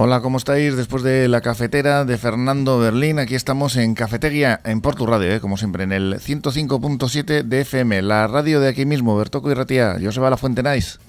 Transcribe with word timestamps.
Hola, 0.00 0.20
¿cómo 0.20 0.38
estáis? 0.38 0.76
Después 0.76 1.02
de 1.02 1.26
la 1.26 1.40
cafetera 1.40 2.04
de 2.04 2.16
Fernando 2.18 2.78
Berlín, 2.78 3.18
aquí 3.18 3.34
estamos 3.34 3.74
en 3.74 3.94
Cafetería, 3.94 4.60
en 4.62 4.80
Portu 4.80 5.06
Radio, 5.06 5.34
¿eh? 5.34 5.40
como 5.40 5.56
siempre, 5.56 5.82
en 5.82 5.90
el 5.90 6.20
105.7 6.20 7.42
de 7.42 7.60
FM, 7.62 8.02
la 8.02 8.28
radio 8.28 8.60
de 8.60 8.68
aquí 8.68 8.86
mismo, 8.86 9.16
Bertoco 9.16 9.50
y 9.50 9.54
Ratía, 9.54 9.96
Joseba 10.00 10.30
La 10.30 10.36
Fuente 10.36 10.62
Nice. 10.62 11.00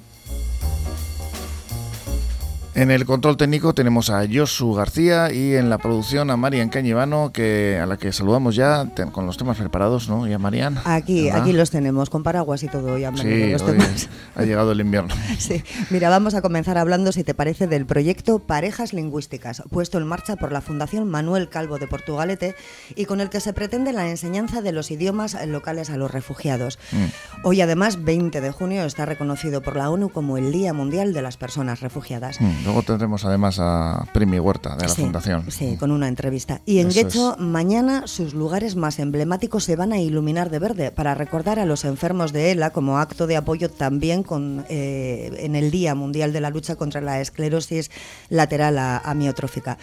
En 2.75 2.91
el 2.91 3.05
control 3.05 3.35
técnico 3.35 3.73
tenemos 3.73 4.11
a 4.11 4.23
Josu 4.31 4.73
García 4.73 5.33
y 5.33 5.55
en 5.55 5.69
la 5.69 5.79
producción 5.79 6.29
a 6.29 6.37
Marian 6.37 6.69
Cañivano, 6.69 7.31
que, 7.33 7.79
a 7.81 7.87
la 7.87 7.97
que 7.97 8.13
saludamos 8.13 8.55
ya 8.55 8.87
con 9.11 9.25
los 9.25 9.37
temas 9.37 9.57
preparados, 9.57 10.07
¿no? 10.07 10.27
¿Y 10.27 10.33
a 10.33 10.39
Marian? 10.39 10.77
Aquí, 10.85 11.29
aquí 11.29 11.51
los 11.51 11.71
tenemos, 11.71 12.11
con 12.11 12.21
paraguas 12.21 12.61
y 12.61 12.67
todo. 12.67 12.97
Ya 12.97 13.11
sí, 13.17 13.51
los 13.51 13.65
temas. 13.65 14.07
ha 14.35 14.43
llegado 14.43 14.71
el 14.71 14.81
invierno. 14.81 15.13
sí, 15.39 15.63
mira, 15.89 16.09
vamos 16.09 16.35
a 16.35 16.43
comenzar 16.43 16.77
hablando, 16.77 17.11
si 17.11 17.23
te 17.23 17.33
parece, 17.33 17.65
del 17.65 17.87
proyecto 17.87 18.39
Parejas 18.39 18.93
Lingüísticas, 18.93 19.63
puesto 19.71 19.97
en 19.97 20.05
marcha 20.05 20.35
por 20.35 20.51
la 20.51 20.61
Fundación 20.61 21.09
Manuel 21.09 21.49
Calvo 21.49 21.79
de 21.79 21.87
Portugalete 21.87 22.55
y 22.95 23.05
con 23.05 23.19
el 23.19 23.29
que 23.29 23.39
se 23.39 23.51
pretende 23.51 23.93
la 23.93 24.09
enseñanza 24.09 24.61
de 24.61 24.73
los 24.73 24.91
idiomas 24.91 25.35
locales 25.47 25.89
a 25.89 25.97
los 25.97 26.11
refugiados. 26.11 26.77
Mm. 26.91 27.05
Hoy, 27.43 27.61
además, 27.61 28.03
20 28.03 28.41
de 28.41 28.51
junio, 28.51 28.85
está 28.85 29.07
reconocido 29.07 29.61
por 29.61 29.75
la 29.75 29.89
ONU 29.89 30.09
como 30.09 30.37
el 30.37 30.51
Día 30.51 30.71
Mundial 30.71 31.13
de 31.13 31.23
las 31.23 31.37
Personas 31.37 31.79
Refugiadas. 31.79 32.39
Mm. 32.39 32.58
Luego 32.63 32.83
tendremos 32.83 33.23
además 33.23 33.57
a 33.59 34.05
Primi 34.13 34.37
Huerta 34.37 34.75
de 34.75 34.87
la 34.87 34.93
Fundación. 34.93 35.49
Sí, 35.49 35.77
con 35.77 35.91
una 35.91 36.07
entrevista. 36.07 36.61
Y 36.65 36.79
en 36.79 36.89
Guecho, 36.89 37.37
mañana 37.39 38.05
sus 38.05 38.33
lugares 38.33 38.75
más 38.75 38.99
emblemáticos 38.99 39.63
se 39.63 39.77
van 39.77 39.93
a 39.93 39.99
iluminar 39.99 40.49
de 40.49 40.59
verde 40.59 40.91
para 40.91 41.15
recordar 41.15 41.59
a 41.59 41.65
los 41.65 41.85
enfermos 41.85 42.33
de 42.33 42.51
ELA 42.51 42.71
como 42.71 42.99
acto 42.99 43.27
de 43.27 43.37
apoyo 43.37 43.69
también 43.69 44.23
con, 44.23 44.65
eh, 44.67 45.31
en 45.39 45.55
el 45.55 45.71
Día 45.71 45.95
Mundial 45.95 46.33
de 46.33 46.41
la 46.41 46.49
Lucha 46.49 46.75
contra 46.75 46.99
la 46.99 47.21
Esclerosis 47.21 47.91
Lateral 48.27 48.77
Amiotrófica. 48.77 49.77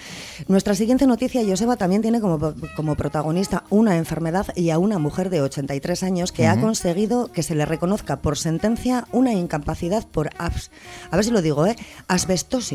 Nuestra 0.46 0.74
siguiente 0.74 1.06
noticia, 1.06 1.42
Joseba, 1.46 1.76
también 1.76 2.02
tiene 2.02 2.20
como, 2.20 2.54
como 2.76 2.94
protagonista 2.94 3.64
una 3.70 3.96
enfermedad 3.96 4.46
y 4.54 4.68
a 4.68 4.78
una 4.78 4.98
mujer 4.98 5.30
de 5.30 5.40
83 5.40 6.02
años 6.02 6.30
que 6.30 6.46
ha 6.46 6.60
conseguido 6.60 7.32
que 7.32 7.42
se 7.42 7.54
le 7.54 7.64
reconozca 7.64 8.20
por 8.20 8.36
sentencia 8.36 9.06
una 9.12 9.32
incapacidad 9.32 10.06
por 10.06 10.30
APS. 10.38 10.70
A 11.10 11.16
ver 11.16 11.24
si 11.24 11.30
lo 11.30 11.40
digo, 11.40 11.66
¿eh? 11.66 11.76
Asbestosis 12.06 12.65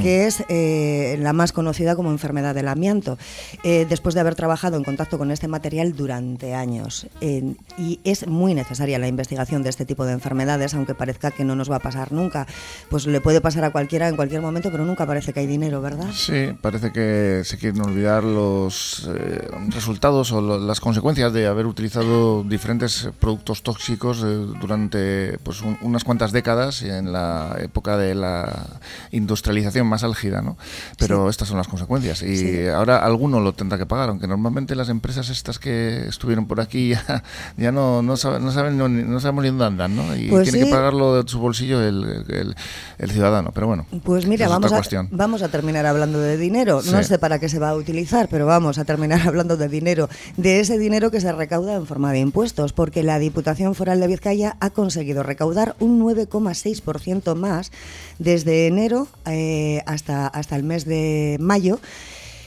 que 0.00 0.26
es 0.26 0.44
eh, 0.48 1.16
la 1.20 1.32
más 1.32 1.52
conocida 1.52 1.96
como 1.96 2.10
enfermedad 2.10 2.54
del 2.54 2.68
amianto, 2.68 3.18
eh, 3.64 3.86
después 3.88 4.14
de 4.14 4.20
haber 4.20 4.34
trabajado 4.34 4.76
en 4.76 4.84
contacto 4.84 5.18
con 5.18 5.30
este 5.30 5.48
material 5.48 5.94
durante 5.94 6.54
años. 6.54 7.06
y 7.20 8.00
es 8.04 8.26
muy 8.26 8.54
necesaria 8.54 8.98
la 8.98 9.08
investigación 9.08 9.62
de 9.62 9.70
este 9.70 9.84
tipo 9.84 10.04
de 10.04 10.12
enfermedades, 10.12 10.74
aunque 10.74 10.94
parezca 10.94 11.30
que 11.30 11.44
no 11.44 11.56
nos 11.56 11.70
va 11.70 11.76
a 11.76 11.80
pasar 11.80 12.12
nunca. 12.12 12.46
Pues 12.90 13.06
le 13.06 13.20
puede 13.20 13.40
pasar 13.40 13.64
a 13.64 13.70
cualquiera 13.70 14.08
en 14.08 14.16
cualquier 14.16 14.40
momento, 14.42 14.70
pero 14.70 14.84
nunca 14.84 15.06
parece 15.06 15.32
que 15.32 15.40
hay 15.40 15.46
dinero, 15.46 15.80
¿verdad? 15.80 16.10
Sí, 16.12 16.52
parece 16.60 16.92
que 16.92 17.42
se 17.44 17.58
quieren 17.58 17.80
olvidar 17.82 18.24
los 18.24 19.08
eh, 19.14 19.48
resultados 19.68 20.32
o 20.32 20.58
las 20.58 20.80
consecuencias 20.80 21.32
de 21.32 21.46
haber 21.46 21.66
utilizado 21.66 22.44
diferentes 22.44 23.08
productos 23.18 23.62
tóxicos 23.62 24.20
durante 24.20 25.38
pues, 25.38 25.62
unas 25.62 26.04
cuantas 26.04 26.32
décadas 26.32 26.82
en 26.82 27.12
la 27.12 27.56
época 27.60 27.96
de 27.96 28.14
la 28.14 28.80
industrialización 29.22 29.86
más 29.86 30.04
álgida, 30.04 30.42
¿no? 30.42 30.56
Pero 30.98 31.28
estas 31.30 31.48
son 31.48 31.56
las 31.56 31.68
consecuencias 31.68 32.22
y 32.22 32.66
ahora 32.68 32.98
alguno 32.98 33.40
lo 33.40 33.52
tendrá 33.54 33.78
que 33.78 33.86
pagar, 33.86 34.08
aunque 34.10 34.26
normalmente 34.26 34.74
las 34.74 34.88
empresas 34.88 35.30
estas 35.30 35.58
que 35.58 36.06
estuvieron 36.08 36.46
por 36.46 36.60
aquí 36.60 36.90
ya, 36.90 37.22
ya 37.56 37.72
no, 37.72 38.02
no, 38.02 38.16
saben, 38.16 38.44
no, 38.44 38.52
saben, 38.52 38.76
no, 38.76 39.20
sabemos 39.20 39.44
ni 39.44 39.50
dónde 39.50 39.64
andan, 39.64 39.96
¿no? 39.96 40.16
Y 40.16 40.28
pues 40.28 40.50
tiene 40.50 40.66
que 40.66 40.70
pagarlo 40.70 41.22
de 41.22 41.28
su 41.28 41.38
bolsillo 41.38 41.82
el, 41.82 42.54
el, 42.98 43.10
ciudadano, 43.10 43.50
pero 43.52 43.66
bueno. 43.66 43.86
Pues 44.04 44.26
mira, 44.26 44.48
vamos 44.48 44.72
a, 44.72 44.82
vamos 45.10 45.42
a 45.42 45.48
terminar 45.48 45.86
hablando 45.86 46.18
de 46.18 46.36
dinero. 46.36 46.80
No 46.82 47.02
sé 47.02 47.18
para 47.18 47.38
qué 47.38 47.48
se 47.48 47.58
va 47.58 47.70
a 47.70 47.74
utilizar, 47.74 48.28
pero 48.28 48.46
vamos 48.46 48.78
a 48.78 48.84
terminar 48.84 49.20
hablando 49.26 49.56
de 49.56 49.68
dinero, 49.68 50.08
de 50.36 50.60
ese 50.60 50.78
dinero 50.78 51.10
que 51.10 51.20
se 51.20 51.32
recauda 51.32 51.74
en 51.74 51.86
forma 51.86 52.12
de 52.12 52.20
impuestos, 52.20 52.72
porque 52.72 53.02
la 53.02 53.18
Diputación 53.18 53.74
Foral 53.74 54.00
de 54.00 54.06
Vizcaya 54.06 54.56
ha 54.60 54.70
conseguido 54.70 55.22
recaudar 55.22 55.76
un 55.78 56.00
9,6% 56.02 57.34
más 57.34 57.70
desde 58.22 58.66
enero 58.66 59.08
eh, 59.26 59.82
hasta, 59.86 60.26
hasta 60.26 60.56
el 60.56 60.62
mes 60.62 60.84
de 60.84 61.36
mayo 61.40 61.80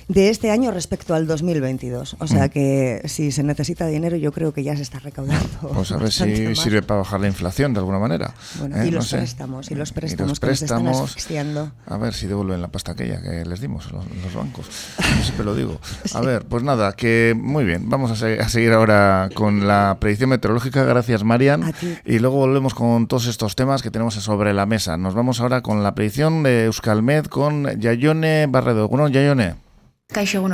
de 0.08 0.30
este 0.30 0.52
año 0.52 0.72
respecto 0.72 1.16
al 1.16 1.28
2022. 1.28 2.18
O 2.20 2.28
sea 2.28 2.48
mm. 2.48 2.50
que 2.50 3.02
si 3.06 3.32
se 3.32 3.44
necesita 3.44 3.88
dinero, 3.88 4.16
yo 4.18 4.32
creo 4.32 4.54
que 4.54 4.64
ya 4.64 4.76
se 4.76 4.82
está 4.82 5.00
recaudando. 5.00 5.46
Pues 5.76 5.92
a 5.92 5.98
ver 5.98 6.12
si 6.12 6.56
sirve 6.56 6.82
para 6.82 7.00
bajar 7.00 7.20
la 7.20 7.28
inflación 7.28 7.74
de 7.74 7.80
alguna 7.80 8.00
manera. 8.00 8.34
Bueno, 8.60 8.82
¿eh? 8.82 8.88
y, 8.88 8.92
los 8.92 9.12
préstamos, 9.12 9.70
y 9.72 9.76
los 9.76 9.92
préstamos, 9.92 10.30
los 10.30 10.40
préstamos, 10.40 11.16
A 11.86 11.98
ver 11.98 12.14
si 12.14 12.28
devuelven 12.28 12.62
la 12.62 12.68
pasta 12.70 12.94
aquella 12.94 13.22
que 13.22 13.46
les 13.46 13.60
dimos 13.60 13.92
los, 13.92 14.06
los 14.24 14.34
bancos. 14.34 14.66
siempre 15.24 15.46
lo 15.46 15.56
digo. 15.56 15.80
A 16.14 16.22
ver, 16.22 16.46
pues 16.46 16.64
nada, 16.64 16.94
que 16.94 17.36
muy 17.38 17.66
bien. 17.66 17.90
Vamos 17.90 18.22
a, 18.22 18.26
a, 18.26 18.50
seguir 18.50 18.72
ahora 18.72 19.30
con 19.34 19.68
la 19.68 19.98
predicción 20.00 20.30
meteorológica. 20.30 20.84
Gracias, 20.84 21.24
Marian. 21.24 21.74
Y 22.06 22.20
luego 22.20 22.38
volvemos 22.38 22.74
con 22.74 23.08
todos 23.08 23.28
estos 23.28 23.56
temas 23.56 23.82
que 23.82 23.92
tenemos 23.92 24.14
sobre 24.16 24.54
la 24.54 24.66
mesa. 24.66 24.98
Nos 24.98 25.14
vamos 25.14 25.40
ahora 25.42 25.62
con 25.62 25.84
la 25.84 25.96
predicción 25.96 26.44
de 26.44 26.66
Euskalmed 26.66 27.26
con 27.26 27.80
Yayone 27.80 28.48
Barredo. 28.48 28.88
Bueno, 28.88 29.08
Yayone. 29.08 29.65
Kaisho 30.16 30.46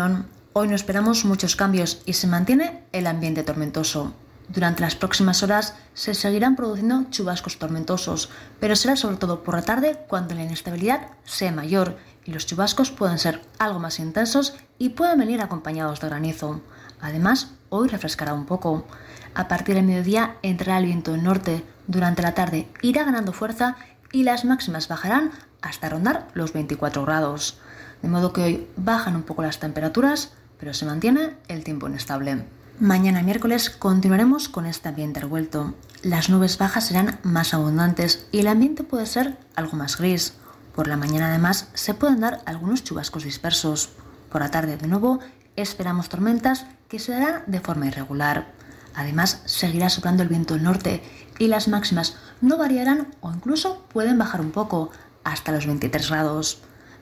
hoy 0.53 0.67
no 0.67 0.75
esperamos 0.75 1.23
muchos 1.23 1.55
cambios 1.55 2.01
y 2.07 2.13
se 2.13 2.25
mantiene 2.25 2.83
el 2.93 3.05
ambiente 3.05 3.43
tormentoso. 3.43 4.11
Durante 4.49 4.81
las 4.81 4.95
próximas 4.95 5.43
horas 5.43 5.75
se 5.93 6.15
seguirán 6.15 6.55
produciendo 6.55 7.05
chubascos 7.11 7.59
tormentosos, 7.59 8.29
pero 8.59 8.75
será 8.75 8.95
sobre 8.95 9.17
todo 9.17 9.43
por 9.43 9.53
la 9.53 9.61
tarde 9.61 9.99
cuando 10.07 10.33
la 10.33 10.41
inestabilidad 10.41 11.09
sea 11.25 11.51
mayor 11.51 11.99
y 12.25 12.31
los 12.31 12.47
chubascos 12.47 12.89
pueden 12.89 13.19
ser 13.19 13.39
algo 13.59 13.77
más 13.77 13.99
intensos 13.99 14.55
y 14.79 14.89
pueden 14.89 15.19
venir 15.19 15.41
acompañados 15.41 15.99
de 15.99 16.07
granizo. 16.07 16.61
Además, 16.99 17.51
hoy 17.69 17.87
refrescará 17.87 18.33
un 18.33 18.47
poco. 18.47 18.87
A 19.35 19.47
partir 19.47 19.75
del 19.75 19.85
mediodía 19.85 20.37
entrará 20.41 20.79
el 20.79 20.85
viento 20.85 21.11
del 21.11 21.23
norte. 21.23 21.63
Durante 21.85 22.23
la 22.23 22.33
tarde 22.33 22.67
irá 22.81 23.03
ganando 23.03 23.31
fuerza 23.31 23.75
y 24.11 24.23
las 24.23 24.43
máximas 24.43 24.87
bajarán 24.87 25.29
hasta 25.61 25.87
rondar 25.89 26.29
los 26.33 26.51
24 26.51 27.05
grados 27.05 27.59
de 28.01 28.09
modo 28.09 28.33
que 28.33 28.41
hoy 28.41 28.67
bajan 28.77 29.15
un 29.15 29.23
poco 29.23 29.43
las 29.43 29.59
temperaturas, 29.59 30.33
pero 30.59 30.73
se 30.73 30.85
mantiene 30.85 31.35
el 31.47 31.63
tiempo 31.63 31.87
inestable. 31.87 32.45
Mañana 32.79 33.21
miércoles 33.21 33.69
continuaremos 33.69 34.49
con 34.49 34.65
este 34.65 34.89
ambiente 34.89 35.19
revuelto. 35.19 35.75
Las 36.01 36.29
nubes 36.29 36.57
bajas 36.57 36.87
serán 36.87 37.19
más 37.23 37.53
abundantes 37.53 38.27
y 38.31 38.39
el 38.39 38.47
ambiente 38.47 38.83
puede 38.83 39.05
ser 39.05 39.37
algo 39.55 39.77
más 39.77 39.97
gris. 39.97 40.33
Por 40.73 40.87
la 40.87 40.97
mañana 40.97 41.27
además 41.27 41.67
se 41.73 41.93
pueden 41.93 42.21
dar 42.21 42.41
algunos 42.45 42.83
chubascos 42.83 43.23
dispersos. 43.23 43.89
Por 44.31 44.41
la 44.41 44.49
tarde 44.49 44.77
de 44.77 44.87
nuevo 44.87 45.19
esperamos 45.55 46.09
tormentas 46.09 46.65
que 46.87 46.97
se 46.97 47.11
darán 47.11 47.43
de 47.45 47.59
forma 47.59 47.87
irregular. 47.87 48.51
Además 48.95 49.43
seguirá 49.45 49.89
soplando 49.89 50.23
el 50.23 50.29
viento 50.29 50.55
del 50.55 50.63
norte 50.63 51.03
y 51.37 51.47
las 51.47 51.67
máximas 51.67 52.15
no 52.41 52.57
variarán 52.57 53.07
o 53.21 53.31
incluso 53.31 53.85
pueden 53.93 54.17
bajar 54.17 54.41
un 54.41 54.51
poco 54.51 54.89
hasta 55.23 55.51
los 55.51 55.67
23 55.67 56.09
grados 56.09 56.61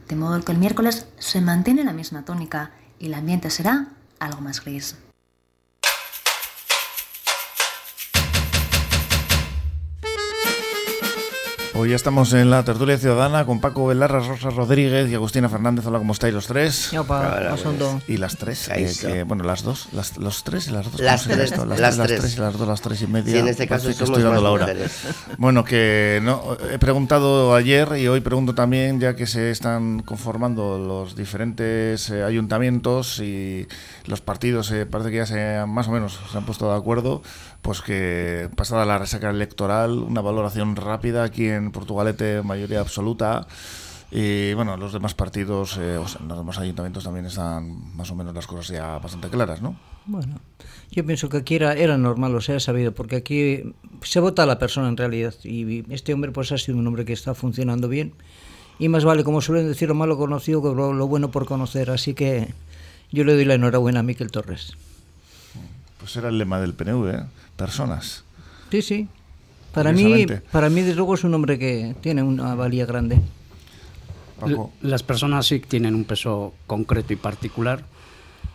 de 0.09 0.15
modo 0.15 0.41
que 0.41 0.51
el 0.51 0.57
miércoles 0.57 1.05
se 1.19 1.39
mantiene 1.39 1.83
la 1.83 1.93
misma 1.93 2.25
tónica 2.25 2.71
y 2.99 3.05
el 3.05 3.13
ambiente 3.13 3.49
será 3.49 3.87
algo 4.19 4.41
más 4.41 4.65
gris. 4.65 4.97
Hoy 11.75 11.93
estamos 11.93 12.33
en 12.33 12.49
la 12.49 12.63
tertulia 12.63 12.97
ciudadana 12.97 13.45
con 13.45 13.61
Paco 13.61 13.85
Velarra, 13.85 14.19
Rosa 14.19 14.49
Rodríguez 14.49 15.09
y 15.09 15.13
Agustina 15.13 15.49
Fernández. 15.49 15.85
Hola, 15.85 15.99
¿cómo 15.99 16.13
estáis 16.13 16.33
los 16.33 16.47
tres? 16.47 16.91
y 18.07 18.17
las 18.17 18.37
tres, 18.37 18.69
bueno, 19.27 19.43
las 19.43 19.63
dos, 19.63 19.87
los 19.93 20.43
tres 20.43 20.67
y 20.67 20.71
las 20.71 20.91
dos. 20.91 20.99
Las 20.99 21.23
tres, 21.23 21.55
las, 21.55 21.97
tres. 21.97 22.35
y 22.35 22.39
las 22.39 22.57
dos, 22.57 22.67
las 22.67 22.81
tres 22.81 23.01
y 23.03 23.07
media. 23.07 23.33
Sí, 23.33 23.37
en 23.37 23.47
este 23.47 23.67
caso 23.67 23.89
estoy 23.89 24.23
dando 24.23 24.41
la 24.41 24.51
hora. 24.51 24.67
Bueno, 25.37 25.63
que 25.63 26.19
no, 26.23 26.57
he 26.71 26.79
preguntado 26.79 27.55
ayer 27.55 27.97
y 27.97 28.07
hoy 28.07 28.19
pregunto 28.21 28.55
también, 28.55 28.99
ya 28.99 29.15
que 29.15 29.27
se 29.27 29.51
están 29.51 30.01
conformando 30.01 30.77
los 30.79 31.15
diferentes 31.15 32.09
eh, 32.09 32.23
ayuntamientos 32.23 33.19
y 33.19 33.67
los 34.05 34.21
partidos, 34.21 34.71
eh, 34.71 34.85
parece 34.85 35.11
que 35.11 35.17
ya 35.17 35.25
se 35.25 35.65
más 35.67 35.87
o 35.87 35.91
menos 35.91 36.19
se 36.31 36.37
han 36.37 36.45
puesto 36.45 36.69
de 36.69 36.77
acuerdo 36.77 37.21
pues 37.61 37.81
que 37.81 38.49
pasada 38.55 38.85
la 38.85 38.97
resaca 38.97 39.29
electoral, 39.29 39.99
una 39.99 40.21
valoración 40.21 40.75
rápida 40.75 41.23
aquí 41.23 41.47
en 41.47 41.71
Portugalete, 41.71 42.41
mayoría 42.41 42.79
absoluta. 42.79 43.47
Y 44.11 44.53
bueno, 44.55 44.75
los 44.75 44.91
demás 44.91 45.13
partidos, 45.13 45.77
eh, 45.77 45.95
los 45.95 46.37
demás 46.37 46.57
ayuntamientos 46.57 47.03
también 47.03 47.27
están 47.27 47.95
más 47.95 48.09
o 48.09 48.15
menos 48.15 48.33
las 48.33 48.47
cosas 48.47 48.69
ya 48.69 48.97
bastante 48.97 49.29
claras, 49.29 49.61
¿no? 49.61 49.75
Bueno, 50.07 50.39
yo 50.89 51.05
pienso 51.05 51.29
que 51.29 51.37
aquí 51.37 51.55
era, 51.55 51.73
era 51.73 51.95
normal, 51.95 52.33
o 52.35 52.41
sea, 52.41 52.59
sabido, 52.59 52.91
porque 52.91 53.17
aquí 53.17 53.75
se 54.01 54.19
vota 54.19 54.43
a 54.43 54.45
la 54.47 54.57
persona 54.57 54.87
en 54.87 54.97
realidad. 54.97 55.35
Y 55.43 55.85
este 55.93 56.13
hombre 56.13 56.31
pues 56.31 56.51
ha 56.51 56.57
sido 56.57 56.79
un 56.79 56.87
hombre 56.87 57.05
que 57.05 57.13
está 57.13 57.35
funcionando 57.35 57.87
bien. 57.87 58.13
Y 58.79 58.89
más 58.89 59.05
vale, 59.05 59.23
como 59.23 59.41
suelen 59.41 59.67
decir, 59.67 59.89
lo 59.89 59.95
malo 59.95 60.17
conocido 60.17 60.63
que 60.63 60.69
lo, 60.69 60.93
lo 60.93 61.07
bueno 61.07 61.29
por 61.29 61.45
conocer. 61.45 61.91
Así 61.91 62.15
que 62.15 62.51
yo 63.11 63.23
le 63.23 63.33
doy 63.35 63.45
la 63.45 63.53
enhorabuena 63.55 63.99
a 63.99 64.03
Miquel 64.03 64.31
Torres. 64.31 64.73
Pues 65.99 66.15
era 66.15 66.29
el 66.29 66.37
lema 66.39 66.59
del 66.59 66.73
PNV, 66.73 67.09
¿eh? 67.09 67.25
Personas. 67.59 68.23
Sí, 68.71 68.81
sí. 68.81 69.07
Para 69.73 69.91
mí, 69.91 70.25
para 70.51 70.69
mí, 70.69 70.81
desde 70.81 70.95
luego, 70.95 71.13
es 71.13 71.23
un 71.23 71.33
hombre 71.35 71.59
que 71.59 71.95
tiene 72.01 72.23
una 72.23 72.55
valía 72.55 72.85
grande. 72.87 73.19
Las 74.81 75.03
personas 75.03 75.45
sí 75.45 75.59
tienen 75.59 75.93
un 75.93 76.05
peso 76.05 76.53
concreto 76.65 77.13
y 77.13 77.17
particular, 77.17 77.83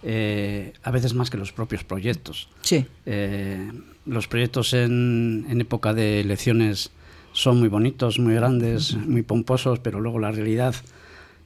eh, 0.03 0.73
a 0.83 0.91
veces 0.91 1.15
más 1.15 1.31
que 1.31 1.37
los 1.37 1.53
propios 1.53 1.85
proyectos. 1.85 2.49
Sí. 2.63 2.87
Eh, 3.07 3.71
los 4.07 4.27
proyectos 4.27 4.73
en, 4.73 5.47
en, 5.49 5.61
época 5.61 5.93
de 5.93 6.21
elecciones 6.21 6.91
son 7.33 7.61
muy 7.61 7.69
bonitos, 7.69 8.19
muy 8.19 8.35
grandes, 8.35 8.97
muy 8.97 9.23
pomposos, 9.23 9.79
pero 9.79 10.01
luego 10.01 10.19
la 10.19 10.33
realidad, 10.33 10.75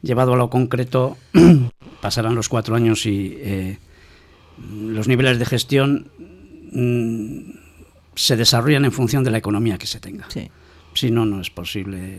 llevado 0.02 0.34
a 0.34 0.36
lo 0.36 0.50
concreto, 0.50 1.16
pasarán 2.00 2.34
los 2.34 2.48
cuatro 2.48 2.76
años 2.76 3.06
y 3.06 3.36
eh, 3.40 3.78
los 4.72 5.08
niveles 5.08 5.38
de 5.38 5.46
gestión 5.46 6.10
mm, 6.72 7.50
se 8.14 8.36
desarrollan 8.36 8.84
en 8.84 8.92
función 8.92 9.24
de 9.24 9.30
la 9.30 9.38
economía 9.38 9.78
que 9.78 9.86
se 9.86 10.00
tenga. 10.00 10.26
Sí. 10.28 10.50
Si 10.94 11.10
no, 11.10 11.24
no 11.24 11.40
es 11.40 11.50
posible. 11.50 12.16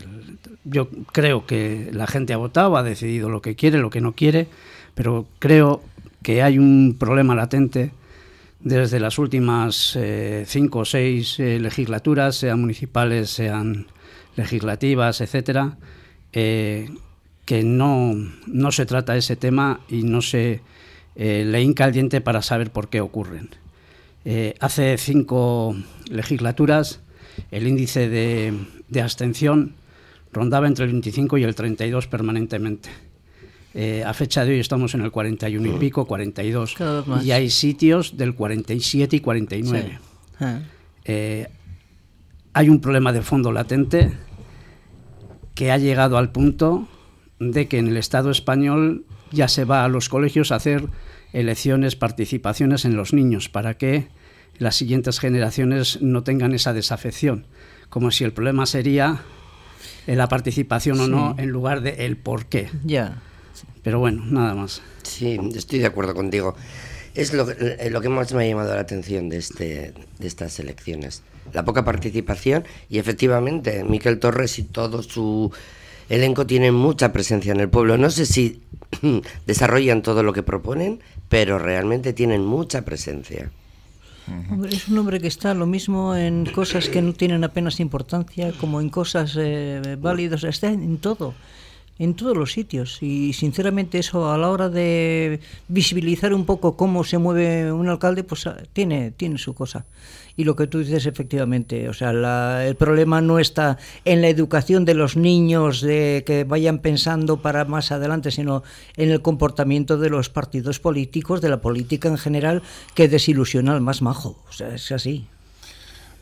Yo 0.64 0.88
creo 1.12 1.46
que 1.46 1.90
la 1.92 2.06
gente 2.06 2.32
ha 2.32 2.38
votado, 2.38 2.76
ha 2.76 2.82
decidido 2.82 3.28
lo 3.28 3.42
que 3.42 3.54
quiere, 3.54 3.78
lo 3.78 3.90
que 3.90 4.00
no 4.00 4.12
quiere, 4.12 4.46
pero 4.94 5.26
creo 5.38 5.82
que 6.22 6.42
hay 6.42 6.58
un 6.58 6.96
problema 6.98 7.34
latente 7.34 7.92
desde 8.60 9.00
las 9.00 9.18
últimas 9.18 9.96
eh, 9.96 10.44
cinco 10.46 10.80
o 10.80 10.84
seis 10.84 11.40
eh, 11.40 11.58
legislaturas, 11.58 12.36
sean 12.36 12.60
municipales, 12.60 13.30
sean 13.30 13.86
legislativas, 14.36 15.20
etcétera, 15.20 15.78
eh, 16.32 16.90
que 17.44 17.62
no, 17.64 18.14
no, 18.46 18.72
se 18.72 18.86
trata 18.86 19.16
ese 19.16 19.36
tema 19.36 19.80
y 19.88 20.02
no 20.02 20.22
se 20.22 20.60
le 21.16 21.60
hinca 21.60 21.84
el 21.84 21.92
diente 21.92 22.22
para 22.22 22.40
saber 22.40 22.70
por 22.70 22.88
qué 22.88 23.00
ocurren. 23.02 23.50
Hace 24.60 24.98
cinco 24.98 25.74
legislaturas 26.10 27.00
el 27.50 27.66
índice 27.66 28.08
de, 28.08 28.52
de 28.88 29.00
abstención 29.00 29.74
rondaba 30.32 30.66
entre 30.66 30.84
el 30.84 30.92
25 30.92 31.38
y 31.38 31.44
el 31.44 31.54
32 31.54 32.06
permanentemente 32.06 32.90
eh, 33.72 34.02
a 34.04 34.12
fecha 34.14 34.44
de 34.44 34.52
hoy 34.52 34.60
estamos 34.60 34.94
en 34.94 35.02
el 35.02 35.12
41 35.12 35.64
y 35.66 35.70
mm. 35.70 35.78
pico, 35.78 36.04
42. 36.06 36.76
Y 37.22 37.30
hay 37.30 37.50
sitios 37.50 38.16
del 38.16 38.34
47 38.34 39.16
y 39.16 39.20
49. 39.20 39.98
Ah. 40.40 40.60
Eh, 41.04 41.46
hay 42.52 42.68
un 42.68 42.80
problema 42.80 43.12
de 43.12 43.22
fondo 43.22 43.52
latente 43.52 44.12
que 45.54 45.70
ha 45.70 45.78
llegado 45.78 46.18
al 46.18 46.32
punto 46.32 46.88
de 47.38 47.68
que 47.68 47.78
en 47.78 47.86
el 47.86 47.96
Estado 47.96 48.30
español 48.30 49.04
ya 49.30 49.46
se 49.46 49.64
va 49.64 49.84
a 49.84 49.88
los 49.88 50.08
colegios 50.08 50.50
a 50.50 50.56
hacer 50.56 50.88
elecciones, 51.32 51.96
participaciones 51.96 52.84
en 52.84 52.96
los 52.96 53.12
niños, 53.12 53.48
para 53.48 53.74
que 53.74 54.08
las 54.58 54.76
siguientes 54.76 55.18
generaciones 55.18 56.02
no 56.02 56.22
tengan 56.22 56.54
esa 56.54 56.72
desafección, 56.72 57.46
como 57.88 58.10
si 58.10 58.24
el 58.24 58.32
problema 58.32 58.66
sería 58.66 59.22
la 60.06 60.28
participación 60.28 61.00
o 61.00 61.08
no 61.08 61.34
en 61.38 61.50
lugar 61.50 61.80
de 61.80 62.06
el 62.06 62.16
por 62.16 62.46
qué. 62.46 62.68
Ya. 62.84 63.22
Pero 63.82 63.98
bueno, 63.98 64.24
nada 64.26 64.54
más. 64.54 64.82
Sí, 65.02 65.38
estoy 65.54 65.78
de 65.78 65.86
acuerdo 65.86 66.14
contigo. 66.14 66.54
Es 67.14 67.32
lo, 67.32 67.46
lo 67.46 68.00
que 68.00 68.08
más 68.08 68.32
me 68.32 68.44
ha 68.44 68.48
llamado 68.48 68.74
la 68.74 68.80
atención 68.80 69.28
de, 69.28 69.38
este, 69.38 69.94
de 70.18 70.26
estas 70.26 70.58
elecciones. 70.60 71.22
La 71.52 71.64
poca 71.64 71.84
participación 71.84 72.64
y 72.88 72.98
efectivamente 72.98 73.82
Miquel 73.84 74.18
Torres 74.18 74.58
y 74.58 74.64
todo 74.64 75.02
su 75.02 75.50
elenco 76.08 76.46
tienen 76.46 76.74
mucha 76.74 77.12
presencia 77.12 77.52
en 77.52 77.60
el 77.60 77.68
pueblo. 77.68 77.96
No 77.98 78.10
sé 78.10 78.26
si 78.26 78.60
desarrollan 79.46 80.02
todo 80.02 80.22
lo 80.22 80.32
que 80.32 80.42
proponen, 80.42 81.00
pero 81.28 81.58
realmente 81.58 82.12
tienen 82.12 82.44
mucha 82.44 82.84
presencia. 82.84 83.50
Es 84.70 84.88
un 84.88 84.98
hombre 84.98 85.20
que 85.20 85.26
está 85.26 85.54
lo 85.54 85.66
mismo 85.66 86.14
en 86.14 86.46
cosas 86.46 86.88
que 86.88 87.02
no 87.02 87.12
tienen 87.14 87.42
apenas 87.42 87.80
importancia 87.80 88.52
como 88.52 88.80
en 88.80 88.88
cosas 88.88 89.36
eh, 89.36 89.96
válidas, 89.98 90.44
está 90.44 90.68
en 90.68 90.98
todo 90.98 91.34
en 92.00 92.14
todos 92.14 92.36
los 92.36 92.52
sitios. 92.52 93.00
Y 93.02 93.34
sinceramente 93.34 93.98
eso 93.98 94.32
a 94.32 94.38
la 94.38 94.48
hora 94.48 94.70
de 94.70 95.38
visibilizar 95.68 96.32
un 96.32 96.46
poco 96.46 96.74
cómo 96.74 97.04
se 97.04 97.18
mueve 97.18 97.70
un 97.70 97.88
alcalde 97.88 98.24
pues 98.24 98.46
ah, 98.46 98.56
tiene 98.72 99.12
tiene 99.12 99.38
su 99.38 99.54
cosa. 99.54 99.84
Y 100.34 100.44
lo 100.44 100.56
que 100.56 100.66
tú 100.66 100.78
dices 100.78 101.04
efectivamente 101.04 101.88
o 101.90 101.92
sea 101.92 102.66
el 102.66 102.74
problema 102.76 103.20
no 103.20 103.38
está 103.38 103.76
en 104.06 104.22
la 104.22 104.28
educación 104.28 104.86
de 104.86 104.94
los 104.94 105.16
niños 105.16 105.82
de 105.82 106.24
que 106.26 106.44
vayan 106.44 106.78
pensando 106.78 107.36
para 107.42 107.66
más 107.66 107.92
adelante 107.92 108.30
sino 108.30 108.62
en 108.96 109.10
el 109.10 109.20
comportamiento 109.20 109.98
de 109.98 110.08
los 110.08 110.30
partidos 110.30 110.80
políticos 110.80 111.42
de 111.42 111.50
la 111.50 111.60
política 111.60 112.08
en 112.08 112.16
general 112.16 112.62
que 112.94 113.08
desilusiona 113.08 113.74
al 113.74 113.82
más 113.82 114.00
majo. 114.00 114.42
O 114.48 114.52
sea 114.52 114.74
es 114.74 114.90
así 114.90 115.26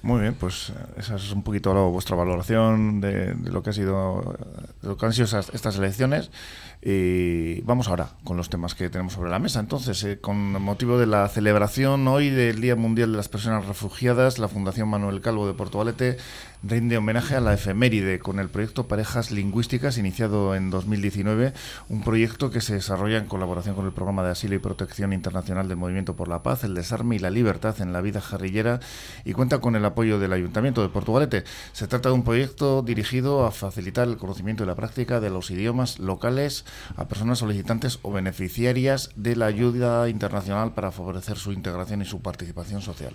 muy 0.03 0.21
bien, 0.21 0.35
pues 0.35 0.71
eh, 0.71 0.73
esa 0.99 1.17
es 1.17 1.33
un 1.33 1.43
poquito 1.43 1.91
vuestra 1.91 2.17
valoración 2.17 3.01
de, 3.01 3.35
lo 3.45 3.63
que 3.63 3.71
ha 3.71 3.73
sido, 3.73 4.37
de 4.83 4.89
lo 4.89 4.97
que 4.97 5.07
han 5.07 5.13
sido 5.13 5.27
estas 5.27 5.77
elecciones. 5.77 6.31
Y 6.81 7.61
vamos 7.63 7.89
ahora 7.89 8.11
con 8.23 8.37
los 8.37 8.51
temas 8.51 8.75
que 8.75 8.89
tenemos 8.89 9.15
sobre 9.15 9.31
la 9.31 9.41
mesa. 9.41 9.59
Entonces, 9.59 10.03
eh, 10.05 10.21
con 10.21 10.63
motivo 10.63 10.97
de 10.97 11.07
la 11.07 11.29
celebración 11.29 12.07
hoy 12.07 12.31
del 12.31 12.61
Día 12.61 12.77
Mundial 12.77 13.11
de 13.11 13.17
las 13.17 13.29
Personas 13.29 13.67
Refugiadas, 13.67 14.39
la 14.39 14.47
Fundación 14.47 14.89
Manuel 14.89 15.21
Calvo 15.21 15.47
de 15.47 15.55
Portugalete 15.55 16.19
rinde 16.63 16.97
homenaje 16.97 17.37
a 17.37 17.41
la 17.41 17.55
efeméride 17.55 18.19
con 18.19 18.41
el 18.41 18.49
proyecto 18.49 18.89
Parejas 18.89 19.31
Lingüísticas, 19.31 19.97
iniciado 19.99 20.55
en 20.55 20.71
2019, 20.71 21.53
un 21.89 22.03
proyecto 22.03 22.51
que 22.51 22.61
se 22.61 22.75
desarrolla 22.75 23.19
en 23.19 23.27
colaboración 23.27 23.75
con 23.75 23.87
el 23.87 23.93
Programa 23.93 24.25
de 24.25 24.31
Asilo 24.31 24.57
y 24.57 24.59
Protección 24.59 25.13
Internacional 25.13 25.69
del 25.69 25.77
Movimiento 25.77 26.17
por 26.17 26.29
la 26.29 26.43
Paz, 26.43 26.65
el 26.65 26.75
Desarme 26.75 27.17
y 27.17 27.21
la 27.21 27.31
Libertad 27.31 27.81
en 27.81 27.93
la 27.93 28.01
Vida 28.01 28.21
Jarrillera 28.21 28.81
y 29.25 29.33
cuenta 29.33 29.61
con 29.61 29.77
el 29.77 29.85
apoyo 29.85 30.19
del 30.19 30.33
Ayuntamiento 30.33 30.83
de 30.83 30.89
Portugalete. 30.89 31.45
Se 31.73 31.87
trata 31.87 32.09
de 32.09 32.17
un 32.17 32.25
proyecto 32.25 32.83
dirigido 32.83 33.47
a 33.47 33.53
facilitar 33.53 34.09
el 34.09 34.17
conocimiento 34.17 34.65
y 34.65 34.67
la 34.67 34.75
práctica 34.75 35.21
de 35.21 35.31
los 35.31 35.51
idiomas 35.51 35.99
locales 36.01 36.65
a 36.97 37.09
personas 37.09 37.39
solicitantes 37.39 37.99
o 38.03 38.13
beneficiarias 38.13 39.11
de 39.17 39.37
la 39.37 39.47
ayuda 39.47 40.09
internacional 40.09 40.75
para 40.75 40.93
favorecer 40.93 41.37
su 41.37 41.53
integración 41.53 42.03
y 42.03 42.05
su 42.05 42.21
participación 42.21 42.83
social. 42.83 43.15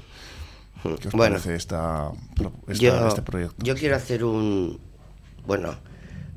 ¿Qué 0.84 1.08
os 1.08 1.14
bueno, 1.14 1.36
parece 1.36 1.56
esta, 1.56 2.12
este 2.68 3.22
proyecto? 3.22 3.56
Yo 3.64 3.76
quiero 3.76 3.96
hacer 3.96 4.24
un, 4.26 4.80
bueno, 5.46 5.76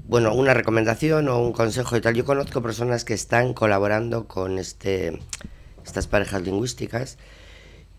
bueno, 0.07 0.35
una 0.35 0.55
recomendación 0.55 1.29
o 1.29 1.41
un 1.41 1.53
consejo 1.53 1.97
y 1.97 2.01
tal. 2.01 2.15
Yo 2.15 2.25
conozco 2.25 2.63
personas 2.63 3.05
que 3.05 3.15
están 3.15 3.55
colaborando 3.55 4.29
con 4.29 4.59
este, 4.59 5.19
estas 5.85 6.07
parejas 6.07 6.43
lingüísticas 6.43 7.19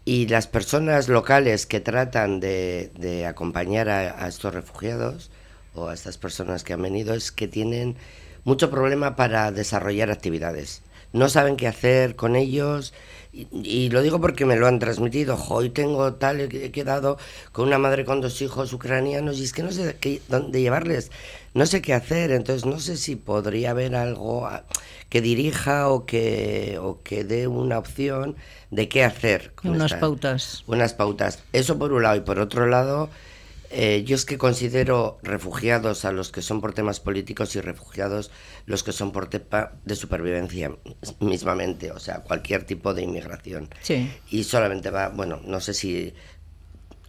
y 0.05 0.27
las 0.27 0.47
personas 0.47 1.09
locales 1.09 1.65
que 1.65 1.81
tratan 1.81 2.39
de, 2.39 3.25
acompañar 3.27 3.89
a, 3.89 4.23
a, 4.23 4.27
estos 4.29 4.53
refugiados 4.53 5.31
o 5.75 5.89
a 5.89 5.93
estas 5.93 6.17
personas 6.17 6.63
que 6.63 6.71
han 6.71 6.81
venido 6.81 7.13
es 7.13 7.33
que 7.33 7.49
tienen 7.49 7.97
mucho 8.47 8.69
problema 8.69 9.17
para 9.17 9.51
desarrollar 9.51 10.09
actividades. 10.09 10.81
No 11.11 11.27
saben 11.27 11.57
qué 11.57 11.67
hacer 11.67 12.15
con 12.15 12.37
ellos 12.37 12.93
y, 13.33 13.89
lo 13.89 14.01
digo 14.01 14.21
porque 14.21 14.45
me 14.45 14.55
lo 14.55 14.67
han 14.67 14.79
transmitido. 14.79 15.37
Hoy 15.49 15.69
tengo 15.69 16.13
tal, 16.13 16.39
he 16.39 16.71
quedado 16.71 17.17
con 17.51 17.67
una 17.67 17.77
madre 17.77 18.05
con 18.05 18.21
dos 18.21 18.41
hijos 18.41 18.71
ucranianos 18.71 19.37
y 19.39 19.43
es 19.43 19.51
que 19.51 19.63
no 19.63 19.71
sé 19.73 19.97
qué, 19.99 20.21
dónde 20.29 20.61
llevarles, 20.61 21.11
no 21.53 21.65
sé 21.65 21.81
qué 21.81 21.93
hacer, 21.93 22.31
entonces 22.31 22.65
no 22.65 22.79
sé 22.79 22.95
si 22.95 23.17
podría 23.17 23.71
haber 23.71 23.95
algo 23.95 24.49
que 25.09 25.19
dirija 25.19 25.89
o 25.89 26.05
que, 26.05 26.79
o 26.81 27.01
que 27.03 27.25
dé 27.25 27.47
una 27.47 27.77
opción 27.77 28.37
de 28.71 28.87
qué 28.87 29.03
hacer. 29.03 29.51
unas 29.65 29.93
pautas. 29.93 30.63
Unas 30.67 30.93
pautas. 30.93 31.43
Eso 31.51 31.77
por 31.77 31.91
un 31.91 32.03
lado 32.03 32.15
y 32.15 32.21
por 32.21 32.39
otro 32.39 32.65
lado 32.65 33.09
eh, 33.69 34.03
yo 34.05 34.15
es 34.15 34.25
que 34.25 34.37
considero 34.37 35.19
refugiados 35.23 36.05
a 36.05 36.11
los 36.11 36.31
que 36.31 36.41
son 36.41 36.61
por 36.61 36.73
temas 36.73 36.99
políticos 36.99 37.55
y 37.55 37.61
refugiados 37.61 38.31
los 38.65 38.83
que 38.83 38.91
son 38.91 39.11
por 39.11 39.27
tema 39.27 39.71
de 39.85 39.95
supervivencia 39.95 40.71
mismamente, 41.19 41.91
o 41.91 41.99
sea, 41.99 42.21
cualquier 42.21 42.63
tipo 42.63 42.93
de 42.93 43.03
inmigración. 43.03 43.69
Sí. 43.81 44.09
Y 44.29 44.43
solamente 44.43 44.89
va, 44.89 45.09
bueno, 45.09 45.41
no 45.45 45.59
sé 45.59 45.73
si 45.73 46.13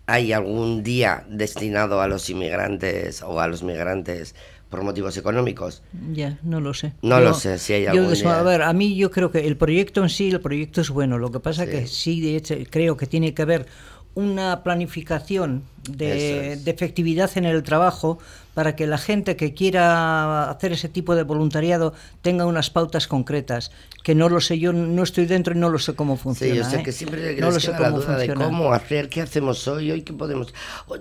hay 0.06 0.32
algún 0.32 0.82
día 0.82 1.24
destinado 1.28 2.00
a 2.00 2.08
los 2.08 2.30
inmigrantes 2.30 3.22
o 3.22 3.40
a 3.40 3.46
los 3.46 3.62
migrantes 3.62 4.34
por 4.70 4.82
motivos 4.82 5.16
económicos. 5.16 5.82
Ya, 6.12 6.38
no 6.42 6.60
lo 6.60 6.74
sé. 6.74 6.92
No 7.02 7.20
lo 7.20 7.34
sé 7.34 7.58
si 7.58 7.72
hay 7.74 7.86
algún 7.86 8.26
A 8.26 8.42
ver, 8.42 8.62
a 8.62 8.72
mí 8.72 8.96
yo 8.96 9.10
creo 9.10 9.30
que 9.30 9.46
el 9.46 9.56
proyecto 9.56 10.02
en 10.02 10.08
sí, 10.08 10.30
el 10.30 10.40
proyecto 10.40 10.80
es 10.80 10.90
bueno. 10.90 11.18
Lo 11.18 11.30
que 11.30 11.40
pasa 11.40 11.66
que 11.66 11.86
sí, 11.86 12.20
de 12.20 12.36
hecho, 12.36 12.54
creo 12.70 12.96
que 12.96 13.06
tiene 13.06 13.32
que 13.32 13.42
haber 13.42 13.66
una 14.18 14.64
planificación 14.64 15.62
de, 15.88 16.54
efectividad 16.66 17.30
en 17.37 17.44
el 17.44 17.62
trabajo 17.62 18.18
para 18.52 18.75
que 18.75 18.88
la 18.88 18.98
gente 18.98 19.37
que 19.37 19.54
quiera 19.54 20.50
hacer 20.50 20.72
ese 20.72 20.88
tipo 20.88 21.14
de 21.14 21.22
voluntariado 21.22 21.94
tenga 22.20 22.44
unas 22.44 22.68
pautas 22.68 23.06
concretas, 23.06 23.70
que 24.02 24.16
no 24.16 24.28
lo 24.28 24.40
sé, 24.40 24.58
yo 24.58 24.72
no 24.72 25.04
estoy 25.04 25.26
dentro 25.26 25.54
y 25.54 25.58
no 25.58 25.68
lo 25.68 25.78
sé 25.78 25.94
cómo 25.94 26.16
funciona. 26.16 26.68
Sí, 26.68 26.76
¿eh? 26.76 26.82
que 26.82 26.90
siempre 26.90 27.40
no 27.40 27.52
lo 27.52 27.60
sé 27.60 27.70
la 27.78 27.90
duda 27.90 28.18
de 28.18 28.34
cómo 28.34 28.72
hacer, 28.72 29.08
qué 29.08 29.22
hacemos 29.22 29.68
hoy, 29.68 29.92
hoy 29.92 30.02
qué 30.02 30.12
podemos... 30.12 30.52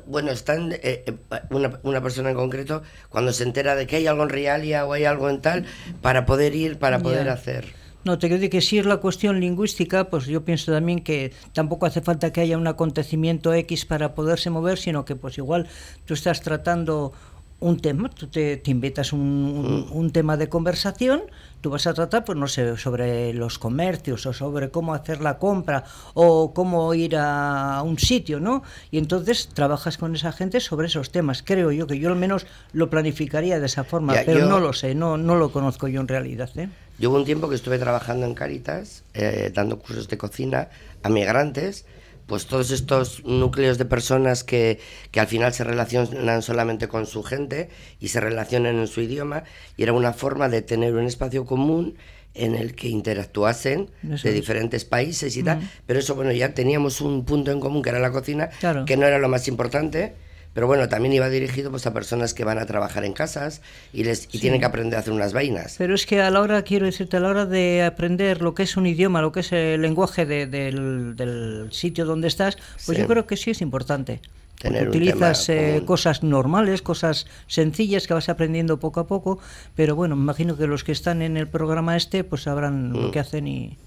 Bueno, 0.06 0.30
están 0.30 0.74
eh, 0.74 0.80
eh, 0.84 1.14
una, 1.50 1.80
una, 1.82 2.04
persona 2.04 2.30
en 2.30 2.36
concreto, 2.36 2.84
cuando 3.10 3.34
se 3.34 3.46
entera 3.46 3.74
de 3.74 3.88
que 3.88 3.96
hay 3.96 4.06
algo 4.06 4.22
en 4.22 4.30
Realia 4.30 4.86
o 4.86 4.94
hay 4.94 5.06
algo 5.06 5.28
en 5.28 5.42
tal, 5.42 5.66
para 6.04 6.28
poder 6.28 6.54
ir, 6.54 6.78
para 6.78 7.00
poder 7.00 7.30
hacer. 7.30 7.87
No, 8.08 8.18
te 8.18 8.30
digo 8.30 8.50
que 8.50 8.62
si 8.62 8.78
es 8.78 8.86
la 8.86 8.98
cuestión 8.98 9.42
lingüística, 9.42 10.10
pues 10.10 10.28
yo 10.28 10.46
pienso 10.46 10.72
también 10.72 11.04
que 11.04 11.34
tampoco 11.52 11.86
hace 11.88 12.00
falta 12.00 12.32
que 12.32 12.40
haya 12.40 12.58
un 12.58 12.66
acontecimiento 12.66 13.54
X 13.54 13.86
para 13.86 14.16
poderse 14.16 14.50
mover, 14.50 14.78
sino 14.78 15.04
que 15.04 15.18
pues 15.18 15.38
igual 15.38 15.68
tú 16.06 16.14
estás 16.14 16.40
tratando 16.40 17.12
un 17.60 17.80
tema, 17.80 18.10
tú 18.10 18.28
te, 18.28 18.62
invitas 18.66 19.14
un, 19.14 19.88
un, 19.92 20.12
tema 20.12 20.38
de 20.38 20.48
conversación, 20.48 21.24
tú 21.62 21.72
vas 21.72 21.88
a 21.88 21.94
tratar, 21.94 22.24
pues 22.24 22.38
no 22.38 22.48
sé, 22.48 22.78
sobre 22.78 23.34
los 23.34 23.58
comercios 23.58 24.28
o 24.28 24.34
sobre 24.34 24.70
cómo 24.70 24.94
hacer 24.94 25.22
la 25.22 25.40
compra 25.40 25.84
o 26.14 26.54
cómo 26.54 26.94
ir 26.94 27.16
a 27.18 27.82
un 27.84 27.98
sitio, 27.98 28.40
¿no? 28.40 28.62
Y 28.92 29.00
entonces 29.00 29.50
trabajas 29.50 29.98
con 29.98 30.16
esa 30.16 30.32
gente 30.32 30.60
sobre 30.60 30.88
esos 30.88 31.10
temas. 31.10 31.42
Creo 31.42 31.72
yo 31.72 31.88
que 31.88 31.98
yo 31.98 32.10
al 32.10 32.16
menos 32.16 32.46
lo 32.74 32.92
planificaría 32.92 33.60
de 33.60 33.66
esa 33.66 33.84
forma, 33.84 34.14
pero 34.24 34.46
no 34.46 34.60
lo 34.60 34.74
sé, 34.74 34.94
no, 34.94 35.18
no 35.18 35.36
lo 35.36 35.52
conozco 35.52 35.88
yo 35.88 36.00
en 36.02 36.08
realidad. 36.08 36.52
¿eh? 36.58 36.70
Yo 37.00 37.10
hubo 37.10 37.18
un 37.18 37.26
tiempo 37.26 37.50
que 37.50 37.56
estuve 37.56 37.80
trabajando 37.80 38.28
en 38.28 38.36
Caritas, 38.36 39.04
eh, 39.16 39.52
dando 39.54 39.80
cursos 39.80 40.08
de 40.08 40.18
cocina 40.18 40.70
a 41.02 41.10
migrantes 41.10 41.86
pues 42.28 42.46
todos 42.46 42.72
estos 42.72 43.24
núcleos 43.26 43.78
de 43.78 43.86
personas 43.86 44.44
que, 44.44 44.80
que, 45.12 45.20
al 45.20 45.28
final 45.28 45.54
se 45.54 45.64
relacionan 45.64 46.42
solamente 46.42 46.88
con 46.88 47.08
su 47.08 47.24
gente 47.24 47.70
y 48.00 48.10
se 48.10 48.20
relacionan 48.20 48.78
en 48.78 48.88
su 48.88 49.02
idioma, 49.02 49.44
y 49.78 49.84
era 49.84 49.94
una 49.94 50.14
forma 50.14 50.50
de 50.50 50.62
tener 50.62 50.94
un 50.94 51.06
espacio 51.06 51.46
común 51.46 51.96
en 52.38 52.56
el 52.56 52.76
que 52.76 52.88
interactuasen 52.88 53.90
de 54.02 54.32
diferentes 54.32 54.86
países 54.86 55.36
y 55.38 55.44
tal, 55.44 55.60
pero 55.88 56.00
eso 56.00 56.14
bueno, 56.14 56.32
ya 56.32 56.54
teníamos 56.54 57.02
un 57.02 57.26
punto 57.26 57.52
en 57.52 57.60
común 57.60 57.82
que 57.82 57.90
era 57.90 58.00
la 58.00 58.12
cocina, 58.12 58.50
que 58.86 58.96
no 58.96 59.08
era 59.08 59.18
lo 59.18 59.28
más 59.28 59.48
importante, 59.48 60.14
pero 60.58 60.66
bueno, 60.66 60.90
también 60.90 61.14
iba 61.14 61.30
dirigido 61.30 61.70
pues, 61.70 61.86
a 61.86 61.94
personas 61.94 62.34
que 62.34 62.44
van 62.44 62.58
a 62.58 62.66
trabajar 62.66 63.06
en 63.06 63.14
casas 63.14 63.62
y, 63.94 64.06
les, 64.06 64.28
y 64.32 64.40
tienen 64.40 64.60
que 64.60 64.66
aprender 64.66 64.98
a 64.98 65.02
hacer 65.02 65.14
unas 65.14 65.32
vainas. 65.32 65.76
Pero 65.78 65.94
es 65.94 66.08
que 66.08 66.20
a 66.20 66.32
la 66.32 66.42
hora, 66.42 66.64
quiero 66.64 66.88
decirte, 66.88 67.18
a 67.18 67.20
la 67.20 67.30
hora 67.30 67.46
de 67.46 67.84
aprender 67.84 68.42
lo 68.42 68.56
que 68.56 68.64
es 68.64 68.76
un 68.76 68.88
idioma, 68.88 69.22
lo 69.22 69.32
que 69.32 69.42
es 69.42 69.52
el 69.52 69.80
lenguaje 69.84 70.26
del, 70.26 71.68
sitio 71.70 72.06
donde 72.06 72.28
estás, 72.28 72.58
pues 72.88 72.98
yo 72.98 73.06
creo 73.06 73.28
que 73.28 73.38
sí 73.38 73.52
es 73.52 73.62
importante. 73.62 74.20
Tener 74.60 74.90
utilizas 74.90 75.48
eh, 75.50 75.84
cosas 75.86 76.24
normales, 76.24 76.82
cosas 76.82 77.28
sencillas 77.46 78.08
que 78.08 78.16
vas 78.16 78.28
aprendiendo 78.28 78.80
poco 78.80 79.00
a 79.00 79.06
poco, 79.06 79.38
pero 79.76 79.96
bueno, 79.96 80.16
me 80.16 80.24
imagino 80.24 80.58
que 80.58 80.66
los 80.66 80.84
que 80.84 80.92
están 80.92 81.22
en 81.22 81.38
el 81.38 81.48
programa 81.48 81.96
este 81.96 82.24
pues 82.24 82.42
sabrán 82.42 82.94
lo 82.94 83.10
mm. 83.10 83.12
que 83.12 83.20
hacen 83.20 83.48
y... 83.48 83.78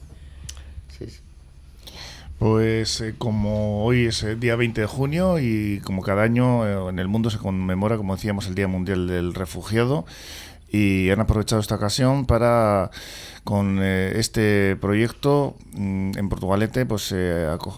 Pues 2.40 3.02
eh, 3.02 3.14
como 3.18 3.84
hoy 3.84 4.06
es 4.06 4.22
el 4.22 4.40
día 4.40 4.56
20 4.56 4.80
de 4.80 4.86
junio 4.86 5.38
y 5.38 5.82
como 5.84 6.00
cada 6.00 6.22
año 6.22 6.66
eh, 6.66 6.88
en 6.88 6.98
el 6.98 7.06
mundo 7.06 7.28
se 7.28 7.36
conmemora, 7.36 7.98
como 7.98 8.16
decíamos, 8.16 8.46
el 8.46 8.54
Día 8.54 8.66
Mundial 8.66 9.08
del 9.08 9.34
Refugiado 9.34 10.06
y 10.66 11.10
han 11.10 11.20
aprovechado 11.20 11.60
esta 11.60 11.74
ocasión 11.74 12.24
para 12.24 12.90
con 13.44 13.80
eh, 13.82 14.12
este 14.14 14.74
proyecto 14.76 15.54
mm, 15.74 16.12
en 16.16 16.28
Portugalete, 16.30 16.86
pues 16.86 17.14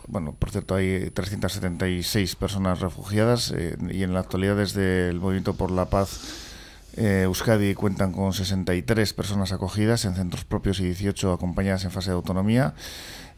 bueno, 0.06 0.36
por 0.38 0.52
cierto 0.52 0.76
hay 0.76 1.10
376 1.10 2.36
personas 2.36 2.78
refugiadas 2.78 3.52
y 3.90 4.04
en 4.04 4.14
la 4.14 4.20
actualidad 4.20 4.54
desde 4.54 5.08
el 5.08 5.18
Movimiento 5.18 5.54
por 5.54 5.72
la 5.72 5.86
Paz 5.86 6.20
Euskadi 6.96 7.74
cuentan 7.74 8.12
con 8.12 8.32
63 8.32 9.12
personas 9.12 9.50
acogidas 9.50 10.04
en 10.04 10.14
centros 10.14 10.44
propios 10.44 10.78
y 10.78 10.84
18 10.84 11.32
acompañadas 11.32 11.84
en 11.84 11.90
fase 11.90 12.10
de 12.10 12.16
autonomía. 12.16 12.74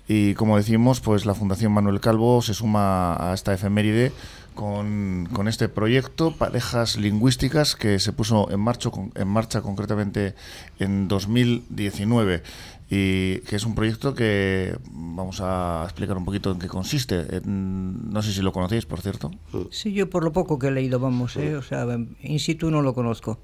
Y 0.07 0.35
como 0.35 0.57
decimos, 0.57 1.01
pues 1.01 1.25
la 1.25 1.35
Fundación 1.35 1.73
Manuel 1.73 2.01
Calvo 2.01 2.43
se 2.43 2.53
suma 2.53 3.17
a 3.31 3.35
esta 3.35 3.55
efeméride 3.55 4.13
con, 4.55 5.29
con, 5.33 5.49
este 5.49 5.69
proyecto, 5.69 6.33
Parejas 6.33 6.97
Lingüísticas, 6.97 7.75
que 7.75 7.99
se 7.99 8.13
puso 8.13 8.51
en 8.51 8.61
marcha, 8.61 8.91
en 9.15 9.29
marcha 9.29 9.63
concretamente 9.63 10.35
en 10.79 11.09
2019 11.09 12.43
y 12.91 13.39
que 13.41 13.57
es 13.57 13.65
un 13.65 13.75
proyecto 13.75 14.15
que 14.15 14.77
vamos 14.93 15.41
a 15.41 15.83
explicar 15.85 16.17
un 16.17 16.25
poquito 16.25 16.53
en 16.53 16.59
qué 16.59 16.69
consiste. 16.69 17.41
no 17.45 18.23
sé 18.23 18.33
si 18.33 18.43
lo 18.43 18.53
conocéis, 18.53 18.85
por 18.85 19.01
cierto. 19.01 19.31
Sí, 19.71 19.93
yo 19.93 20.11
por 20.11 20.23
lo 20.23 20.33
poco 20.33 20.59
que 20.59 20.69
he 20.69 20.71
leído, 20.71 21.01
vamos, 21.01 21.37
¿eh? 21.37 21.57
o 21.57 21.63
sea, 21.63 21.87
in 22.21 22.39
situ 22.39 22.71
no 22.71 22.83
lo 22.83 22.95
conozco. 22.95 23.39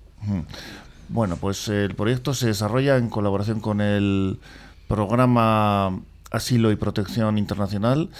Bueno, 1.08 1.36
pues 1.36 1.68
el 1.68 1.94
proyecto 1.94 2.34
se 2.34 2.48
desarrolla 2.48 2.98
en 2.98 3.08
colaboración 3.08 3.60
con 3.60 3.80
el 3.80 4.38
programa 4.86 6.00
Asilo 6.30 6.70
y 6.70 6.76
Protección 6.76 7.38
Internacional 7.38 8.10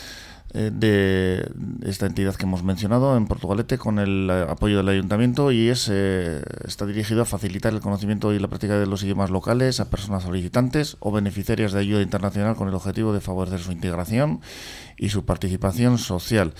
eh, 0.52 0.73
de 0.73 1.49
esta 1.88 2.07
entidad 2.07 2.35
que 2.35 2.43
hemos 2.43 2.64
mencionado 2.64 3.17
en 3.17 3.29
Portugalete 3.29 3.79
con 3.79 4.00
el 4.00 4.29
eh, 4.29 4.47
apoyo 4.49 4.79
del 4.79 4.88
ayuntamiento 4.88 5.52
y 5.52 5.69
es 5.69 5.88
eh, 5.88 6.43
está 6.67 6.87
dirigido 6.87 7.23
a 7.23 7.25
facilitar 7.25 7.73
el 7.73 7.79
conocimiento 7.79 8.33
y 8.33 8.40
la 8.40 8.49
práctica 8.49 8.76
de 8.76 8.87
los 8.87 9.05
idiomas 9.05 9.31
locales 9.31 9.79
a 9.79 9.90
personas 9.90 10.25
solicitantes 10.25 10.97
o 10.99 11.12
beneficiarias 11.12 11.73
de 11.73 11.79
ayuda 11.79 12.02
internacional 12.02 12.57
con 12.57 12.67
el 12.67 12.75
objetivo 12.75 13.12
de 13.12 13.21
favorecer 13.21 13.61
su 13.61 13.71
integración 13.71 14.40
y 14.97 15.11
su 15.11 15.25
participación 15.25 15.99
social 15.99 16.52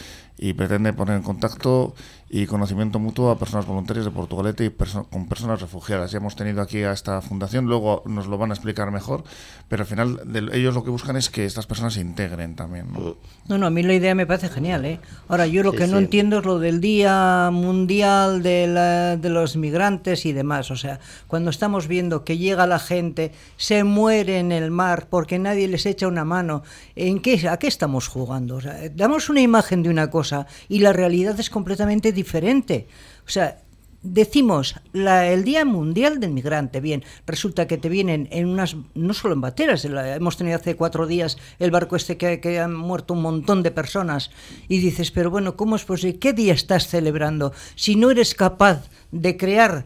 y 0.43 0.55
pretende 0.55 0.95
poner 0.95 1.17
en 1.17 1.23
contacto 1.23 1.95
y 2.33 2.47
conocimiento 2.47 2.99
mutuo 2.99 3.31
a 3.31 3.39
personas 3.39 3.67
voluntarias 3.67 4.07
de 4.07 4.11
Portugalete 4.11 4.65
y 4.65 4.71
con 5.11 5.29
personas 5.29 5.61
refugiadas. 5.61 6.13
Ya 6.13 6.19
hemos 6.19 6.35
tenido 6.35 6.63
aquí 6.63 6.83
a 6.83 6.93
esta 6.93 7.21
fundación, 7.21 7.67
luego 7.67 8.03
nos 8.07 8.27
lo 8.27 8.39
van 8.39 8.51
a 8.51 8.55
explicar 8.55 8.91
mejor, 8.91 9.23
pero 9.69 9.83
al 9.83 9.87
final 9.87 10.21
ellos 10.53 10.75
lo 10.75 10.83
que 10.83 10.91
buscan 10.91 11.17
es 11.17 11.29
que 11.29 11.45
estas 11.45 11.67
personas 11.67 11.95
se 11.95 12.01
integren 12.01 12.55
también. 12.55 12.87
¿no? 12.91 13.59
no, 13.59 13.67
a 13.67 13.71
mí 13.71 13.83
la 13.83 13.93
idea 13.93 14.15
me 14.15 14.27
parece 14.27 14.49
genial. 14.49 14.85
¿eh? 14.87 15.01
Ahora, 15.29 15.47
yo 15.47 15.63
lo 15.63 15.73
que 15.73 15.87
no 15.89 15.99
entiendo 15.99 16.39
es 16.39 16.47
lo 16.47 16.59
del 16.59 16.81
Día 16.81 17.51
Mundial 17.53 18.43
de, 18.43 19.19
de 19.21 19.29
los 19.29 19.57
Migrantes 19.57 20.25
y 20.25 20.33
demás. 20.33 20.71
O 20.71 20.77
sea, 20.77 21.01
cuando 21.27 21.51
estamos 21.51 21.87
viendo 21.87 22.25
que 22.25 22.39
llega 22.39 22.67
la 22.67 22.79
gente, 22.79 23.33
se 23.59 23.85
muere 23.85 24.39
en 24.39 24.53
el 24.53 24.71
mar 24.71 25.09
porque 25.11 25.39
nadie 25.39 25.69
les 25.69 25.85
echa 25.85 26.09
una 26.09 26.25
mano, 26.25 26.63
¿en 26.97 27.21
qué, 27.21 27.47
¿a 27.49 27.59
qué 27.59 27.67
estamos 27.67 28.09
jugando? 28.09 28.57
O 28.57 28.61
sea, 28.63 28.89
damos 28.95 29.29
una 29.29 29.41
imagen 29.43 29.83
de 29.83 29.91
una 29.91 30.11
cosa 30.11 30.30
y 30.69 30.81
la 30.81 30.93
realidad 30.93 31.39
es 31.39 31.51
completamente 31.51 32.13
diferente. 32.13 32.87
O 33.27 33.31
sea, 33.31 33.59
decimos 34.03 34.77
el 34.93 35.45
Día 35.45 35.65
Mundial 35.65 36.21
del 36.21 36.31
Migrante, 36.31 36.81
bien, 36.81 37.05
resulta 37.27 37.67
que 37.67 37.77
te 37.77 37.89
vienen 37.89 38.29
en 38.31 38.49
unas, 38.49 38.77
no 38.95 39.13
solo 39.15 39.35
en 39.35 39.41
bateras, 39.41 39.85
hemos 39.85 40.37
tenido 40.37 40.57
hace 40.57 40.77
cuatro 40.77 41.07
días 41.07 41.37
el 41.59 41.71
barco 41.71 41.97
este 41.97 42.17
que, 42.17 42.41
que, 42.41 42.61
han 42.61 42.75
muerto 42.75 43.15
un 43.15 43.23
montón 43.23 43.63
de 43.63 43.71
personas, 43.71 44.31
y 44.69 44.79
dices, 44.79 45.11
pero 45.11 45.31
bueno, 45.31 45.57
¿cómo 45.57 45.77
es 45.77 45.85
posible? 45.85 46.19
¿Qué 46.19 46.33
día 46.33 46.55
estás 46.55 46.87
celebrando? 46.87 47.53
Si 47.75 47.97
no 47.97 48.11
eres 48.11 48.35
capaz 48.35 48.89
de 49.13 49.37
crear 49.37 49.85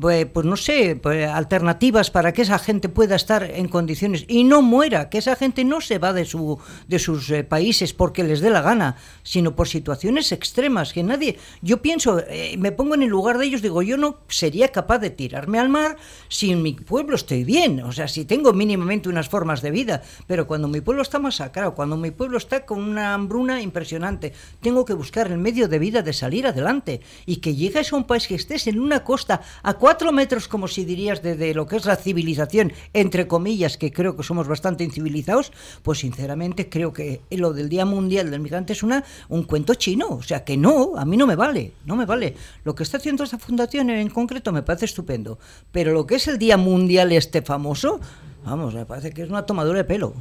pues, 0.00 0.46
no 0.46 0.56
sé, 0.56 0.96
pues, 0.96 1.28
alternativas 1.28 2.10
para 2.10 2.32
que 2.32 2.42
esa 2.42 2.58
gente 2.58 2.88
pueda 2.88 3.16
estar 3.16 3.42
en 3.42 3.68
condiciones 3.68 4.24
y 4.28 4.44
no 4.44 4.62
muera, 4.62 5.10
que 5.10 5.18
esa 5.18 5.36
gente 5.36 5.64
no 5.64 5.80
se 5.80 5.98
va 5.98 6.12
de, 6.12 6.24
su, 6.24 6.58
de 6.88 6.98
sus 6.98 7.30
eh, 7.30 7.44
países 7.44 7.92
porque 7.92 8.24
les 8.24 8.40
dé 8.40 8.50
la 8.50 8.62
gana, 8.62 8.96
sino 9.22 9.54
por 9.54 9.68
situaciones 9.68 10.32
extremas 10.32 10.92
que 10.92 11.02
nadie, 11.02 11.38
yo 11.62 11.82
pienso, 11.82 12.20
eh, 12.28 12.56
me 12.58 12.72
pongo 12.72 12.94
en 12.94 13.02
el 13.02 13.08
lugar 13.08 13.38
de 13.38 13.46
ellos, 13.46 13.62
digo, 13.62 13.82
yo 13.82 13.96
no 13.96 14.18
sería 14.28 14.68
capaz 14.68 14.98
de 14.98 15.10
tirarme 15.10 15.58
al 15.58 15.68
mar 15.68 15.96
si 16.28 16.50
en 16.50 16.62
mi 16.62 16.72
pueblo 16.72 17.14
estoy 17.14 17.44
bien, 17.44 17.80
o 17.80 17.92
sea, 17.92 18.08
si 18.08 18.24
tengo 18.24 18.52
mínimamente 18.52 19.08
unas 19.08 19.28
formas 19.28 19.62
de 19.62 19.70
vida, 19.70 20.02
pero 20.26 20.46
cuando 20.46 20.68
mi 20.68 20.80
pueblo 20.80 21.02
está 21.02 21.18
masacrado, 21.18 21.74
cuando 21.74 21.96
mi 21.96 22.10
pueblo 22.10 22.38
está 22.38 22.64
con 22.64 22.82
una 22.82 23.14
hambruna 23.14 23.60
impresionante, 23.60 24.32
tengo 24.60 24.84
que 24.84 24.94
buscar 24.94 25.30
el 25.30 25.38
medio 25.38 25.68
de 25.68 25.78
vida 25.78 26.02
de 26.02 26.12
salir 26.12 26.46
adelante 26.46 27.00
y 27.26 27.36
que 27.36 27.54
llegues 27.54 27.92
a 27.92 27.96
un 27.96 28.04
país 28.04 28.26
que 28.26 28.34
estés 28.34 28.66
en 28.66 28.80
una 28.80 29.04
costa 29.04 29.42
a 29.62 29.74
cuatro 29.74 29.89
metros, 30.12 30.48
como 30.48 30.68
si 30.68 30.84
dirías, 30.84 31.22
de, 31.22 31.54
lo 31.54 31.66
que 31.66 31.76
es 31.76 31.86
la 31.86 31.96
civilización, 31.96 32.72
entre 32.92 33.26
comillas, 33.26 33.76
que 33.76 33.92
creo 33.92 34.16
que 34.16 34.22
somos 34.22 34.48
bastante 34.48 34.84
incivilizados, 34.84 35.52
pues 35.82 35.98
sinceramente 35.98 36.68
creo 36.68 36.92
que 36.92 37.20
lo 37.30 37.52
del 37.52 37.68
Día 37.68 37.84
Mundial 37.84 38.30
del 38.30 38.40
Migrante 38.40 38.72
es 38.72 38.82
una, 38.82 39.04
un 39.28 39.44
cuento 39.44 39.74
chino. 39.74 40.08
O 40.08 40.22
sea, 40.22 40.44
que 40.44 40.56
no, 40.56 40.92
a 40.96 41.04
mí 41.04 41.16
no 41.16 41.26
me 41.26 41.36
vale, 41.36 41.72
no 41.84 41.96
me 41.96 42.06
vale. 42.06 42.34
Lo 42.64 42.74
que 42.74 42.82
está 42.82 42.96
haciendo 42.96 43.24
esta 43.24 43.38
fundación 43.38 43.90
en 43.90 44.08
concreto 44.10 44.52
me 44.52 44.62
parece 44.62 44.86
estupendo. 44.86 45.38
Pero 45.72 45.92
lo 45.92 46.06
que 46.06 46.16
es 46.16 46.28
el 46.28 46.38
Día 46.38 46.56
Mundial 46.56 47.12
este 47.12 47.42
famoso, 47.42 48.00
vamos, 48.44 48.74
me 48.74 48.86
parece 48.86 49.12
que 49.12 49.22
es 49.22 49.30
una 49.30 49.46
tomadura 49.46 49.78
de 49.78 49.84
pelo. 49.84 50.14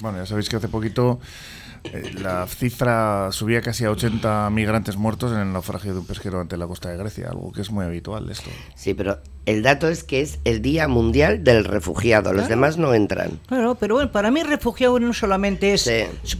Bueno, 0.00 0.18
ya 0.18 0.26
sabéis 0.26 0.48
que 0.48 0.56
hace 0.56 0.68
poquito 0.68 1.20
eh, 1.84 2.12
la 2.20 2.46
cifra 2.46 3.30
subía 3.32 3.60
casi 3.60 3.84
a 3.84 3.90
80 3.90 4.50
migrantes 4.50 4.96
muertos 4.96 5.32
en 5.32 5.38
el 5.38 5.52
naufragio 5.52 5.92
de 5.92 6.00
un 6.00 6.06
pesquero 6.06 6.40
ante 6.40 6.56
la 6.56 6.66
costa 6.66 6.90
de 6.90 6.96
Grecia, 6.96 7.28
algo 7.28 7.52
que 7.52 7.62
es 7.62 7.70
muy 7.70 7.84
habitual 7.84 8.30
esto. 8.30 8.50
Sí, 8.74 8.94
pero 8.94 9.18
el 9.44 9.62
dato 9.62 9.88
es 9.88 10.04
que 10.04 10.20
es 10.20 10.38
el 10.44 10.62
Día 10.62 10.86
Mundial 10.86 11.42
del 11.42 11.64
Refugiado, 11.64 12.32
los 12.32 12.48
demás 12.48 12.78
no 12.78 12.94
entran. 12.94 13.40
Claro, 13.48 13.74
pero 13.74 13.96
bueno, 13.96 14.12
para 14.12 14.30
mí 14.30 14.42
refugiado 14.44 15.00
no 15.00 15.12
solamente 15.12 15.74
es... 15.74 15.90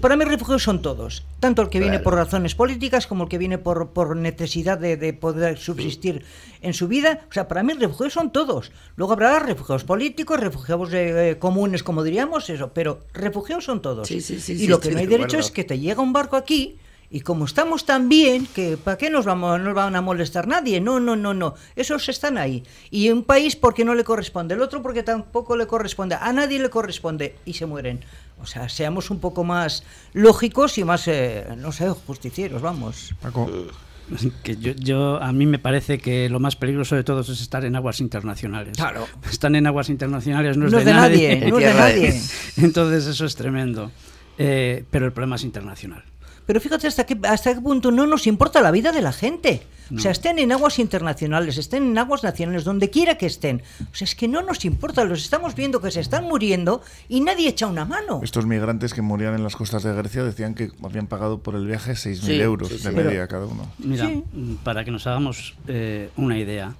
Para 0.00 0.14
mí 0.14 0.24
refugiados 0.24 0.62
son 0.62 0.82
todos, 0.82 1.24
tanto 1.40 1.62
el 1.62 1.68
que 1.68 1.80
viene 1.80 1.98
por 1.98 2.14
razones 2.14 2.54
políticas 2.54 3.08
como 3.08 3.24
el 3.24 3.28
que 3.28 3.38
viene 3.38 3.58
por, 3.58 3.90
por 3.90 4.16
necesidad 4.16 4.78
de, 4.78 5.12
poder 5.12 5.58
subsistir 5.58 6.24
en 6.60 6.74
su 6.74 6.86
vida. 6.86 7.26
O 7.28 7.32
sea, 7.32 7.48
para 7.48 7.64
mí 7.64 7.72
refugiados 7.72 8.12
son 8.12 8.30
todos. 8.30 8.70
Luego 8.94 9.14
habrá 9.14 9.40
refugiados 9.40 9.82
políticos, 9.82 10.38
refugiados 10.38 10.90
eh, 10.92 11.36
comunes, 11.40 11.82
como 11.82 12.04
diríamos, 12.04 12.48
eso, 12.50 12.72
pero 12.72 13.00
refugiados 13.12 13.64
son 13.64 13.82
todos. 13.82 14.06
Sí, 14.06 14.20
sí, 14.20 14.38
sí, 14.38 14.52
y 14.62 14.68
lo 14.68 14.78
que 14.78 14.92
no 14.92 14.98
hay 14.98 15.06
derecho 15.06 15.31
es 15.38 15.50
que 15.50 15.64
te 15.64 15.78
llega 15.78 16.02
un 16.02 16.12
barco 16.12 16.36
aquí 16.36 16.76
y 17.14 17.20
como 17.20 17.44
estamos 17.44 17.84
tan 17.84 18.08
bien, 18.08 18.46
que 18.54 18.78
¿para 18.78 18.96
qué 18.96 19.10
nos, 19.10 19.26
vamos, 19.26 19.60
nos 19.60 19.74
van 19.74 19.94
a 19.94 20.00
molestar 20.00 20.48
nadie? 20.48 20.80
No, 20.80 20.98
no, 20.98 21.14
no, 21.14 21.34
no. 21.34 21.54
Esos 21.76 22.08
están 22.08 22.38
ahí. 22.38 22.62
Y 22.90 23.10
un 23.10 23.22
país 23.22 23.54
porque 23.54 23.84
no 23.84 23.94
le 23.94 24.02
corresponde, 24.02 24.54
el 24.54 24.62
otro 24.62 24.80
porque 24.80 25.02
tampoco 25.02 25.54
le 25.54 25.66
corresponde, 25.66 26.16
a 26.18 26.32
nadie 26.32 26.58
le 26.58 26.70
corresponde 26.70 27.36
y 27.44 27.52
se 27.52 27.66
mueren. 27.66 28.00
O 28.40 28.46
sea, 28.46 28.70
seamos 28.70 29.10
un 29.10 29.20
poco 29.20 29.44
más 29.44 29.84
lógicos 30.14 30.78
y 30.78 30.84
más, 30.84 31.06
eh, 31.06 31.44
no 31.58 31.70
sé, 31.70 31.86
justicieros, 31.90 32.62
vamos. 32.62 33.14
Paco. 33.20 33.46
que 34.42 34.56
yo, 34.56 34.72
yo, 34.72 35.22
a 35.22 35.32
mí 35.32 35.44
me 35.44 35.58
parece 35.58 35.98
que 35.98 36.30
lo 36.30 36.40
más 36.40 36.56
peligroso 36.56 36.96
de 36.96 37.04
todos 37.04 37.28
es 37.28 37.42
estar 37.42 37.64
en 37.66 37.76
aguas 37.76 38.00
internacionales. 38.00 38.76
Claro. 38.78 39.06
Están 39.30 39.54
en 39.54 39.66
aguas 39.66 39.90
internacionales 39.90 40.56
no 40.56 40.64
es 40.66 40.72
No 40.72 40.78
de, 40.78 40.82
es 40.82 40.86
de 40.86 40.94
nadie. 40.94 41.34
nadie, 41.36 41.50
no 41.50 41.58
es 41.58 41.64
de 41.64 41.74
nadie. 41.78 42.20
Entonces 42.56 43.06
eso 43.06 43.26
es 43.26 43.36
tremendo. 43.36 43.90
Eh, 44.38 44.84
pero 44.90 45.06
el 45.06 45.12
problema 45.12 45.36
es 45.36 45.44
internacional. 45.44 46.02
Pero 46.46 46.60
fíjate 46.60 46.86
hasta 46.88 47.04
qué, 47.06 47.16
hasta 47.24 47.54
qué 47.54 47.60
punto 47.60 47.90
no 47.92 48.06
nos 48.06 48.26
importa 48.26 48.60
la 48.60 48.70
vida 48.72 48.90
de 48.92 49.00
la 49.02 49.12
gente. 49.12 49.62
O 49.94 49.98
sea, 49.98 50.10
estén 50.10 50.38
en 50.38 50.50
aguas 50.52 50.78
internacionales, 50.78 51.58
estén 51.58 51.82
en 51.82 51.98
aguas 51.98 52.24
nacionales, 52.24 52.64
donde 52.64 52.88
quiera 52.88 53.18
que 53.18 53.26
estén. 53.26 53.62
O 53.82 53.94
sea, 53.94 54.06
es 54.06 54.14
que 54.14 54.26
no 54.26 54.40
nos 54.40 54.64
importa, 54.64 55.04
los 55.04 55.22
estamos 55.22 55.54
viendo 55.54 55.82
que 55.82 55.90
se 55.90 56.00
están 56.00 56.24
muriendo 56.24 56.80
y 57.10 57.20
nadie 57.20 57.48
echa 57.50 57.66
una 57.66 57.84
mano. 57.84 58.20
Estos 58.24 58.46
migrantes 58.46 58.94
que 58.94 59.02
morían 59.02 59.34
en 59.34 59.42
las 59.42 59.54
costas 59.54 59.82
de 59.82 59.92
Grecia 59.92 60.24
decían 60.24 60.54
que 60.54 60.70
habían 60.82 61.08
pagado 61.08 61.40
por 61.40 61.56
el 61.56 61.66
viaje 61.66 61.92
6.000 61.92 62.14
Sí, 62.22 62.40
euros 62.40 62.68
sí, 62.68 62.78
sí. 62.78 62.84
de 62.84 62.90
media 62.92 63.28
cada 63.28 63.44
uno. 63.44 63.70
Mira, 63.78 64.06
Sí. 64.06 64.24
para 64.64 64.82
que 64.84 64.90
nos 64.90 65.06
hagamos 65.06 65.54
eh, 65.68 66.08
una 66.16 66.38
idea, 66.38 66.72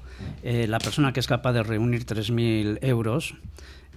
eh, 0.42 0.66
la 0.66 0.78
persona 0.78 1.12
que 1.12 1.20
es 1.20 1.26
capaz 1.26 1.52
de 1.52 1.62
reunir 1.64 2.06
3.000 2.06 2.78
euros 2.80 3.34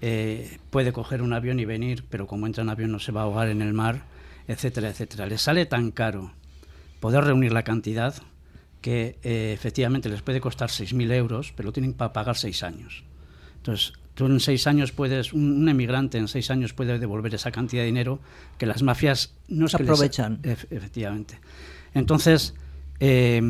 eh, 0.01 0.57
puede 0.69 0.91
coger 0.93 1.21
un 1.21 1.33
avión 1.33 1.59
y 1.59 1.65
venir, 1.65 2.03
pero 2.09 2.27
como 2.27 2.45
entra 2.47 2.63
en 2.63 2.69
avión 2.69 2.91
no 2.91 2.99
se 2.99 3.11
va 3.11 3.21
a 3.21 3.23
ahogar 3.25 3.49
en 3.49 3.61
el 3.61 3.73
mar, 3.73 4.03
etcétera, 4.47 4.89
etcétera. 4.89 5.25
Les 5.25 5.41
sale 5.41 5.65
tan 5.65 5.91
caro 5.91 6.31
poder 6.99 7.23
reunir 7.23 7.51
la 7.53 7.63
cantidad 7.63 8.13
que 8.81 9.17
eh, 9.23 9.51
efectivamente 9.53 10.09
les 10.09 10.21
puede 10.21 10.39
costar 10.41 10.69
6.000 10.69 11.11
euros, 11.13 11.53
pero 11.55 11.71
tienen 11.71 11.93
para 11.93 12.13
pagar 12.13 12.35
6 12.37 12.61
años. 12.63 13.03
Entonces, 13.57 13.93
tú 14.13 14.27
en 14.27 14.39
6 14.39 14.67
años 14.67 14.91
puedes, 14.91 15.33
un, 15.33 15.63
un 15.63 15.69
emigrante 15.69 16.19
en 16.19 16.27
6 16.27 16.51
años 16.51 16.73
puede 16.73 16.99
devolver 16.99 17.33
esa 17.33 17.51
cantidad 17.51 17.81
de 17.81 17.87
dinero 17.87 18.19
que 18.59 18.67
las 18.67 18.83
mafias 18.83 19.33
no 19.47 19.65
les- 19.65 19.73
Aprovechan. 19.91 20.39
Ef- 20.43 20.67
efectivamente. 20.69 21.39
Entonces, 21.95 22.53
eh, 22.99 23.41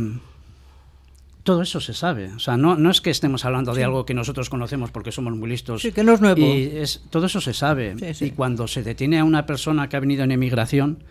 todo 1.45 1.61
eso 1.61 1.79
se 1.79 1.93
sabe. 1.93 2.33
O 2.33 2.39
sea, 2.39 2.57
no, 2.57 2.75
no 2.75 2.89
es 2.91 2.99
que 2.99 3.11
estemos 3.11 3.45
hablando 3.45 3.73
de 3.73 3.83
algo 3.85 4.05
que 4.05 4.13
nosotros 4.13 4.49
conocemos 4.49 4.91
porque 4.91 5.11
somos 5.13 5.33
muy 5.37 5.47
listos. 5.47 5.81
Sí, 5.83 5.91
que 5.93 6.03
no 6.03 6.13
es 6.13 6.19
nuevo. 6.19 6.41
Y 6.45 6.63
es, 6.75 7.03
todo 7.09 7.27
eso 7.27 7.39
se 7.39 7.53
sabe. 7.53 7.95
Sí, 7.99 8.13
sí. 8.15 8.25
Y 8.25 8.31
cuando 8.31 8.67
se 8.67 8.83
detiene 8.83 9.19
a 9.19 9.23
una 9.23 9.45
persona 9.45 9.87
que 9.87 9.95
ha 9.95 9.99
venido 9.99 10.23
en 10.23 10.31
emigración, 10.31 11.03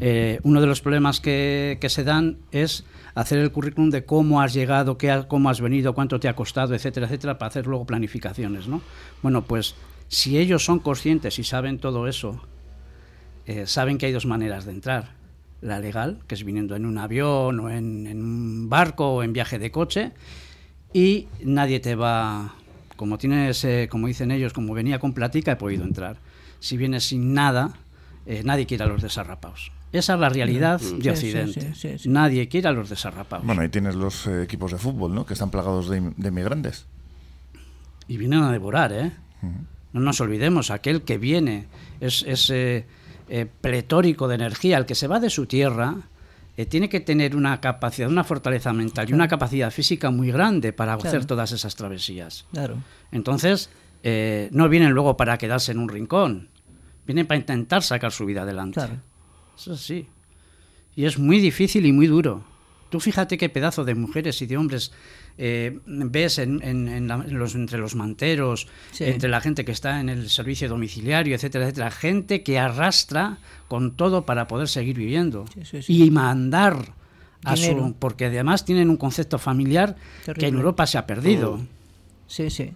eh, 0.00 0.38
uno 0.44 0.60
de 0.60 0.66
los 0.68 0.80
problemas 0.80 1.20
que, 1.20 1.76
que 1.80 1.88
se 1.88 2.04
dan 2.04 2.38
es 2.52 2.84
hacer 3.16 3.40
el 3.40 3.50
currículum 3.50 3.90
de 3.90 4.04
cómo 4.04 4.40
has 4.40 4.54
llegado, 4.54 4.96
qué 4.96 5.10
ha- 5.10 5.26
cómo 5.26 5.50
has 5.50 5.60
venido, 5.60 5.92
cuánto 5.92 6.20
te 6.20 6.28
ha 6.28 6.36
costado, 6.36 6.74
etcétera, 6.76 7.06
etcétera, 7.06 7.36
para 7.38 7.48
hacer 7.48 7.66
luego 7.66 7.84
planificaciones, 7.84 8.68
¿no? 8.68 8.80
Bueno, 9.22 9.42
pues 9.42 9.74
si 10.06 10.38
ellos 10.38 10.64
son 10.64 10.78
conscientes 10.78 11.40
y 11.40 11.42
saben 11.44 11.78
todo 11.78 12.06
eso, 12.06 12.40
eh, 13.46 13.66
saben 13.66 13.98
que 13.98 14.06
hay 14.06 14.12
dos 14.12 14.26
maneras 14.26 14.64
de 14.64 14.70
entrar. 14.70 15.18
La 15.60 15.78
legal, 15.78 16.18
que 16.26 16.34
es 16.34 16.44
viniendo 16.44 16.74
en 16.76 16.86
un 16.86 16.96
avión 16.98 17.60
o 17.60 17.68
en, 17.70 18.06
en 18.06 18.22
un 18.22 18.68
barco 18.70 19.08
o 19.16 19.22
en 19.22 19.32
viaje 19.32 19.58
de 19.58 19.70
coche, 19.70 20.12
y 20.92 21.26
nadie 21.44 21.80
te 21.80 21.94
va, 21.94 22.54
como 22.96 23.18
tienes, 23.18 23.62
eh, 23.64 23.88
como 23.90 24.06
dicen 24.06 24.30
ellos, 24.30 24.52
como 24.52 24.72
venía 24.74 24.98
con 24.98 25.12
platica, 25.12 25.52
he 25.52 25.56
podido 25.56 25.84
entrar. 25.84 26.16
Si 26.60 26.76
vienes 26.76 27.04
sin 27.04 27.34
nada, 27.34 27.74
eh, 28.26 28.42
nadie 28.44 28.66
quiere 28.66 28.84
a 28.84 28.86
los 28.86 29.02
desarrapados. 29.02 29.70
Esa 29.92 30.14
es 30.14 30.20
la 30.20 30.28
realidad 30.28 30.78
Sí, 30.80 30.96
de 30.96 31.02
sí, 31.02 31.08
Occidente. 31.10 31.60
sí, 31.60 31.88
sí, 31.90 31.98
sí. 31.98 32.08
Nadie 32.08 32.48
quiere 32.48 32.68
a 32.68 32.72
los 32.72 32.88
desarrapados. 32.88 33.44
Bueno, 33.44 33.62
ahí 33.62 33.68
tienes 33.68 33.96
los 33.96 34.26
eh, 34.28 34.42
equipos 34.44 34.70
de 34.72 34.78
fútbol, 34.78 35.14
¿no? 35.14 35.26
Que 35.26 35.32
están 35.34 35.50
plagados 35.50 35.88
de, 35.88 36.12
de 36.16 36.30
migrantes. 36.30 36.86
y 38.08 38.16
vienen 38.16 38.42
a 38.42 38.52
devorar, 38.52 38.92
¿eh? 38.92 39.12
No 39.92 40.00
nos 40.00 40.20
olvidemos, 40.20 40.70
aquel 40.70 41.02
que 41.02 41.18
viene 41.18 41.66
es, 42.00 42.22
es, 42.26 42.50
eh, 43.30 43.46
pletórico 43.46 44.26
de 44.26 44.34
energía, 44.34 44.76
el 44.76 44.86
que 44.86 44.96
se 44.96 45.06
va 45.06 45.20
de 45.20 45.30
su 45.30 45.46
tierra, 45.46 45.96
eh, 46.56 46.66
tiene 46.66 46.88
que 46.88 46.98
tener 46.98 47.36
una 47.36 47.60
capacidad, 47.60 48.08
una 48.10 48.24
fortaleza 48.24 48.72
mental 48.72 49.08
y 49.08 49.12
una 49.12 49.28
capacidad 49.28 49.70
física 49.70 50.10
muy 50.10 50.32
grande 50.32 50.72
para 50.72 50.94
hacer 50.94 51.24
todas 51.26 51.52
esas 51.52 51.76
travesías. 51.76 52.44
Claro. 52.52 52.82
Entonces, 53.12 53.70
eh, 54.02 54.48
no 54.50 54.68
vienen 54.68 54.90
luego 54.90 55.16
para 55.16 55.38
quedarse 55.38 55.70
en 55.70 55.78
un 55.78 55.88
rincón, 55.88 56.48
vienen 57.06 57.26
para 57.28 57.38
intentar 57.38 57.84
sacar 57.84 58.10
su 58.10 58.26
vida 58.26 58.42
adelante. 58.42 58.80
Claro. 58.80 58.96
Eso 59.56 59.76
sí. 59.76 60.08
Y 60.96 61.04
es 61.04 61.18
muy 61.18 61.38
difícil 61.38 61.86
y 61.86 61.92
muy 61.92 62.08
duro. 62.08 62.44
Tú 62.90 62.98
fíjate 62.98 63.38
qué 63.38 63.48
pedazo 63.48 63.84
de 63.84 63.94
mujeres 63.94 64.42
y 64.42 64.46
de 64.46 64.56
hombres 64.56 64.90
eh, 65.42 65.78
ves 65.86 66.38
en, 66.38 66.62
en- 66.62 66.86
en 66.88 67.08
la- 67.08 67.14
en 67.26 67.38
los, 67.38 67.54
entre 67.54 67.78
los 67.78 67.94
manteros, 67.94 68.68
Sí. 68.92 69.04
entre 69.04 69.30
la 69.30 69.40
gente 69.40 69.64
que 69.64 69.72
está 69.72 69.98
en 70.00 70.10
el 70.10 70.28
servicio 70.28 70.68
domiciliario, 70.68 71.34
etcétera, 71.34 71.64
etcétera. 71.64 71.90
Gente 71.90 72.42
que 72.42 72.58
arrastra 72.58 73.38
con 73.66 73.96
todo 73.96 74.26
para 74.26 74.46
poder 74.46 74.68
seguir 74.68 74.96
viviendo. 74.98 75.46
Sí, 75.54 75.60
sí, 75.64 75.82
sí. 75.82 76.02
Y 76.04 76.10
mandar 76.10 76.92
a 77.44 77.56
su... 77.56 77.94
Porque 77.98 78.26
además 78.26 78.66
tienen 78.66 78.90
un 78.90 78.98
concepto 78.98 79.38
familiar 79.38 79.96
que 80.38 80.46
en. 80.48 80.56
Europa 80.56 80.86
se 80.86 80.98
ha 80.98 81.06
perdido. 81.06 81.58
Sí, 82.26 82.50
sí. 82.50 82.72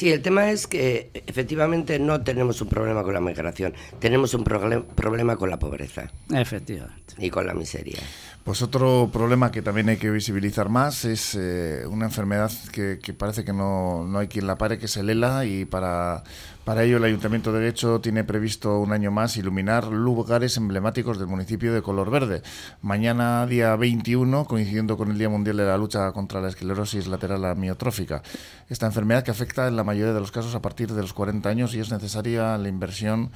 Sí, 0.00 0.10
el 0.10 0.22
tema 0.22 0.50
es 0.50 0.66
que 0.66 1.10
efectivamente 1.26 1.98
no 1.98 2.22
tenemos 2.22 2.62
un 2.62 2.70
problema 2.70 3.02
con 3.02 3.12
la 3.12 3.20
migración, 3.20 3.74
tenemos 3.98 4.32
un 4.32 4.44
proble- 4.46 4.82
problema 4.82 5.36
con 5.36 5.50
la 5.50 5.58
pobreza 5.58 6.10
Efectivamente. 6.32 7.12
y 7.18 7.28
con 7.28 7.46
la 7.46 7.52
miseria. 7.52 7.98
Pues 8.42 8.62
otro 8.62 9.10
problema 9.12 9.52
que 9.52 9.60
también 9.60 9.90
hay 9.90 9.98
que 9.98 10.10
visibilizar 10.10 10.70
más 10.70 11.04
es 11.04 11.34
eh, 11.38 11.82
una 11.86 12.06
enfermedad 12.06 12.50
que, 12.72 12.98
que 13.02 13.12
parece 13.12 13.44
que 13.44 13.52
no, 13.52 14.06
no 14.08 14.20
hay 14.20 14.28
quien 14.28 14.46
la 14.46 14.56
pare, 14.56 14.78
que 14.78 14.86
es 14.86 14.96
el 14.96 15.10
ELA, 15.10 15.44
y 15.44 15.66
para, 15.66 16.24
para 16.64 16.82
ello 16.84 16.96
el 16.96 17.04
Ayuntamiento 17.04 17.52
de 17.52 17.60
Guecho 17.60 18.00
tiene 18.00 18.24
previsto 18.24 18.78
un 18.80 18.92
año 18.92 19.10
más 19.10 19.36
iluminar 19.36 19.88
lugares 19.88 20.56
emblemáticos 20.56 21.18
del 21.18 21.28
municipio 21.28 21.74
de 21.74 21.82
color 21.82 22.10
verde. 22.10 22.40
Mañana, 22.80 23.46
día 23.46 23.76
21, 23.76 24.46
coincidiendo 24.46 24.96
con 24.96 25.10
el 25.10 25.18
Día 25.18 25.28
Mundial 25.28 25.58
de 25.58 25.64
la 25.66 25.76
Lucha 25.76 26.10
contra 26.12 26.40
la 26.40 26.48
Esclerosis 26.48 27.08
Lateral 27.08 27.44
Amiotrófica. 27.44 28.22
Esta 28.70 28.86
enfermedad 28.86 29.22
que 29.22 29.32
afecta 29.32 29.68
en 29.68 29.76
la 29.76 29.84
mayoría 29.90 30.14
de 30.14 30.20
los 30.20 30.30
casos 30.30 30.54
a 30.54 30.62
partir 30.62 30.92
de 30.92 31.02
los 31.02 31.12
40 31.12 31.48
años 31.48 31.74
y 31.74 31.80
es 31.80 31.90
necesaria 31.90 32.56
la 32.58 32.68
inversión 32.68 33.30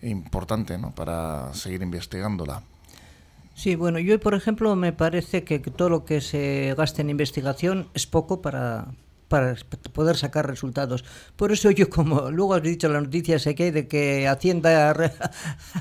importante 0.00 0.78
¿no? 0.78 0.94
para 0.94 1.52
seguir 1.54 1.82
investigándola. 1.82 2.62
Sí, 3.54 3.74
bueno, 3.74 3.98
yo 3.98 4.18
por 4.20 4.34
ejemplo 4.34 4.74
me 4.76 4.92
parece 4.92 5.44
que 5.44 5.58
todo 5.58 5.90
lo 5.90 6.04
que 6.04 6.20
se 6.20 6.74
gaste 6.78 7.02
en 7.02 7.10
investigación 7.10 7.88
es 7.92 8.06
poco 8.06 8.40
para, 8.40 8.86
para 9.28 9.56
poder 9.92 10.16
sacar 10.16 10.46
resultados. 10.46 11.04
Por 11.36 11.52
eso 11.52 11.70
yo, 11.70 11.90
como 11.90 12.30
luego 12.30 12.54
has 12.54 12.62
dicho 12.62 12.88
la 12.88 13.00
noticia 13.00 13.38
sé 13.38 13.54
que 13.54 13.72
de 13.72 13.86
que 13.86 14.28
Hacienda 14.28 14.90
ha 14.90 14.94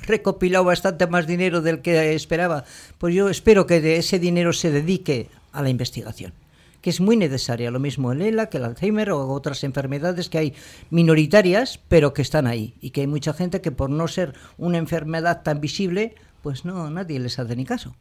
recopilado 0.07 0.65
bastante 0.65 1.07
más 1.07 1.25
dinero 1.25 1.61
del 1.61 1.81
que 1.81 2.15
esperaba, 2.15 2.65
pues 2.97 3.15
yo 3.15 3.29
espero 3.29 3.65
que 3.65 3.79
de 3.79 3.97
ese 3.97 4.19
dinero 4.19 4.51
se 4.51 4.71
dedique 4.71 5.29
a 5.53 5.61
la 5.61 5.69
investigación 5.69 6.33
que 6.81 6.89
es 6.89 7.01
muy 7.01 7.17
necesaria, 7.17 7.71
lo 7.71 7.79
mismo 7.79 8.11
el 8.11 8.21
ELA 8.21 8.49
que 8.49 8.57
el 8.57 8.65
Alzheimer 8.65 9.11
o 9.11 9.27
otras 9.29 9.63
enfermedades 9.63 10.29
que 10.29 10.37
hay 10.37 10.53
minoritarias, 10.89 11.79
pero 11.87 12.13
que 12.13 12.21
están 12.21 12.47
ahí 12.47 12.75
y 12.81 12.91
que 12.91 13.01
hay 13.01 13.07
mucha 13.07 13.33
gente 13.33 13.61
que 13.61 13.71
por 13.71 13.89
no 13.89 14.07
ser 14.07 14.33
una 14.57 14.77
enfermedad 14.77 15.43
tan 15.43 15.61
visible, 15.61 16.15
pues 16.41 16.65
no, 16.65 16.89
nadie 16.89 17.19
les 17.19 17.39
hace 17.39 17.55
ni 17.55 17.65
caso. 17.65 17.95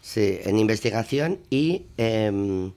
Sí, 0.00 0.38
en 0.44 0.58
investigación 0.58 1.38
y 1.48 1.86
em, 1.96 2.72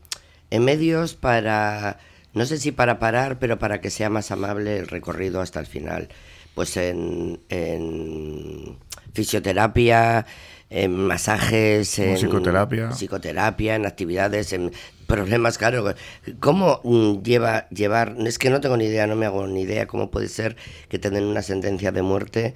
en 0.52 0.63
medios 0.63 1.15
para, 1.15 1.98
no 2.34 2.46
sé 2.46 2.58
si 2.58 2.72
para 2.72 3.00
parar, 3.00 3.39
pero 3.39 3.58
para 3.58 3.82
que 3.82 3.89
sea 3.89 4.10
más 4.10 4.32
amable 4.32 4.78
el 4.78 4.88
recorrido 4.88 5.41
hasta 5.41 5.60
el 5.60 5.65
final. 5.65 6.10
Pues 6.54 6.78
en, 6.78 7.39
en 7.50 8.78
fisioterapia, 9.13 10.26
en 10.69 10.95
masajes, 10.95 11.99
en 11.99 12.15
psicoterapia. 12.15 12.91
psicoterapia, 12.91 13.75
en 13.75 13.86
actividades, 13.86 14.54
en 14.54 14.71
problemas, 15.06 15.58
claro. 15.58 15.93
¿Cómo 16.39 16.82
mm, 16.84 17.21
lleva, 17.21 17.69
llevar, 17.69 18.15
es 18.25 18.39
que 18.39 18.49
no 18.49 18.62
tengo 18.62 18.78
ni 18.78 18.86
idea, 18.86 19.08
no 19.08 19.15
me 19.15 19.25
hago 19.25 19.47
ni 19.47 19.62
idea 19.62 19.88
cómo 19.88 20.10
puede 20.10 20.28
ser 20.28 20.56
que 20.89 20.99
te 20.99 21.10
den 21.10 21.25
una 21.25 21.41
sentencia 21.41 21.91
de 21.91 22.01
muerte 22.01 22.56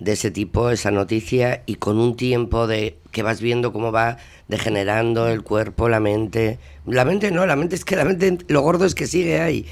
de 0.00 0.12
ese 0.12 0.30
tipo, 0.30 0.70
esa 0.70 0.90
noticia, 0.90 1.62
y 1.66 1.76
con 1.76 1.98
un 1.98 2.16
tiempo 2.16 2.66
de 2.66 2.98
que 3.12 3.22
vas 3.22 3.40
viendo 3.40 3.72
cómo 3.72 3.92
va 3.92 4.18
degenerando 4.48 5.28
el 5.28 5.42
cuerpo, 5.42 5.88
la 5.88 6.00
mente. 6.00 6.58
La 6.84 7.04
mente 7.04 7.30
no, 7.30 7.46
la 7.46 7.56
mente 7.56 7.76
es 7.76 7.84
que 7.84 7.96
la 7.96 8.04
mente, 8.04 8.38
lo 8.48 8.60
gordo 8.60 8.84
es 8.84 8.94
que 8.94 9.06
sigue 9.06 9.40
ahí. 9.40 9.66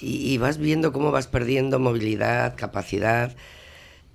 Y, 0.00 0.32
y 0.32 0.38
vas 0.38 0.58
viendo 0.58 0.92
cómo 0.92 1.10
vas 1.10 1.26
perdiendo 1.26 1.78
movilidad, 1.78 2.54
capacidad. 2.56 3.34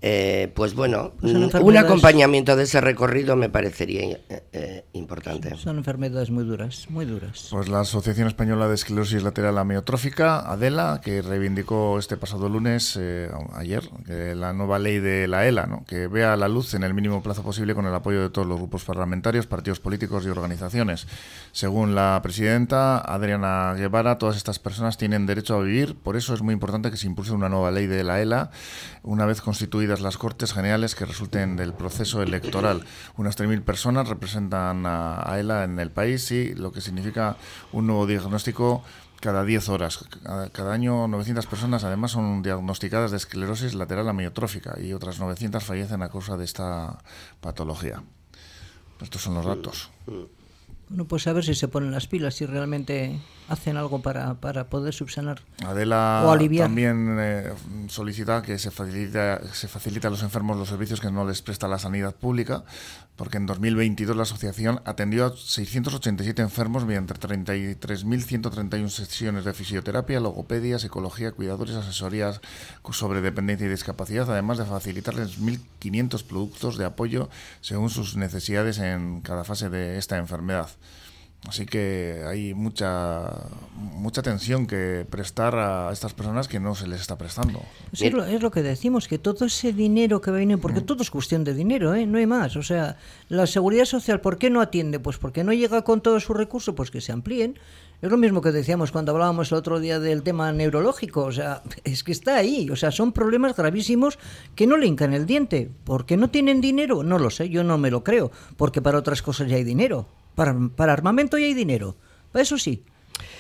Eh, 0.02 0.52
pues 0.56 0.76
bueno, 0.76 1.12
Pues 1.20 1.34
un 1.34 1.78
acompañamiento 1.78 2.56
de 2.56 2.64
ese 2.64 2.80
recorrido 2.80 3.36
me 3.36 3.50
parecería 3.50 4.04
eh, 4.30 4.44
eh, 4.54 4.86
importante. 4.94 5.58
Son 5.58 5.78
enfermedades 5.78 6.30
muy 6.30 6.46
duras, 6.46 6.86
muy 6.90 7.06
duras. 7.06 7.48
Pues 7.52 7.68
la 7.68 7.82
Asociación 7.82 8.28
Española 8.28 8.70
de 8.70 8.76
Esclerosis 8.76 9.24
Lateral 9.24 9.58
Amiotrófica, 9.58 10.40
ADELA, 10.40 11.02
que 11.04 11.22
reivindicó 11.22 12.00
este 12.00 12.16
pasado 12.16 12.48
lunes, 12.48 12.98
eh, 12.98 13.30
ayer, 13.54 13.90
la 14.08 14.54
nueva 14.54 14.80
ley 14.80 15.00
de 15.00 15.28
la 15.28 15.46
ELA, 15.46 15.66
¿no? 15.66 15.84
que 15.86 16.08
vea 16.08 16.38
la 16.38 16.48
luz 16.48 16.74
en 16.76 16.84
el 16.84 16.94
mínimo 16.94 17.22
plazo 17.22 17.44
posible 17.44 17.76
con 17.76 17.86
el 17.86 17.94
apoyo 17.94 18.22
de 18.22 18.30
todos 18.30 18.48
los 18.48 18.58
grupos 18.58 18.86
parlamentarios, 18.86 19.48
partidos 19.48 19.82
políticos 19.82 20.26
y 20.26 20.30
organizaciones. 20.30 21.08
Según 21.52 21.94
la 21.94 22.22
presidenta 22.24 23.00
Adriana 23.00 23.74
Guevara, 23.76 24.18
todas 24.18 24.38
estas 24.38 24.60
personas 24.60 24.98
tienen 24.98 25.26
derecho 25.26 25.56
a 25.56 25.62
vivir, 25.62 25.96
por 25.96 26.16
eso 26.16 26.34
es 26.34 26.42
muy 26.42 26.54
importante 26.54 26.90
que 26.90 26.98
se 26.98 27.08
impulse 27.08 27.34
una 27.34 27.50
nueva 27.50 27.72
ley 27.72 27.88
de 27.88 28.06
la 28.06 28.22
ELA, 28.22 28.52
una 29.04 29.26
vez 29.26 29.42
constituida 29.42 29.89
las 29.98 30.18
Cortes 30.18 30.54
Generales 30.54 30.96
que 30.96 31.06
resulten 31.06 31.56
del 31.56 31.74
proceso 31.74 32.22
electoral. 32.22 32.86
Unas 33.18 33.38
3.000 33.38 33.64
personas 33.64 34.08
representan 34.08 34.84
a, 34.86 35.36
ELA 35.40 35.64
en 35.64 35.80
el 35.80 35.92
país 35.92 36.30
y 36.32 36.54
lo 36.54 36.72
que 36.72 36.82
significa 36.82 37.38
un 37.72 37.88
nuevo 37.88 38.06
diagnóstico 38.06 38.84
cada 39.20 39.44
10 39.44 39.70
horas. 39.70 40.06
Cada, 40.54 40.74
año 40.74 41.08
900 41.08 41.48
personas 41.48 41.84
además 41.84 42.12
son 42.12 42.42
diagnosticadas 42.42 43.12
de 43.12 43.18
esclerosis 43.18 43.74
lateral 43.74 44.08
amiotrófica 44.08 44.80
y 44.80 44.94
otras 44.94 45.20
900 45.20 45.64
fallecen 45.64 46.04
a 46.04 46.10
causa 46.10 46.38
de 46.38 46.46
esta 46.46 47.00
patología. 47.42 48.04
Estos 49.02 49.24
son 49.24 49.34
los 49.34 49.46
datos. 49.46 49.90
Bueno, 50.90 51.06
pues 51.06 51.28
a 51.28 51.34
ver 51.34 51.44
si 51.44 51.56
se 51.56 51.68
ponen 51.68 51.92
las 51.92 52.08
pilas, 52.08 52.42
y 52.42 52.46
realmente 52.46 53.20
hacen 53.50 53.78
algo 53.78 54.02
para, 54.02 54.36
para 54.36 54.70
poder 54.70 54.94
subsanar 54.94 55.42
Adela 55.66 56.24
también 56.58 57.18
eh, 57.20 57.54
solicita 57.88 58.42
que 58.42 58.58
se 58.58 58.72
facilite, 58.72 59.40
se 59.54 59.68
facilite 59.68 60.08
a 60.08 60.10
los 60.10 60.24
enfermos 60.24 60.58
los 60.58 60.70
servicios 60.70 61.02
que 61.02 61.12
no 61.12 61.26
les 61.26 61.42
presta 61.42 61.68
la 61.68 61.80
sanidad 61.80 62.16
pública, 62.16 62.64
porque 63.16 63.38
en 63.38 63.46
2022 63.46 64.16
la 64.16 64.24
asociación 64.24 64.82
atendió 64.86 65.26
a 65.26 65.36
687 65.36 66.42
enfermos 66.42 66.86
mediante 66.86 67.14
33.131 67.14 68.90
sesiones 68.90 69.46
de 69.46 69.54
fisioterapia, 69.54 70.20
logopedia, 70.20 70.80
psicología, 70.80 71.32
cuidadores, 71.32 71.76
asesorías 71.76 72.42
sobre 72.92 73.22
dependencia 73.22 73.68
y 73.68 73.70
discapacidad, 73.70 74.30
además 74.32 74.58
de 74.58 74.66
facilitarles 74.66 75.40
1.500 75.40 76.24
productos 76.24 76.78
de 76.78 76.86
apoyo 76.86 77.30
según 77.62 77.90
sus 77.90 78.16
necesidades 78.16 78.80
en 78.80 79.22
cada 79.22 79.44
fase 79.44 79.70
de 79.70 79.98
esta 79.98 80.18
enfermedad. 80.18 80.70
Así 81.48 81.66
que 81.66 82.24
hay 82.28 82.54
mucha 82.54 83.32
mucha 83.76 84.22
atención 84.22 84.68
que 84.68 85.06
prestar 85.10 85.56
a 85.56 85.92
estas 85.92 86.14
personas 86.14 86.48
que 86.48 86.60
no 86.60 86.76
se 86.76 86.88
les 86.88 87.00
está 87.00 87.18
prestando. 87.18 87.62
es, 87.94 88.14
lo, 88.14 88.52
que 88.52 88.62
decimos, 88.62 89.08
que 89.08 89.18
todo 89.18 89.46
ese 89.46 89.72
dinero 89.72 90.20
que 90.22 90.32
viene, 90.32 90.58
porque 90.58 90.82
todo 90.82 91.02
es 91.02 91.10
cuestión 91.10 91.44
de 91.44 91.54
dinero, 91.54 91.96
¿eh? 91.96 92.06
no 92.06 92.18
hay 92.18 92.28
más. 92.28 92.56
O 92.56 92.64
sea, 92.64 92.98
la 93.30 93.48
seguridad 93.48 93.86
social, 93.86 94.20
¿por 94.20 94.38
qué 94.38 94.50
no 94.50 94.62
atiende? 94.62 95.00
Pues 95.00 95.18
porque 95.18 95.44
no 95.44 95.54
llega 95.54 95.84
con 95.84 96.02
todos 96.02 96.24
sus 96.24 96.36
recursos, 96.36 96.76
pues 96.76 96.92
que 96.92 97.00
se 97.00 97.12
amplíen. 97.12 97.58
Es 98.02 98.10
lo 98.10 98.18
mismo 98.18 98.42
que 98.42 98.52
decíamos 98.52 98.92
cuando 98.92 99.12
hablábamos 99.12 99.52
el 99.52 99.58
otro 99.58 99.80
día 99.80 100.00
del 100.00 100.24
tema 100.24 100.52
neurológico, 100.54 101.26
o 101.26 101.32
sea, 101.32 101.64
es 101.84 102.04
que 102.04 102.12
está 102.12 102.36
ahí, 102.36 102.70
o 102.70 102.76
sea, 102.76 102.92
son 102.92 103.12
problemas 103.12 103.56
gravísimos 103.56 104.20
que 104.56 104.68
no 104.68 104.78
le 104.78 104.88
hincan 104.88 105.14
el 105.14 105.26
diente. 105.26 105.70
¿Por 105.84 106.06
qué 106.06 106.18
no 106.18 106.30
tienen 106.30 106.62
dinero? 106.62 107.04
No 107.04 107.18
lo 107.18 107.30
sé, 107.30 107.50
yo 107.50 107.64
no 107.64 107.78
me 107.78 107.92
lo 107.92 108.04
creo, 108.04 108.32
porque 108.58 108.82
para 108.82 108.98
otras 108.98 109.22
cosas 109.22 109.50
ya 109.50 109.56
hay 109.56 109.64
dinero. 109.64 110.08
Para, 110.76 110.94
armamento 110.94 111.38
ya 111.38 111.46
hay 111.46 111.54
dinero. 111.54 111.98
Eso 112.34 112.58
sí. 112.58 112.84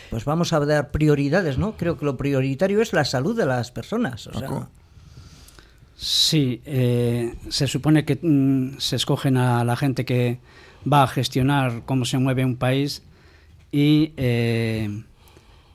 Pues 0.09 0.25
vamos 0.25 0.51
a 0.51 0.59
dar 0.59 0.91
prioridades, 0.91 1.57
¿no? 1.57 1.77
Creo 1.77 1.97
que 1.97 2.03
lo 2.03 2.17
prioritario 2.17 2.81
es 2.81 2.91
la 2.91 3.05
salud 3.05 3.37
de 3.37 3.45
las 3.45 3.71
personas. 3.71 4.27
O 4.27 4.67
Sí, 5.95 6.61
eh, 6.65 7.35
se 7.49 7.67
supone 7.67 8.05
que 8.05 8.19
mm, 8.21 8.79
se 8.79 8.95
escogen 8.95 9.35
a 9.35 9.63
la 9.65 9.75
gente 9.75 10.05
que 10.05 10.39
va 10.91 11.03
a 11.03 11.07
gestionar 11.07 11.83
cómo 11.85 12.05
se 12.05 12.17
mueve 12.17 12.45
un 12.45 12.55
país 12.55 13.03
y 13.71 14.13
eh, 14.15 15.03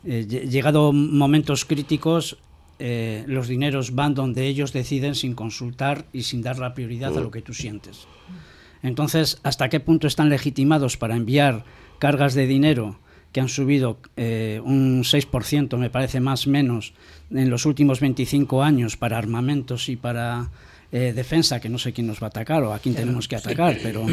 eh, 0.05 0.27
llegado 0.27 0.93
momentos 0.93 1.65
críticos 1.65 2.39
los 3.27 3.49
dineros 3.49 3.95
van 3.95 4.15
donde 4.15 4.47
ellos 4.47 4.75
deciden 4.75 5.15
sin 5.15 5.35
consultar 5.35 6.05
y 6.13 6.25
sin 6.25 6.43
dar 6.43 6.59
la 6.59 6.75
prioridad 6.75 7.17
a 7.17 7.21
lo 7.21 7.31
que 7.31 7.41
tú 7.41 7.55
sientes. 7.55 8.07
Entonces, 8.85 9.41
¿hasta 9.43 9.71
qué 9.71 9.81
punto 9.81 10.07
están 10.07 10.29
legitimados 10.29 10.99
para 10.99 11.17
enviar 11.17 11.65
cargas 11.99 12.35
de 12.35 12.47
dinero 12.47 12.99
que 13.33 13.41
han 13.41 13.49
subido 13.49 13.99
eh, 14.17 14.61
un 14.63 15.03
6%, 15.03 15.77
me 15.79 15.91
parece 15.91 16.21
más 16.21 16.47
o 16.47 16.51
menos, 16.51 16.93
en 17.31 17.51
los 17.51 17.65
últimos 17.67 17.99
25 17.99 18.63
años 18.63 18.97
para 18.99 19.17
armamentos 19.17 19.89
y 19.89 19.97
para 19.97 20.51
eh, 20.93 21.15
defensa, 21.17 21.61
que 21.61 21.71
no 21.71 21.79
sé 21.79 21.95
quién 21.95 22.07
nos 22.07 22.23
va 22.23 22.27
a 22.27 22.29
atacar 22.29 22.63
o 22.63 22.75
a 22.75 22.79
quién 22.79 22.95
tenemos 22.95 23.27
que 23.27 23.37
atacar, 23.37 23.79
pero 23.83 24.07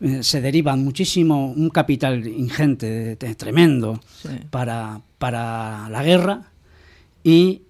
eh, 0.00 0.22
se 0.22 0.40
derivan 0.40 0.84
muchísimo, 0.84 1.52
un 1.52 1.70
capital 1.70 2.26
ingente, 2.26 3.14
tremendo, 3.16 4.00
para, 4.50 5.00
para 5.18 5.88
la 5.88 6.02
guerra 6.02 6.50
y 7.22 7.62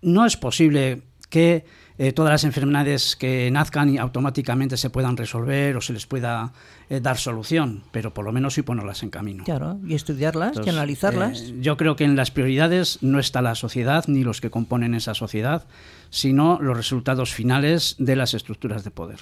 no 0.00 0.24
es 0.24 0.36
posible 0.36 1.02
que 1.28 1.64
eh, 2.02 2.12
todas 2.12 2.32
las 2.32 2.44
enfermedades 2.44 3.14
que 3.14 3.50
nazcan 3.50 3.90
y 3.90 3.98
automáticamente 3.98 4.78
se 4.78 4.88
puedan 4.88 5.18
resolver 5.18 5.76
o 5.76 5.82
se 5.82 5.92
les 5.92 6.06
pueda 6.06 6.54
eh, 6.88 6.98
dar 6.98 7.18
solución, 7.18 7.82
pero 7.92 8.14
por 8.14 8.24
lo 8.24 8.32
menos 8.32 8.54
sí 8.54 8.62
ponerlas 8.62 9.02
en 9.02 9.10
camino. 9.10 9.44
Claro, 9.44 9.78
y 9.86 9.94
estudiarlas 9.94 10.56
y 10.64 10.70
analizarlas. 10.70 11.42
Eh, 11.42 11.56
yo 11.60 11.76
creo 11.76 11.96
que 11.96 12.04
en 12.04 12.16
las 12.16 12.30
prioridades 12.30 13.02
no 13.02 13.18
está 13.18 13.42
la 13.42 13.54
sociedad 13.54 14.06
ni 14.08 14.24
los 14.24 14.40
que 14.40 14.48
componen 14.48 14.94
esa 14.94 15.12
sociedad, 15.12 15.66
sino 16.08 16.58
los 16.62 16.74
resultados 16.74 17.34
finales 17.34 17.96
de 17.98 18.16
las 18.16 18.32
estructuras 18.32 18.82
de 18.82 18.92
poder. 18.92 19.18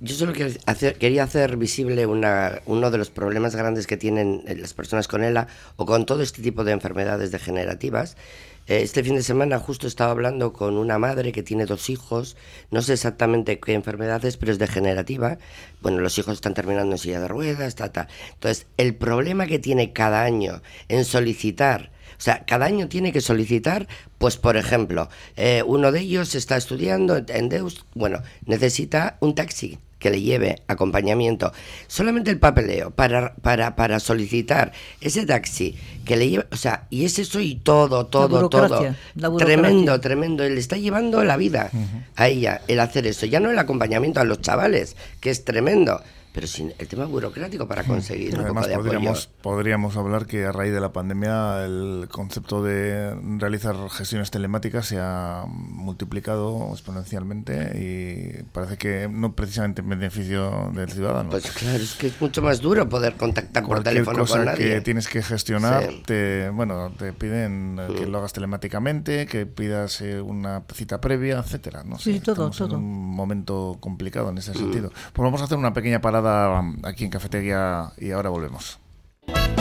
Yo 0.00 0.14
solo 0.14 0.34
quería 0.34 1.22
hacer 1.22 1.56
visible 1.56 2.04
una, 2.04 2.60
uno 2.66 2.90
de 2.90 2.98
los 2.98 3.08
problemas 3.08 3.56
grandes 3.56 3.86
que 3.86 3.96
tienen 3.96 4.42
las 4.46 4.74
personas 4.74 5.08
con 5.08 5.24
ELA 5.24 5.46
o 5.76 5.86
con 5.86 6.04
todo 6.04 6.20
este 6.20 6.42
tipo 6.42 6.62
de 6.62 6.72
enfermedades 6.72 7.30
degenerativas, 7.30 8.18
este 8.66 9.04
fin 9.04 9.14
de 9.14 9.22
semana 9.22 9.58
justo 9.58 9.86
estaba 9.86 10.10
hablando 10.10 10.52
con 10.52 10.76
una 10.76 10.98
madre 10.98 11.32
que 11.32 11.42
tiene 11.42 11.66
dos 11.66 11.90
hijos, 11.90 12.36
no 12.70 12.80
sé 12.82 12.94
exactamente 12.94 13.58
qué 13.58 13.74
enfermedad 13.74 14.24
es, 14.24 14.36
pero 14.36 14.52
es 14.52 14.58
degenerativa. 14.58 15.38
Bueno, 15.82 15.98
los 15.98 16.16
hijos 16.18 16.34
están 16.34 16.54
terminando 16.54 16.92
en 16.92 16.98
silla 16.98 17.20
de 17.20 17.28
ruedas, 17.28 17.74
ta, 17.74 17.92
ta. 17.92 18.08
Entonces, 18.32 18.66
el 18.76 18.94
problema 18.94 19.46
que 19.46 19.58
tiene 19.58 19.92
cada 19.92 20.22
año 20.22 20.62
en 20.88 21.04
solicitar 21.04 21.90
o 22.16 22.20
sea, 22.24 22.44
cada 22.46 22.66
año 22.66 22.88
tiene 22.88 23.12
que 23.12 23.20
solicitar, 23.20 23.88
pues 24.18 24.36
por 24.36 24.56
ejemplo, 24.56 25.08
eh, 25.36 25.62
uno 25.66 25.90
de 25.92 26.00
ellos 26.00 26.34
está 26.34 26.56
estudiando 26.56 27.16
en 27.26 27.48
Deus, 27.48 27.84
bueno, 27.94 28.22
necesita 28.46 29.16
un 29.20 29.34
taxi 29.34 29.78
que 30.04 30.10
le 30.10 30.20
lleve 30.20 30.60
acompañamiento, 30.68 31.50
solamente 31.86 32.30
el 32.30 32.38
papeleo 32.38 32.90
para, 32.90 33.34
para, 33.36 33.74
para 33.74 33.98
solicitar 34.00 34.70
ese 35.00 35.24
taxi 35.24 35.74
que 36.04 36.18
le 36.18 36.28
lleve, 36.28 36.46
o 36.52 36.56
sea, 36.56 36.86
y 36.90 37.06
es 37.06 37.18
eso 37.18 37.40
y 37.40 37.54
todo, 37.54 38.04
todo, 38.04 38.50
todo. 38.50 38.94
Tremendo, 39.38 39.98
tremendo. 40.02 40.46
Le 40.46 40.60
está 40.60 40.76
llevando 40.76 41.24
la 41.24 41.38
vida 41.38 41.70
a 42.16 42.28
ella 42.28 42.60
el 42.68 42.80
hacer 42.80 43.06
eso. 43.06 43.24
Ya 43.24 43.40
no 43.40 43.50
el 43.50 43.58
acompañamiento 43.58 44.20
a 44.20 44.24
los 44.24 44.42
chavales, 44.42 44.94
que 45.20 45.30
es 45.30 45.42
tremendo 45.46 46.02
pero 46.34 46.48
sin 46.48 46.74
el 46.78 46.88
tema 46.88 47.04
burocrático 47.04 47.68
para 47.68 47.84
conseguir 47.84 48.36
un 48.36 48.44
poco 48.44 48.66
de 48.66 48.74
podríamos, 48.74 49.30
podríamos 49.40 49.96
hablar 49.96 50.26
que 50.26 50.44
a 50.44 50.50
raíz 50.50 50.74
de 50.74 50.80
la 50.80 50.92
pandemia 50.92 51.64
el 51.64 52.08
concepto 52.10 52.60
de 52.60 53.14
realizar 53.38 53.76
gestiones 53.88 54.32
telemáticas 54.32 54.84
se 54.86 54.98
ha 54.98 55.44
multiplicado 55.46 56.70
exponencialmente 56.72 57.78
y 57.78 58.42
parece 58.52 58.76
que 58.76 59.08
no 59.08 59.36
precisamente 59.36 59.82
en 59.82 59.88
beneficio 59.88 60.72
del 60.74 60.90
ciudadano. 60.90 61.30
Pues 61.30 61.48
claro, 61.52 61.78
es 61.78 61.94
que 61.94 62.08
es 62.08 62.20
mucho 62.20 62.42
más 62.42 62.60
duro 62.60 62.88
poder 62.88 63.14
contactar 63.14 63.64
por 63.64 63.84
teléfono 63.84 64.18
cosa 64.18 64.38
con 64.38 64.46
nadie. 64.46 64.70
que 64.70 64.80
tienes 64.80 65.06
que 65.06 65.22
gestionar, 65.22 65.88
te, 66.04 66.48
bueno, 66.48 66.90
te 66.98 67.12
piden 67.12 67.78
que 67.96 68.06
mm. 68.06 68.10
lo 68.10 68.18
hagas 68.18 68.32
telemáticamente, 68.32 69.26
que 69.26 69.46
pidas 69.46 70.00
eh, 70.00 70.20
una 70.20 70.64
cita 70.74 71.00
previa, 71.00 71.38
etcétera. 71.38 71.84
No 71.84 71.96
sí, 71.96 72.18
todo, 72.18 72.50
todo. 72.50 72.74
En 72.74 72.82
un 72.82 73.14
momento 73.14 73.76
complicado 73.78 74.30
en 74.30 74.38
ese 74.38 74.50
mm. 74.50 74.54
sentido. 74.54 74.90
Pues 75.12 75.24
vamos 75.24 75.40
a 75.40 75.44
hacer 75.44 75.58
una 75.58 75.72
pequeña 75.72 76.00
parada 76.00 76.23
aquí 76.26 77.04
en 77.04 77.10
Cafetería 77.10 77.92
y 77.98 78.10
ahora 78.10 78.30
volvemos. 78.30 78.78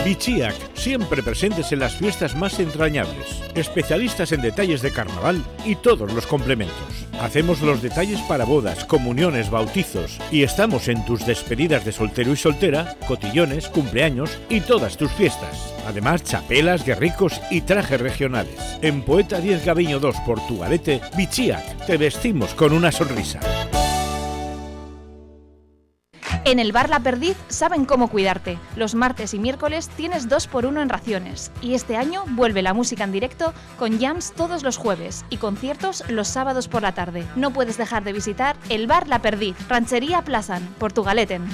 Bichiac, 0.04 0.54
siempre 0.74 1.24
presentes 1.24 1.72
en 1.72 1.80
las 1.80 1.96
fiestas 1.96 2.36
más 2.36 2.60
entrañables, 2.60 3.42
especialistas 3.56 4.34
en 4.34 4.42
detalles 4.42 4.82
de 4.82 4.92
carnaval 4.92 5.42
y 5.64 5.76
todos 5.76 6.12
los 6.12 6.28
complementos. 6.28 7.08
Hacemos 7.22 7.62
los 7.62 7.82
detalles 7.82 8.20
para 8.22 8.44
bodas, 8.44 8.84
comuniones, 8.84 9.50
bautizos 9.50 10.20
y 10.30 10.44
estamos 10.44 10.90
en 10.90 11.06
tus 11.06 11.26
despedidas 11.26 11.86
de 11.86 11.94
soltero 11.94 12.34
y 12.34 12.36
soltera, 12.36 12.98
cotillones, 13.08 13.70
cumpleaños 13.70 14.38
y 14.50 14.60
todas 14.60 14.98
tus 14.98 15.12
fiestas. 15.14 15.74
Además, 15.88 16.24
chapelas, 16.24 16.84
guerricos 16.86 17.40
y 17.50 17.62
trajes 17.62 18.02
regionales. 18.02 18.60
En 18.82 19.04
Poeta 19.04 19.40
10 19.40 19.64
Gaviño 19.64 20.02
2 20.02 20.18
Portugalete, 20.26 21.00
Bichiac, 21.16 21.86
te 21.86 21.96
vestimos 21.96 22.54
con 22.56 22.74
una 22.74 22.92
sonrisa. 22.92 23.40
En 26.46 26.60
el 26.60 26.74
bar 26.74 26.90
La 26.90 27.00
Perdiz 27.00 27.38
saben 27.48 27.86
cómo 27.86 28.10
cuidarte. 28.10 28.60
Los 28.76 28.96
martes 28.96 29.34
y 29.34 29.40
miércoles 29.40 29.88
tienes 29.96 30.28
dos 30.28 30.48
por 30.48 30.66
uno 30.66 30.82
en 30.82 30.90
raciones. 30.90 31.52
Y 31.62 31.74
este 31.74 31.96
año 31.96 32.26
vuelve 32.28 32.62
la 32.62 32.74
música 32.74 33.06
en 33.06 33.14
directo 33.14 33.54
con 33.80 33.98
jams 33.98 34.34
todos 34.34 34.62
los 34.62 34.76
jueves 34.76 35.24
y 35.30 35.38
conciertos 35.38 36.04
los 36.10 36.28
sábados 36.28 36.68
por 36.68 36.82
la 36.82 36.94
tarde. 36.94 37.26
No 37.38 37.52
puedes 37.52 37.78
dejar 37.78 38.04
de 38.04 38.12
visitar 38.12 38.58
el 38.70 38.88
bar 38.88 39.08
La 39.08 39.20
Perdiz, 39.20 39.56
Ranchería 39.70 40.22
Plazan, 40.24 40.68
Portugaleten. 40.80 41.48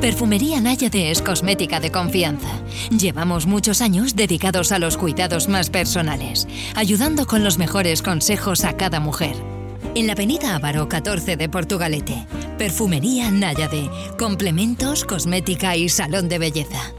Perfumería 0.00 0.60
Náyade 0.60 1.10
es 1.10 1.20
cosmética 1.20 1.78
de 1.78 1.92
confianza. 1.92 2.48
Llevamos 2.90 3.46
muchos 3.46 3.82
años 3.82 4.16
dedicados 4.16 4.72
a 4.72 4.78
los 4.78 4.96
cuidados 4.96 5.46
más 5.46 5.68
personales, 5.68 6.48
ayudando 6.74 7.26
con 7.26 7.44
los 7.44 7.58
mejores 7.58 8.02
consejos 8.02 8.64
a 8.64 8.76
cada 8.76 8.98
mujer 8.98 9.51
en 9.94 10.06
la 10.06 10.14
avenida 10.14 10.54
Ávaro 10.54 10.88
14 10.88 11.36
de 11.36 11.48
Portugalete. 11.48 12.26
Perfumería 12.58 13.30
Náyade, 13.30 13.90
complementos, 14.18 15.04
cosmética 15.04 15.76
y 15.76 15.88
salón 15.88 16.28
de 16.28 16.38
belleza. 16.38 16.94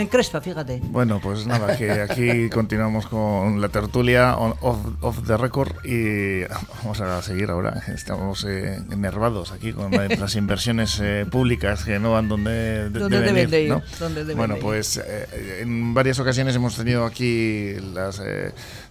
Me 0.00 0.04
encrespa, 0.04 0.40
fíjate. 0.40 0.80
Bueno, 0.82 1.20
pues 1.22 1.46
nada, 1.46 1.76
que 1.76 1.90
aquí 1.90 2.48
continuamos 2.52 3.06
con 3.06 3.60
la 3.60 3.68
tertulia 3.68 4.34
off, 4.34 5.26
the 5.26 5.36
record 5.36 5.72
y 5.84 6.44
vamos 6.78 7.02
a 7.02 7.20
seguir 7.20 7.50
ahora. 7.50 7.82
Estamos 7.88 8.46
eh, 8.48 8.80
enervados 8.90 9.52
aquí 9.52 9.74
con 9.74 9.90
las 9.92 10.36
inversiones 10.36 10.98
eh, 11.02 11.26
públicas 11.30 11.84
que 11.84 11.98
no 11.98 12.12
van 12.12 12.30
donde, 12.30 12.88
deben 12.88 13.36
ir. 13.36 14.34
bueno, 14.34 14.56
pues 14.58 14.96
eh, 14.96 15.58
en 15.60 15.92
varias 15.92 16.18
ocasiones 16.18 16.56
hemos 16.56 16.76
tenido 16.76 17.04
aquí 17.04 17.74
las 17.92 18.22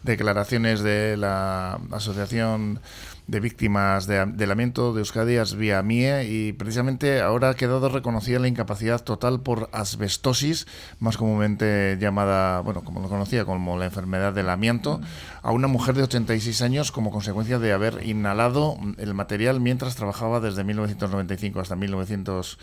declaraciones 0.03 0.81
de 0.81 1.17
la 1.17 1.79
Asociación 1.91 2.81
de 3.29 3.39
víctimas 3.39 4.07
de, 4.07 4.25
de 4.25 4.47
lamento 4.47 4.93
de 4.93 4.99
Euskadi, 4.99 5.37
Asvia 5.37 5.81
Mie, 5.83 6.25
y 6.25 6.53
precisamente 6.53 7.21
ahora 7.21 7.49
ha 7.49 7.53
quedado 7.55 7.89
reconocida 7.89 8.39
la 8.39 8.47
incapacidad 8.47 9.03
total 9.03 9.41
por 9.41 9.69
asbestosis, 9.71 10.67
más 10.99 11.17
comúnmente 11.17 11.97
llamada, 11.99 12.61
bueno, 12.61 12.83
como 12.83 12.99
lo 13.01 13.09
conocía, 13.09 13.45
como 13.45 13.77
la 13.77 13.85
enfermedad 13.85 14.33
del 14.33 14.49
amianto, 14.49 15.01
a 15.41 15.51
una 15.51 15.67
mujer 15.67 15.95
de 15.95 16.03
86 16.03 16.61
años 16.61 16.91
como 16.91 17.11
consecuencia 17.11 17.59
de 17.59 17.71
haber 17.71 18.05
inhalado 18.05 18.77
el 18.97 19.13
material 19.13 19.59
mientras 19.59 19.95
trabajaba 19.95 20.39
desde 20.39 20.63
1995 20.63 21.59
hasta 21.59 21.75
1900 21.75 22.57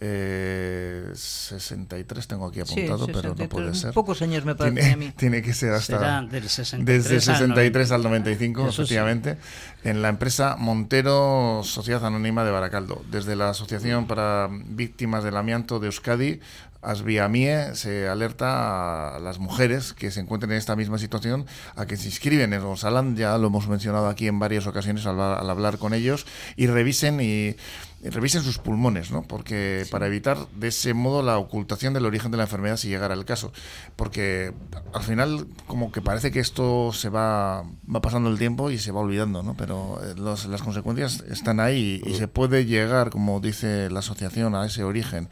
eh, 0.00 1.10
63 1.12 2.28
tengo 2.28 2.46
aquí 2.46 2.60
apuntado, 2.60 3.06
pero 3.08 3.34
no 3.34 3.48
puede 3.48 3.74
ser. 3.74 3.92
Pocos 3.92 4.22
años 4.22 4.44
me 4.44 4.54
parece 4.54 4.76
tiene, 4.76 4.92
a 4.92 4.96
mí. 4.96 5.12
Tiene 5.16 5.42
que 5.42 5.52
ser 5.52 5.72
hasta 5.72 6.22
desde 6.22 7.16
el 7.16 7.20
63 7.20 7.90
al 7.90 8.02
95, 8.04 8.68
efectivamente, 8.68 9.38
en 9.82 10.00
la 10.00 10.08
empresa 10.08 10.54
Montero 10.56 11.62
Sociedad 11.64 12.06
Anónima 12.06 12.44
de 12.44 12.52
Baracaldo. 12.52 13.02
Desde 13.10 13.34
la 13.34 13.50
Asociación 13.50 14.06
para 14.06 14.48
Víctimas 14.50 15.24
del 15.24 15.36
Amianto 15.36 15.80
de 15.80 15.86
Euskadi 15.86 16.40
Asviamie 16.80 17.74
se 17.74 18.08
alerta 18.08 19.16
a 19.16 19.18
las 19.18 19.38
mujeres 19.38 19.92
que 19.92 20.10
se 20.10 20.20
encuentren 20.20 20.52
en 20.52 20.58
esta 20.58 20.76
misma 20.76 20.98
situación 20.98 21.46
a 21.74 21.86
que 21.86 21.96
se 21.96 22.06
inscriben 22.06 22.52
en 22.52 22.62
Rosaland, 22.62 23.18
ya 23.18 23.36
lo 23.36 23.48
hemos 23.48 23.68
mencionado 23.68 24.08
aquí 24.08 24.28
en 24.28 24.38
varias 24.38 24.66
ocasiones 24.66 25.04
al, 25.06 25.20
hablar 25.20 25.78
con 25.78 25.92
ellos, 25.92 26.26
y 26.56 26.68
revisen 26.68 27.20
y, 27.20 27.56
revisen 28.00 28.42
sus 28.42 28.58
pulmones, 28.58 29.10
¿no? 29.10 29.22
Porque 29.22 29.84
para 29.90 30.06
evitar 30.06 30.46
de 30.54 30.68
ese 30.68 30.94
modo 30.94 31.20
la 31.20 31.36
ocultación 31.36 31.94
del 31.94 32.06
origen 32.06 32.30
de 32.30 32.36
la 32.36 32.44
enfermedad 32.44 32.76
si 32.76 32.88
llegara 32.88 33.14
el 33.14 33.24
caso. 33.24 33.52
Porque 33.96 34.54
al 34.94 35.02
final 35.02 35.48
como 35.66 35.90
que 35.90 36.00
parece 36.00 36.30
que 36.30 36.38
esto 36.38 36.92
se 36.92 37.08
va, 37.08 37.64
va 37.92 38.00
pasando 38.00 38.30
el 38.30 38.38
tiempo 38.38 38.70
y 38.70 38.78
se 38.78 38.92
va 38.92 39.00
olvidando, 39.00 39.42
¿no? 39.42 39.56
Pero 39.56 40.00
eh, 40.04 40.14
las 40.16 40.62
consecuencias 40.62 41.24
están 41.28 41.58
ahí 41.58 42.00
y 42.06 42.14
se 42.14 42.28
puede 42.28 42.66
llegar, 42.66 43.10
como 43.10 43.40
dice 43.40 43.90
la 43.90 43.98
asociación, 43.98 44.54
a 44.54 44.64
ese 44.64 44.84
origen 44.84 45.28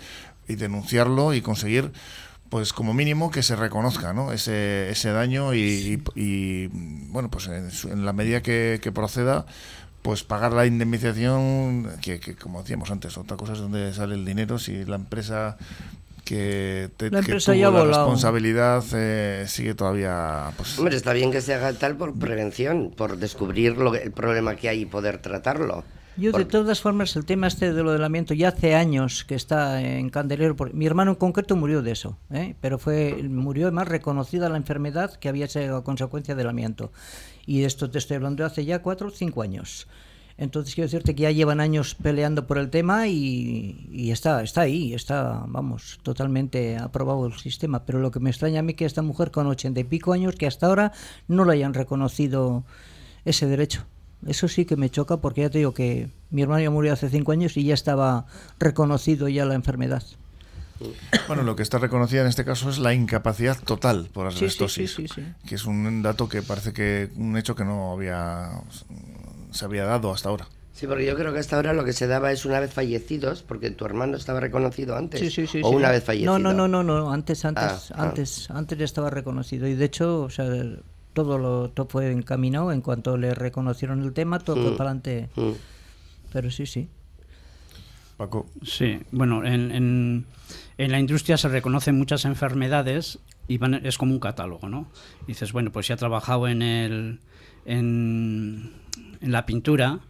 y 0.49 0.57
denunciarlo 0.57 1.35
y 1.35 1.41
conseguir 1.41 1.93
pues 2.49 2.73
como 2.73 2.95
mínimo 2.95 3.31
que 3.31 3.43
se 3.43 3.57
reconozca 3.57 4.13
¿no? 4.13 4.33
ese, 4.33 4.91
ese 4.91 5.11
daño 5.11 5.55
y, 5.55 6.01
bueno 7.11 7.31
pues 7.31 7.49
en, 7.49 8.05
la 8.05 8.13
medida 8.13 8.43
que, 8.43 8.93
proceda 8.95 9.47
pues 10.03 10.23
pagar 10.23 10.53
la 10.53 10.67
indemnización 10.67 11.91
que, 12.01 12.21
como 12.37 12.63
decíamos 12.63 12.91
antes 12.91 13.19
otra 13.19 13.37
cosa 13.37 13.55
es 13.55 13.59
donde 13.59 13.93
sale 13.93 14.15
el 14.15 14.25
dinero 14.25 14.59
si 14.59 14.85
la 14.85 14.97
empresa 14.97 15.57
que, 16.25 16.91
te, 16.97 17.11
la, 17.11 17.23
tuvo 17.23 17.71
la 17.71 17.85
responsabilidad 17.85 18.85
eh, 18.95 19.45
sigue 19.49 19.75
todavía 19.75 20.53
pues... 20.57 20.79
hombre 20.79 20.97
está 20.97 21.13
bien 21.13 21.31
que 21.31 21.41
se 21.41 21.55
haga 21.55 21.73
tal 21.73 21.97
por 21.97 22.15
prevención 22.15 22.93
por 22.97 23.17
descubrir 23.17 23.77
lo, 23.77 23.95
el 23.95 24.13
problema 24.13 24.57
que 24.57 24.69
hay 24.69 24.83
y 24.83 24.87
poder 24.87 25.19
tratarlo 25.19 25.85
yo, 26.17 26.33
de 26.33 26.45
todas 26.45 26.81
formas, 26.81 27.15
el 27.17 27.25
tema 27.25 27.47
este 27.47 27.73
de 27.73 27.83
lo 27.83 27.93
del 27.93 28.05
amianto 28.05 28.35
ya 28.35 28.49
hace 28.49 28.75
años 28.75 29.25
que 29.25 29.35
está 29.35 29.83
en 29.83 30.11
Candelero. 30.11 30.57
Mi 30.73 30.87
hermano 30.87 31.13
en 31.13 31.17
concreto 31.17 31.57
murió 31.57 31.83
de 31.83 31.93
eso, 31.93 32.19
¿eh? 32.31 32.55
pero 32.61 32.79
fue 32.79 33.23
murió 33.29 33.71
más 33.73 33.89
reconocida 33.89 34.49
la 34.49 34.57
enfermedad 34.57 35.15
que 35.15 35.29
había 35.29 35.49
sido 35.49 35.77
a 35.77 35.85
consecuencia 35.85 36.35
del 36.35 36.49
amianto. 36.49 36.93
Y 37.47 37.65
esto 37.65 37.91
te 37.91 37.99
estoy 37.99 38.17
hablando 38.17 38.43
de 38.43 38.49
hace 38.49 38.65
ya 38.65 38.83
cuatro 38.83 39.09
o 39.09 39.11
cinco 39.11 39.43
años. 39.43 39.87
Entonces 40.39 40.75
quiero 40.75 40.87
decirte 40.87 41.15
que 41.15 41.23
ya 41.23 41.31
llevan 41.31 41.61
años 41.61 41.95
peleando 41.95 42.47
por 42.47 42.59
el 42.59 42.69
tema 42.69 43.09
y, 43.09 43.89
y, 43.91 44.11
está, 44.11 44.43
está 44.43 44.63
ahí, 44.63 44.93
está, 44.93 45.45
vamos, 45.47 45.99
totalmente 46.03 46.77
aprobado 46.77 47.27
el 47.27 47.33
sistema. 47.35 47.87
Pero 47.87 48.01
lo 48.01 48.11
que 48.11 48.21
me 48.21 48.29
extraña 48.29 48.61
a 48.61 48.63
mí 48.63 48.75
que 48.75 48.85
esta 48.85 49.01
mujer 49.01 49.31
con 49.31 49.47
ochenta 49.47 49.81
y 49.81 49.85
pico 49.85 50.13
años, 50.13 50.35
que 50.35 50.47
hasta 50.47 50.67
ahora 50.67 50.93
no 51.27 51.47
le 51.47 51.55
hayan 51.55 51.73
reconocido 51.73 52.65
ese 53.25 53.47
derecho. 53.47 53.87
Eso 54.27 54.49
sí 54.49 54.65
que 54.65 54.77
me 54.77 54.91
choca 54.91 55.19
porque 55.19 55.43
ya 55.43 55.51
te 55.51 55.59
digo 55.59 55.75
que 55.75 56.11
mi 56.31 56.43
hermano 56.43 56.63
ya 56.63 56.71
murió 56.71 56.93
hace 56.93 57.09
cinco 57.09 57.33
años 57.33 57.57
y 57.57 57.65
ya 57.65 57.75
estaba 57.75 58.27
reconocido 58.59 59.29
ya 59.29 59.45
la 59.45 59.55
enfermedad. 59.55 60.03
Bueno, 61.27 61.43
lo 61.43 61.57
que 61.57 61.63
está 61.63 61.79
reconocida 61.79 62.21
en 62.21 62.27
este 62.27 62.45
caso 62.45 62.69
es 62.69 62.79
la 62.79 62.93
incapacidad 62.93 63.57
total 63.59 64.09
por 64.13 64.27
asbestosis, 64.27 64.97
que 65.47 65.55
es 65.55 65.65
un 65.65 66.03
dato 66.03 66.29
que 66.29 66.43
parece 66.43 66.73
que 66.73 67.11
un 67.17 67.37
hecho 67.37 67.55
que 67.55 67.65
no 67.65 67.93
había 67.93 68.51
se 69.53 69.65
había 69.65 69.85
dado 69.85 70.13
hasta 70.13 70.29
ahora. 70.29 70.47
Sí, 70.75 70.87
porque 70.87 71.07
yo 71.07 71.17
creo 71.17 71.33
que 71.33 71.39
hasta 71.39 71.57
ahora 71.57 71.73
lo 71.73 71.85
que 71.85 71.95
se 71.95 72.07
daba 72.07 72.33
es 72.33 72.45
una 72.45 72.61
vez 72.61 72.71
fallecidos, 72.71 73.43
porque 73.43 73.71
tu 73.71 73.87
hermano 73.87 74.19
estaba 74.19 74.41
reconocido 74.41 74.95
antes. 74.95 75.39
o 75.63 75.71
una 75.71 75.91
vez 75.91 76.05
fallecido. 76.05 76.39
No, 76.39 76.53
no, 76.53 76.69
no, 76.69 76.83
no, 76.83 77.11
antes, 77.11 77.47
antes, 77.47 77.65
ah, 77.65 77.95
ah. 77.95 78.03
antes, 78.03 78.51
antes 78.51 78.79
ya 78.79 78.85
estaba 78.85 79.09
reconocido. 79.09 79.67
Y 79.67 79.75
de 79.75 79.87
hecho, 79.87 80.21
o 80.21 80.29
sea, 80.29 80.45
todo 81.17 81.39
lo 81.39 81.71
todo 81.71 81.89
fue 81.89 82.13
encaminado 82.13 82.71
en 82.73 82.83
cuanto 82.83 83.17
le 83.17 83.35
reconocieron 83.35 84.03
el 84.03 84.13
tema 84.13 84.39
todo 84.39 84.57
fue 84.57 84.73
mm. 84.73 84.77
para 84.77 84.91
adelante 84.91 85.31
mm. 85.35 85.53
pero 86.31 86.51
sí 86.51 86.67
sí. 86.67 86.91
Paco. 88.19 88.47
Sí 88.63 89.01
bueno 89.13 89.45
en, 89.47 89.73
en, 89.73 90.27
en, 90.77 90.93
la 90.93 91.01
industria 91.01 91.39
se 91.39 91.49
reconocen 91.49 91.97
muchas 91.97 92.27
enfermedades 92.27 93.19
y 93.49 93.59
es 93.83 93.97
como 93.97 94.13
un 94.13 94.21
catálogo 94.21 94.69
no 94.69 94.89
dices 95.27 95.53
bueno 95.53 95.73
pues 95.73 95.87
si 95.87 95.95
ha 95.95 95.97
trabajado 95.97 96.49
en 96.49 96.61
el 96.61 97.21
en, 97.65 98.73
en 99.23 99.33
la 99.33 99.47
pintura 99.47 100.01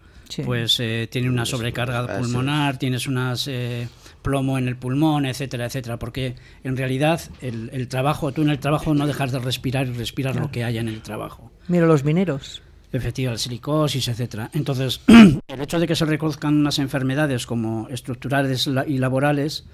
pues 0.45 0.81
eh, 0.81 1.09
tiene 1.09 1.31
una 1.31 1.47
sobrecarga 1.47 2.19
pulmonar 2.19 2.79
tienes 2.79 3.07
unas 3.07 3.47
eh, 3.47 3.89
plomo 4.27 4.59
en 4.59 4.67
el 4.67 4.75
pulmón, 4.75 5.25
etcétera, 5.25 5.67
etcétera, 5.67 6.01
porque 6.01 6.35
en 6.65 6.77
realidad 6.77 7.21
el, 7.41 7.87
trabajo, 7.87 8.33
tú 8.33 8.43
en 8.43 8.51
el 8.51 8.59
trabajo 8.59 8.93
no 8.93 9.07
dejas 9.07 9.31
de 9.31 9.39
respirar 9.39 9.87
y 9.87 9.93
respiras 9.93 10.35
lo 10.35 10.51
que 10.51 10.65
haya 10.65 10.81
en 10.81 10.89
el 10.89 11.01
trabajo. 11.01 11.53
Mira 11.69 11.87
los 11.87 12.03
mineros. 12.03 12.61
Efectivamente, 12.93 13.45
silicosis, 13.45 14.09
etcétera. 14.09 14.51
Entonces, 14.53 15.01
el 15.47 15.61
hecho 15.61 15.79
de 15.79 15.87
que 15.87 15.95
se 15.95 16.05
reconozcan 16.05 16.57
unas 16.57 16.81
enfermedades 16.81 17.47
como 17.47 17.87
estructurales 17.89 18.69
y 18.89 18.99
laborales, 18.99 19.65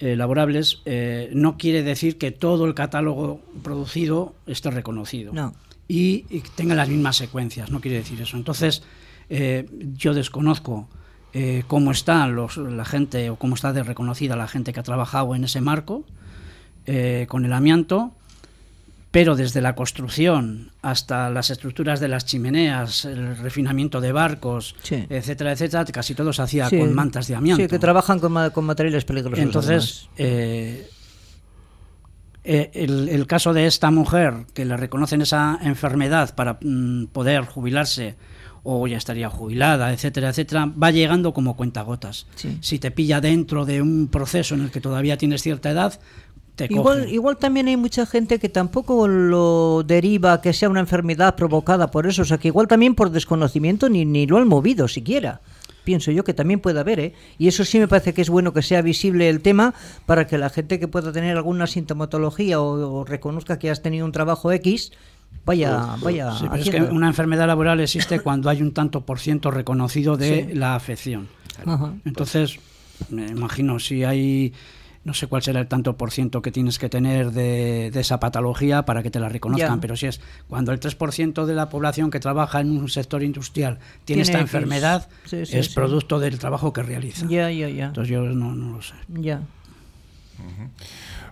eh, 0.00 0.16
laborables, 0.16 0.82
eh, 0.84 1.30
no 1.32 1.56
quiere 1.56 1.82
decir 1.82 2.18
que 2.18 2.30
todo 2.30 2.66
el 2.66 2.74
catálogo 2.74 3.40
producido 3.62 4.34
esté 4.46 4.70
reconocido. 4.70 5.32
No. 5.32 5.54
Y, 5.88 6.26
tenga 6.56 6.74
las 6.74 6.90
mismas 6.90 7.16
secuencias, 7.16 7.70
no 7.70 7.80
quiere 7.80 7.96
decir 7.98 8.20
eso. 8.20 8.36
Entonces, 8.36 8.82
eh, 9.30 9.66
yo 9.96 10.12
desconozco 10.12 10.90
eh, 11.36 11.64
cómo 11.66 11.90
está 11.90 12.28
los, 12.28 12.56
la 12.56 12.84
gente 12.84 13.28
o 13.28 13.34
cómo 13.36 13.56
está 13.56 13.72
de 13.72 13.82
reconocida 13.82 14.36
la 14.36 14.46
gente 14.46 14.72
que 14.72 14.78
ha 14.78 14.84
trabajado 14.84 15.34
en 15.34 15.42
ese 15.42 15.60
marco 15.60 16.04
eh, 16.86 17.26
con 17.28 17.44
el 17.44 17.52
amianto, 17.52 18.12
pero 19.10 19.34
desde 19.34 19.60
la 19.60 19.74
construcción 19.74 20.70
hasta 20.80 21.30
las 21.30 21.50
estructuras 21.50 21.98
de 21.98 22.06
las 22.06 22.24
chimeneas, 22.24 23.04
el 23.04 23.36
refinamiento 23.36 24.00
de 24.00 24.12
barcos, 24.12 24.76
etcétera, 24.88 25.50
etcétera, 25.50 25.84
casi 25.86 26.14
todo 26.14 26.32
se 26.32 26.42
hacía 26.42 26.70
con 26.70 26.94
mantas 26.94 27.26
de 27.26 27.34
amianto. 27.34 27.64
Sí, 27.64 27.68
que 27.68 27.80
trabajan 27.80 28.20
con, 28.20 28.32
materiales 28.64 29.04
peligrosos. 29.04 29.44
Entonces, 29.44 30.08
eh, 30.16 30.88
el, 32.44 33.08
el, 33.08 33.26
caso 33.26 33.52
de 33.52 33.66
esta 33.66 33.90
mujer 33.90 34.46
que 34.54 34.64
le 34.64 34.76
reconocen 34.76 35.22
esa 35.22 35.58
enfermedad 35.62 36.32
para 36.36 36.58
mm, 36.60 37.06
poder 37.06 37.44
jubilarse 37.44 38.14
o 38.64 38.86
ya 38.86 38.96
estaría 38.96 39.30
jubilada, 39.30 39.92
etcétera, 39.92 40.30
etcétera, 40.30 40.66
va 40.66 40.90
llegando 40.90 41.32
como 41.32 41.54
cuentagotas. 41.54 42.26
Si 42.60 42.78
te 42.78 42.90
pilla 42.90 43.20
dentro 43.20 43.64
de 43.64 43.80
un 43.80 44.08
proceso 44.08 44.54
en 44.54 44.62
el 44.62 44.70
que 44.70 44.80
todavía 44.80 45.16
tienes 45.18 45.42
cierta 45.42 45.70
edad, 45.70 46.00
te 46.56 46.66
igual, 46.70 47.08
igual 47.10 47.36
también 47.36 47.68
hay 47.68 47.76
mucha 47.76 48.06
gente 48.06 48.38
que 48.38 48.48
tampoco 48.48 49.06
lo 49.06 49.82
deriva 49.84 50.40
que 50.40 50.52
sea 50.52 50.70
una 50.70 50.80
enfermedad 50.80 51.36
provocada 51.36 51.90
por 51.90 52.06
eso, 52.06 52.22
o 52.22 52.24
sea 52.24 52.38
que 52.38 52.48
igual 52.48 52.66
también 52.66 52.94
por 52.94 53.10
desconocimiento 53.10 53.88
ni, 53.88 54.04
ni 54.04 54.26
lo 54.26 54.38
han 54.38 54.48
movido 54.48 54.88
siquiera 54.88 55.40
pienso 55.84 56.10
yo 56.10 56.24
que 56.24 56.34
también 56.34 56.60
puede 56.60 56.80
haber, 56.80 56.98
¿eh? 56.98 57.12
Y 57.38 57.46
eso 57.46 57.64
sí 57.64 57.78
me 57.78 57.86
parece 57.86 58.14
que 58.14 58.22
es 58.22 58.30
bueno 58.30 58.52
que 58.52 58.62
sea 58.62 58.82
visible 58.82 59.28
el 59.28 59.42
tema 59.42 59.74
para 60.06 60.26
que 60.26 60.38
la 60.38 60.48
gente 60.48 60.80
que 60.80 60.88
pueda 60.88 61.12
tener 61.12 61.36
alguna 61.36 61.66
sintomatología 61.66 62.60
o 62.60 63.04
reconozca 63.04 63.58
que 63.58 63.70
has 63.70 63.82
tenido 63.82 64.06
un 64.06 64.12
trabajo 64.12 64.50
X, 64.50 64.92
vaya, 65.44 65.96
vaya. 66.00 66.32
es 66.56 66.70
que 66.70 66.82
una 66.82 67.08
enfermedad 67.08 67.46
laboral 67.46 67.80
existe 67.80 68.20
cuando 68.20 68.50
hay 68.50 68.62
un 68.62 68.72
tanto 68.72 69.02
por 69.02 69.18
ciento 69.18 69.50
reconocido 69.50 70.16
de 70.16 70.54
la 70.54 70.74
afección. 70.74 71.28
Entonces, 72.04 72.58
me 73.10 73.26
imagino 73.26 73.78
si 73.78 74.04
hay 74.04 74.52
no 75.04 75.12
sé 75.12 75.26
cuál 75.26 75.42
será 75.42 75.60
el 75.60 75.68
tanto 75.68 75.96
por 75.96 76.10
ciento 76.10 76.40
que 76.40 76.50
tienes 76.50 76.78
que 76.78 76.88
tener 76.88 77.30
de, 77.30 77.88
esa 77.88 78.18
patología 78.18 78.84
para 78.84 79.02
que 79.02 79.10
te 79.10 79.20
la 79.20 79.28
reconozcan, 79.28 79.80
pero 79.80 79.96
si 79.96 80.06
es 80.06 80.20
cuando 80.48 80.72
el 80.72 80.80
3% 80.80 81.44
de 81.44 81.54
la 81.54 81.68
población 81.68 82.10
que 82.10 82.20
trabaja 82.20 82.60
en 82.60 82.70
un 82.70 82.88
sector 82.88 83.22
industrial 83.22 83.78
tiene, 84.04 84.22
esta 84.22 84.40
enfermedad, 84.40 85.08
es 85.30 85.68
producto 85.68 86.18
del 86.18 86.38
trabajo 86.38 86.72
que 86.72 86.82
realiza. 86.82 87.26
Ya, 87.28 87.50
ya, 87.50 87.68
ya. 87.68 87.86
Entonces 87.86 88.10
yo 88.10 88.22
no, 88.22 88.54
lo 88.54 88.82
sé. 88.82 88.94
Ya. 89.08 89.42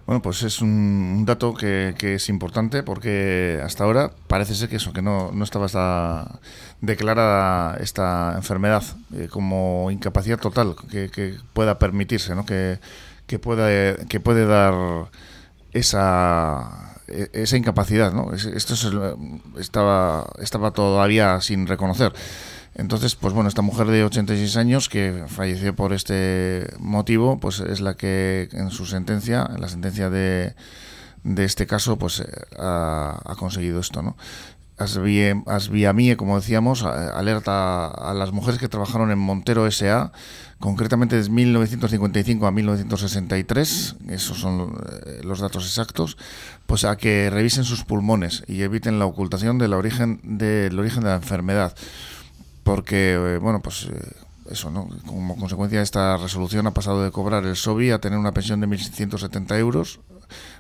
Bueno, 0.06 0.20
pues 0.20 0.42
es 0.42 0.60
un, 0.60 1.24
dato 1.24 1.54
que, 1.54 1.94
es 2.00 2.28
importante 2.28 2.82
porque 2.82 3.60
hasta 3.64 3.84
ahora 3.84 4.10
parece 4.26 4.54
ser 4.54 4.68
que 4.68 4.76
eso, 4.76 4.92
que 4.92 5.00
no, 5.00 5.30
no 5.32 5.44
estaba 5.44 5.66
esta, 5.66 6.40
declarada 6.80 7.76
esta 7.76 8.34
enfermedad 8.36 8.82
eh, 9.14 9.28
como 9.30 9.90
incapacidad 9.90 10.38
total, 10.38 10.74
que, 10.90 11.36
pueda 11.52 11.78
permitirse, 11.78 12.34
¿no? 12.34 12.44
que, 12.44 12.80
que, 13.26 13.38
pueda, 13.38 13.96
que 14.08 14.18
puede 14.18 14.44
dar 14.44 14.74
esa, 15.72 16.92
e, 17.06 17.30
esa 17.32 17.56
incapacidad. 17.56 18.12
¿no? 18.12 18.32
Esto 18.32 18.74
estaba, 19.58 20.26
estaba 20.40 20.70
todavía 20.72 21.40
sin 21.40 21.66
reconocer. 21.66 22.12
Entonces, 22.74 23.14
pues 23.16 23.34
bueno, 23.34 23.48
esta 23.48 23.62
mujer 23.62 23.86
de 23.88 24.04
86 24.04 24.56
años 24.56 24.88
que 24.88 25.24
falleció 25.28 25.74
por 25.74 25.92
este 25.92 26.68
motivo, 26.78 27.38
pues 27.38 27.60
es 27.60 27.80
la 27.80 27.94
que 27.94 28.48
en 28.52 28.70
su 28.70 28.86
sentencia, 28.86 29.48
en 29.54 29.60
la 29.60 29.68
sentencia 29.68 30.08
de, 30.08 30.54
de 31.22 31.44
este 31.44 31.66
caso, 31.66 31.98
pues 31.98 32.20
eh, 32.20 32.26
ha, 32.58 33.34
conseguido 33.38 33.80
esto, 33.80 34.02
¿no? 34.02 34.16
Asviamie, 34.78 36.16
como 36.16 36.40
decíamos, 36.40 36.82
alerta 36.82 37.86
a 37.86 38.14
las 38.14 38.32
mujeres 38.32 38.58
que 38.58 38.68
trabajaron 38.68 39.12
en 39.12 39.18
Montero 39.18 39.70
SA, 39.70 40.10
concretamente 40.58 41.14
desde 41.14 41.30
1955 41.30 42.46
a 42.46 42.50
1963, 42.50 43.96
esos 44.08 44.38
son 44.38 44.74
eh, 45.06 45.20
los 45.22 45.38
datos 45.38 45.66
exactos, 45.66 46.16
pues 46.66 46.84
a 46.84 46.96
que 46.96 47.30
revisen 47.30 47.64
sus 47.64 47.84
pulmones 47.84 48.42
y 48.48 48.62
eviten 48.62 48.98
la 48.98 49.06
ocultación 49.06 49.58
del 49.58 49.74
origen, 49.74 50.20
del 50.24 50.76
origen 50.78 51.02
de 51.02 51.10
la 51.10 51.16
enfermedad 51.16 51.74
porque, 52.62 53.12
eh, 53.14 53.38
bueno, 53.38 53.60
pues 53.60 53.88
eh, 53.92 54.12
eso, 54.50 54.70
¿no? 54.70 54.88
Como 55.06 55.36
consecuencia 55.36 55.78
de 55.78 55.84
esta 55.84 56.16
resolución 56.16 56.66
ha 56.66 56.74
pasado 56.74 57.02
de 57.02 57.10
cobrar 57.10 57.44
el 57.44 57.56
SOBI 57.56 57.90
a 57.90 58.00
tener 58.00 58.18
una 58.18 58.32
pensión 58.32 58.60
de 58.60 58.66
1.170 58.66 59.58
euros, 59.58 60.00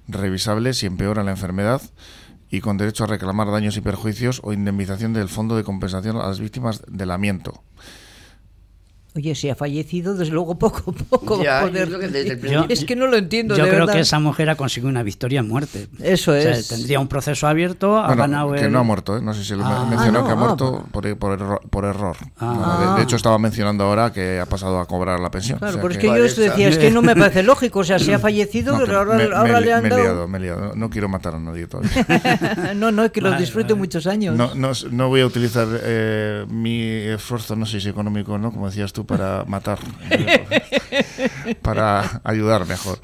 revisable 0.08 0.74
si 0.74 0.86
empeora 0.86 1.24
la 1.24 1.30
enfermedad 1.30 1.82
y 2.50 2.60
con 2.60 2.76
derecho 2.76 3.04
a 3.04 3.06
reclamar 3.06 3.50
daños 3.50 3.76
y 3.76 3.80
perjuicios 3.80 4.40
o 4.44 4.52
indemnización 4.52 5.12
del 5.14 5.28
Fondo 5.28 5.56
de 5.56 5.64
Compensación 5.64 6.16
a 6.16 6.26
las 6.26 6.38
víctimas 6.38 6.82
del 6.86 7.10
amiento. 7.10 7.62
Oye, 9.14 9.34
si 9.34 9.50
ha 9.50 9.54
fallecido, 9.54 10.14
desde 10.14 10.32
luego 10.32 10.58
poco 10.58 10.90
poco 11.10 11.36
poder... 11.36 12.66
es 12.68 12.84
que 12.84 12.96
no 12.96 13.06
lo 13.06 13.16
entiendo. 13.16 13.56
Yo 13.56 13.68
creo 13.68 13.86
que 13.86 14.00
esa 14.00 14.18
mujer 14.18 14.48
ha 14.50 14.56
conseguido 14.56 14.88
una 14.88 15.02
victoria 15.02 15.40
en 15.40 15.48
muerte. 15.48 15.88
Eso 16.00 16.34
es. 16.34 16.68
tendría 16.68 16.98
un 16.98 17.08
proceso 17.08 17.46
abierto, 17.46 17.98
ha 17.98 18.14
ganado 18.14 18.52
Que 18.52 18.68
no 18.68 18.78
ha 18.78 18.82
muerto, 18.82 19.18
¿eh? 19.18 19.22
no 19.22 19.34
sé 19.34 19.44
si 19.44 19.54
lo 19.54 19.64
ah. 19.64 19.86
mencionó 19.88 20.20
ah, 20.20 20.26
que 20.26 20.32
ha 20.32 20.34
muerto 20.34 20.86
por, 20.90 21.16
por, 21.18 21.32
error. 21.32 21.60
Por 21.68 21.84
error. 21.84 22.16
Ah. 22.38 22.94
de, 22.96 23.02
hecho, 23.02 23.16
estaba 23.16 23.38
mencionando 23.38 23.84
ahora 23.84 24.12
que 24.12 24.40
ha 24.40 24.46
pasado 24.46 24.78
a 24.78 24.86
cobrar 24.86 25.20
la 25.20 25.30
pensión. 25.30 25.58
Claro, 25.58 25.78
pero 25.80 25.92
es 25.92 25.98
que 25.98 26.06
yo 26.06 26.22
decía, 26.22 26.68
es 26.68 26.78
que 26.78 26.90
no 26.90 27.02
me 27.02 27.14
parece 27.14 27.42
lógico. 27.42 27.80
O 27.80 27.84
sea, 27.84 27.98
si 27.98 28.12
ha 28.12 28.18
fallecido, 28.18 28.78
pero 28.78 28.98
ahora, 28.98 29.60
le 29.60 29.72
han 29.72 29.88
dado... 29.88 30.26
Me 30.28 30.38
he 30.38 30.40
liado, 30.40 30.74
No, 30.74 30.88
quiero 30.88 31.08
matar 31.08 31.34
a 31.34 31.38
nadie 31.38 31.66
todavía. 31.66 32.72
no, 32.76 32.90
no, 32.90 33.10
que 33.12 33.20
lo 33.20 33.32
disfrute 33.32 33.74
muchos 33.74 34.06
años. 34.06 34.36
No, 34.36 34.54
no, 34.54 34.72
no 34.90 35.08
voy 35.08 35.20
a 35.20 35.26
utilizar 35.26 35.68
eh, 35.82 36.46
mi 36.48 36.82
esfuerzo, 36.82 37.56
no 37.56 37.66
sé 37.66 37.80
si 37.80 37.90
económico 37.90 38.22
no, 38.38 38.52
como 38.52 38.66
decías 38.66 38.92
tú, 38.92 39.01
para 39.04 39.44
matar 39.44 39.78
para 41.62 42.20
ayudar 42.24 42.66
mejor. 42.66 42.98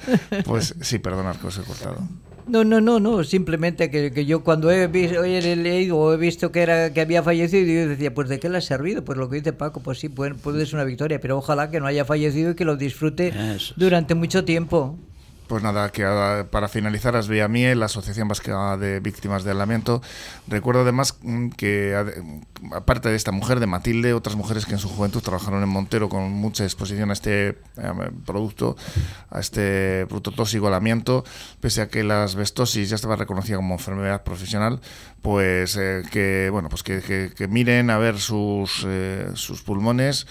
Pues 0.44 0.74
sí, 0.80 0.98
perdonad 0.98 1.36
que 1.36 1.46
os 1.46 1.58
he 1.58 1.62
cortado. 1.62 2.02
No, 2.48 2.64
no, 2.64 2.80
no, 2.80 2.98
no, 2.98 3.24
simplemente 3.24 3.90
que, 3.90 4.24
yo 4.24 4.42
cuando 4.42 4.70
he, 4.70 4.86
visto, 4.86 5.22
he 5.22 5.54
leído 5.54 5.98
o 5.98 6.14
he 6.14 6.16
visto 6.16 6.50
que 6.50 6.62
era 6.62 6.94
que 6.94 7.02
había 7.02 7.22
fallecido, 7.22 7.66
yo 7.66 7.88
decía, 7.88 8.14
pues 8.14 8.30
¿de 8.30 8.40
qué 8.40 8.48
le 8.48 8.56
ha 8.56 8.62
servido? 8.62 9.04
Pues 9.04 9.18
lo 9.18 9.28
que 9.28 9.36
dice 9.36 9.52
Paco, 9.52 9.80
pues 9.80 9.98
sí, 9.98 10.08
puede, 10.08 10.34
puede 10.34 10.64
ser 10.64 10.76
una 10.76 10.84
victoria, 10.84 11.20
pero 11.20 11.36
ojalá 11.36 11.70
que 11.70 11.78
no 11.78 11.86
haya 11.86 12.06
fallecido 12.06 12.52
y 12.52 12.54
que 12.54 12.64
lo 12.64 12.76
disfrute 12.76 13.34
durante 13.76 14.14
mucho 14.14 14.46
tiempo. 14.46 14.98
Pues 15.48 15.62
nada, 15.62 15.90
que 15.90 16.04
ah, 16.04 16.46
para 16.50 16.68
finalizar, 16.68 17.16
Asvía 17.16 17.48
Mie, 17.48 17.74
la 17.74 17.86
Asociación 17.86 18.28
Vasca 18.28 18.76
de 18.76 19.00
Víctimas 19.00 19.44
de 19.44 19.52
Alamiento, 19.52 20.02
recuerdo 20.46 20.82
además 20.82 21.16
mm, 21.22 21.48
que, 21.50 21.96
aparte 22.72 23.08
de 23.08 23.16
esta 23.16 23.32
mujer, 23.32 23.58
de 23.58 23.66
Matilde, 23.66 24.12
otras 24.12 24.36
mujeres 24.36 24.66
que 24.66 24.74
en 24.74 24.78
su 24.78 24.90
juventud 24.90 25.22
trabajaron 25.22 25.62
en 25.62 25.70
Montero 25.70 26.10
con 26.10 26.30
mucha 26.30 26.64
exposición 26.64 27.08
a 27.08 27.14
este 27.14 27.48
eh, 27.48 27.56
producto, 28.26 28.76
a 29.30 29.40
este 29.40 30.04
producto 30.06 30.32
tóxico, 30.32 30.68
alamiento, 30.68 31.24
pese 31.60 31.80
a 31.80 31.88
que 31.88 32.04
la 32.04 32.24
asbestosis 32.24 32.90
ya 32.90 32.96
estaba 32.96 33.16
reconocida 33.16 33.56
como 33.56 33.74
enfermedad 33.74 34.24
profesional, 34.24 34.82
pues 35.22 35.76
eh, 35.76 36.02
que, 36.10 36.48
bueno, 36.50 36.68
pues 36.68 36.82
que, 36.82 37.48
miren 37.48 37.90
a 37.90 37.98
ver 37.98 38.18
sus, 38.18 38.84
eh, 38.86 39.28
sus 39.34 39.62
pulmones, 39.62 40.26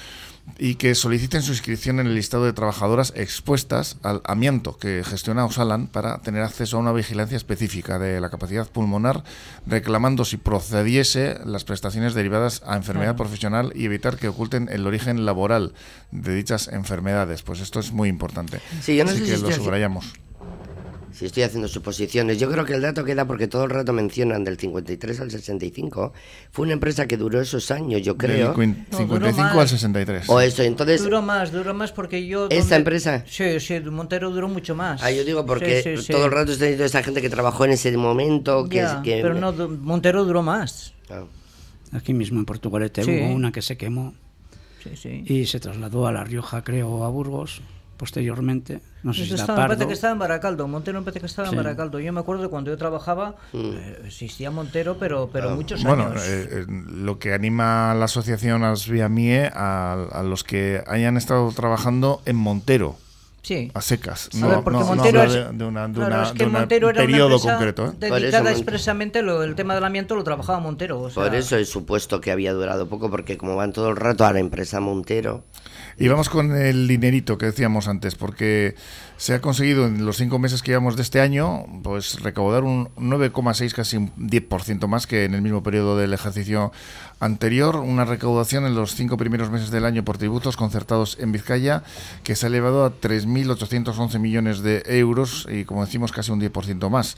y 0.58 0.76
que 0.76 0.96
soliciten 0.96 1.42
su 1.42 1.52
inscripción 1.52 2.00
en 2.00 2.08
el 2.08 2.16
listado 2.16 2.46
de 2.46 2.54
trabajadoras 2.54 3.14
expuestas 3.16 3.98
al 4.04 4.22
amianto 4.24 4.78
que 4.78 5.04
gestiona 5.04 5.46
Osalan 5.46 5.88
para 5.88 6.20
tener 6.20 6.42
acceso 6.42 6.78
a 6.78 6.80
una 6.80 6.94
vigilancia 6.94 7.38
específica 7.38 8.00
de 8.00 8.22
la 8.22 8.30
capacidad 8.30 8.68
pulmonar, 8.68 9.24
reclamando 9.66 10.26
si 10.26 10.38
procediese 10.38 11.40
las 11.46 11.64
prestaciones 11.64 12.14
derivadas 12.14 12.64
a 12.66 12.76
enfermedad 12.76 13.16
profesional 13.16 13.72
y 13.76 13.86
evitar 13.86 14.18
que 14.18 14.30
oculten 14.30 14.70
el 14.72 14.88
origen 14.88 15.26
laboral 15.26 15.74
de 16.12 16.36
dichas 16.36 16.70
enfermedades. 16.70 17.44
Pues 17.44 17.60
esto 17.60 17.80
es 17.80 17.92
muy 17.92 18.10
importante. 18.10 18.60
Sí, 18.82 18.96
yo 18.96 19.04
no 19.04 19.12
Así 19.12 19.26
sé 19.26 19.26
que 19.26 19.38
lo 19.38 19.52
subrayamos 19.52 20.14
si 21.18 21.26
estoy 21.26 21.42
haciendo 21.42 21.68
suposiciones, 21.68 22.38
yo 22.38 22.48
creo 22.52 22.64
que 22.64 22.74
el 22.74 22.82
dato 22.84 23.04
queda 23.04 23.26
porque 23.26 23.48
todo 23.48 23.64
el 23.64 23.72
rato 23.72 23.92
mencionan 23.92 24.44
del 24.44 24.56
53 24.56 25.20
al 25.20 25.32
65. 25.32 26.14
Fue 26.52 26.66
una 26.66 26.74
empresa 26.74 27.08
que 27.08 27.18
duró 27.18 27.42
esos 27.42 27.72
años, 27.72 28.04
yo 28.04 28.18
creo. 28.18 28.54
Del 28.54 28.76
55 28.92 29.60
al 29.60 29.68
63. 29.68 30.30
O 30.30 30.40
eso, 30.40 30.62
entonces. 30.62 31.02
Duró 31.02 31.24
más, 31.24 31.52
duró 31.52 31.74
más 31.74 31.92
porque 31.92 32.28
yo. 32.28 32.48
¿Esta 32.52 32.76
empresa? 32.76 33.24
Sí, 33.26 33.60
sí, 33.60 33.80
Montero 33.80 34.30
duró 34.30 34.48
mucho 34.48 34.76
más. 34.76 35.02
Ah, 35.02 35.10
yo 35.10 35.26
digo 35.26 35.44
porque 35.44 36.00
todo 36.08 36.26
el 36.26 36.32
rato 36.32 36.52
estoy 36.52 36.68
diciendo 36.68 36.86
esa 36.86 37.02
gente 37.02 37.20
que 37.20 37.32
trabajó 37.32 37.66
en 37.66 37.72
ese 37.72 37.98
momento. 37.98 38.70
Que, 38.70 38.86
que... 39.04 39.20
Pero 39.24 39.34
no, 39.34 39.52
Montero 39.54 40.24
duró 40.24 40.44
más. 40.44 40.94
Ah. 41.10 41.24
Aquí 41.94 42.14
mismo 42.14 42.38
en 42.38 42.46
Portugalete 42.46 43.04
hubo 43.04 43.34
una 43.34 43.52
que 43.52 43.64
se 43.64 43.76
quemó. 43.76 44.14
Y 45.26 45.48
se 45.48 45.60
trasladó 45.60 46.06
a 46.06 46.12
La 46.12 46.24
Rioja, 46.24 46.64
creo, 46.64 47.04
a 47.04 47.10
Burgos 47.10 47.64
posteriormente. 47.98 48.80
No 49.04 49.14
sé 49.14 49.26
si 49.26 49.34
estaba, 49.34 49.76
que 49.76 49.94
estaba 49.94 50.14
en 50.14 50.20
Baracaldo, 50.20 50.68
Montero 50.68 51.00
me 51.00 51.06
parece 51.06 51.20
que 51.20 51.26
estaba 51.26 51.50
en 51.50 51.56
Baracaldo. 51.56 52.00
Yo 52.00 52.14
me 52.14 52.20
acuerdo 52.20 52.50
cuando 52.50 52.72
yo 52.72 52.78
trabajaba, 52.78 53.36
mm. 53.54 53.58
eh, 53.58 54.00
existía 54.06 54.52
Montero, 54.52 54.98
pero, 54.98 55.30
pero 55.32 55.50
ah, 55.50 55.56
muchos 55.56 55.84
bueno, 55.84 56.08
años. 56.08 56.28
Eh, 56.28 56.50
eh, 56.52 56.66
lo 56.68 57.20
que 57.20 57.34
anima 57.34 57.92
a 57.92 57.96
la 57.96 58.06
asociación 58.06 58.64
Asvia 58.64 59.10
Mie 59.10 59.52
a, 59.54 59.94
a 60.12 60.24
los 60.24 60.44
que 60.44 60.84
hayan 60.88 61.18
estado 61.18 61.52
trabajando 61.52 62.22
en 62.26 62.36
Montero. 62.36 62.96
Sí. 63.48 63.72
A 63.74 63.80
secas. 63.80 64.30
No, 64.34 64.52
a 64.52 64.62
porque 64.62 64.84
Montero 64.84 65.24
es, 65.24 65.32
de, 65.34 65.40
una, 65.64 65.88
de, 65.88 66.00
una, 66.02 66.34
de 66.34 66.46
un 66.46 66.68
periodo 66.68 67.40
concreto. 67.40 67.94
Dedicada 67.98 68.52
expresamente 68.52 69.22
lo, 69.22 69.42
el 69.42 69.56
tema 69.56 69.74
del 69.74 69.86
amianto 69.86 70.16
lo 70.16 70.24
trabajaba 70.26 70.60
Montero. 70.60 71.10
Por 71.16 71.34
eso 71.34 71.56
he 71.56 71.64
supuesto 71.64 72.20
que 72.20 72.32
había 72.32 72.52
durado 72.52 72.90
poco, 72.90 73.10
porque 73.10 73.38
como 73.38 73.56
van 73.56 73.72
todo 73.72 73.90
el 73.90 73.96
rato 73.96 74.26
a 74.26 74.34
la 74.34 74.40
empresa 74.40 74.82
Montero. 74.82 75.46
Y 76.00 76.08
vamos 76.10 76.30
con 76.30 76.56
el 76.56 76.88
dinerito 76.88 77.40
que 77.40 77.48
decíamos 77.48 77.88
antes, 77.88 78.14
porque 78.14 78.76
se 79.18 79.34
ha 79.34 79.42
conseguido 79.42 79.88
en 79.88 80.06
los 80.06 80.18
cinco 80.18 80.38
meses 80.38 80.62
que 80.62 80.70
llevamos 80.70 80.96
de 80.96 81.02
este 81.02 81.22
año, 81.22 81.66
pues 81.82 82.22
recaudar 82.22 82.66
un 82.66 82.90
9,6, 82.98 83.74
casi 83.74 83.98
un 83.98 84.12
10% 84.16 84.88
más 84.88 85.08
que 85.08 85.26
en 85.26 85.34
el 85.34 85.42
mismo 85.42 85.64
periodo 85.64 85.98
del 85.98 86.14
ejercicio 86.14 86.72
anterior. 87.20 87.78
Una 87.78 88.06
recaudación 88.06 88.68
en 88.68 88.76
los 88.76 88.94
cinco 88.94 89.18
primeros 89.18 89.50
meses 89.50 89.72
del 89.72 89.86
año 89.86 90.06
por 90.06 90.20
tributos 90.20 90.56
concertados 90.56 91.18
en 91.20 91.32
Vizcaya, 91.32 91.82
que 92.24 92.36
se 92.36 92.46
ha 92.46 92.50
elevado 92.50 92.86
a 92.86 92.94
3.811 92.94 94.20
millones 94.20 94.62
de 94.62 94.84
euros 94.86 95.48
y, 95.52 95.66
como 95.66 95.84
decimos, 95.84 96.12
casi 96.12 96.32
un 96.32 96.40
10% 96.40 96.92
más 96.92 97.18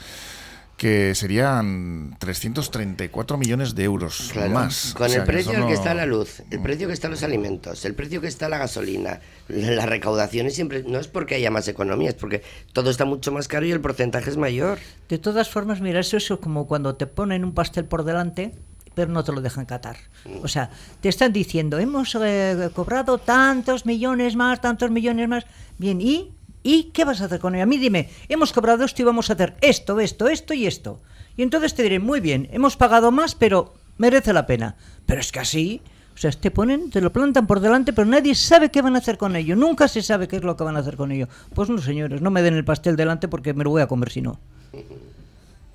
que 0.79 1.13
serían 1.13 2.15
334 2.19 3.37
millones 3.37 3.75
de 3.75 3.83
euros 3.83 4.31
más. 4.49 4.95
Con 4.97 5.11
el 5.11 5.25
precio 5.25 5.51
que, 5.51 5.67
que 5.67 5.73
está 5.73 5.93
la 5.93 6.05
luz, 6.05 6.41
el 6.49 6.61
precio 6.61 6.87
que 6.87 6.93
están 6.93 7.11
los 7.11 7.21
alimentos, 7.21 7.83
el 7.83 7.93
precio 7.93 8.21
que 8.21 8.27
está 8.27 8.47
la 8.47 8.57
gasolina, 8.57 9.19
la 9.49 9.85
recaudación 9.85 10.49
siempre 10.51 10.83
no 10.87 10.97
es 10.97 11.09
porque 11.09 11.35
haya 11.35 11.51
más 11.51 11.67
economía, 11.67 12.09
es 12.09 12.15
porque 12.15 12.43
todo 12.71 12.89
está 12.89 13.03
mucho 13.03 13.33
más 13.33 13.49
caro 13.49 13.65
y 13.65 13.71
el 13.71 13.81
porcentaje 13.81 14.29
es 14.29 14.37
mayor. 14.37 14.79
De 15.09 15.17
todas 15.17 15.49
formas, 15.49 15.81
mira, 15.81 15.99
eso 15.99 16.15
es 16.15 16.29
como 16.41 16.65
cuando 16.65 16.95
te 16.95 17.07
ponen 17.07 17.43
un 17.43 17.53
pastel 17.53 17.83
por 17.83 18.05
delante 18.05 18.53
pero 18.95 19.11
no 19.11 19.23
te 19.23 19.31
lo 19.31 19.39
dejan 19.39 19.65
catar. 19.65 19.95
O 20.43 20.49
sea, 20.49 20.71
te 20.99 21.07
están 21.07 21.31
diciendo, 21.31 21.79
hemos 21.79 22.17
eh, 22.19 22.69
cobrado 22.73 23.17
tantos 23.17 23.85
millones 23.85 24.35
más, 24.35 24.59
tantos 24.59 24.91
millones 24.91 25.29
más. 25.29 25.45
Bien, 25.77 26.01
¿y 26.01 26.33
¿Y 26.63 26.91
qué 26.91 27.05
vas 27.05 27.21
a 27.21 27.25
hacer 27.25 27.39
con 27.39 27.55
ello? 27.55 27.63
A 27.63 27.67
mí 27.67 27.77
dime, 27.77 28.09
hemos 28.27 28.53
cobrado 28.53 28.83
esto 28.83 29.01
y 29.01 29.05
vamos 29.05 29.29
a 29.29 29.33
hacer 29.33 29.55
esto, 29.61 29.99
esto, 29.99 30.27
esto 30.27 30.53
y 30.53 30.67
esto. 30.67 31.01
Y 31.37 31.43
entonces 31.43 31.73
te 31.73 31.83
diré, 31.83 31.99
muy 31.99 32.19
bien, 32.19 32.49
hemos 32.51 32.75
pagado 32.75 33.11
más, 33.11 33.35
pero 33.35 33.73
merece 33.97 34.33
la 34.33 34.45
pena. 34.45 34.75
Pero 35.05 35.21
es 35.21 35.31
que 35.31 35.39
así, 35.39 35.81
o 36.15 36.17
sea, 36.17 36.31
te 36.31 36.51
ponen, 36.51 36.89
te 36.89 36.99
lo 36.99 37.13
plantan 37.13 37.47
por 37.47 37.61
delante, 37.61 37.93
pero 37.93 38.05
nadie 38.05 38.35
sabe 38.35 38.69
qué 38.71 38.81
van 38.81 38.95
a 38.95 38.99
hacer 38.99 39.17
con 39.17 39.37
ello. 39.37 39.55
Nunca 39.55 39.87
se 39.87 40.01
sabe 40.01 40.27
qué 40.27 40.35
es 40.35 40.43
lo 40.43 40.57
que 40.57 40.65
van 40.65 40.75
a 40.75 40.79
hacer 40.79 40.97
con 40.97 41.13
ello. 41.13 41.29
Pues 41.53 41.69
no, 41.69 41.77
señores, 41.77 42.21
no 42.21 42.29
me 42.29 42.41
den 42.41 42.55
el 42.55 42.65
pastel 42.65 42.97
delante 42.97 43.29
porque 43.29 43.53
me 43.53 43.63
lo 43.63 43.69
voy 43.69 43.81
a 43.81 43.87
comer 43.87 44.09
si 44.09 44.21
no. 44.21 44.37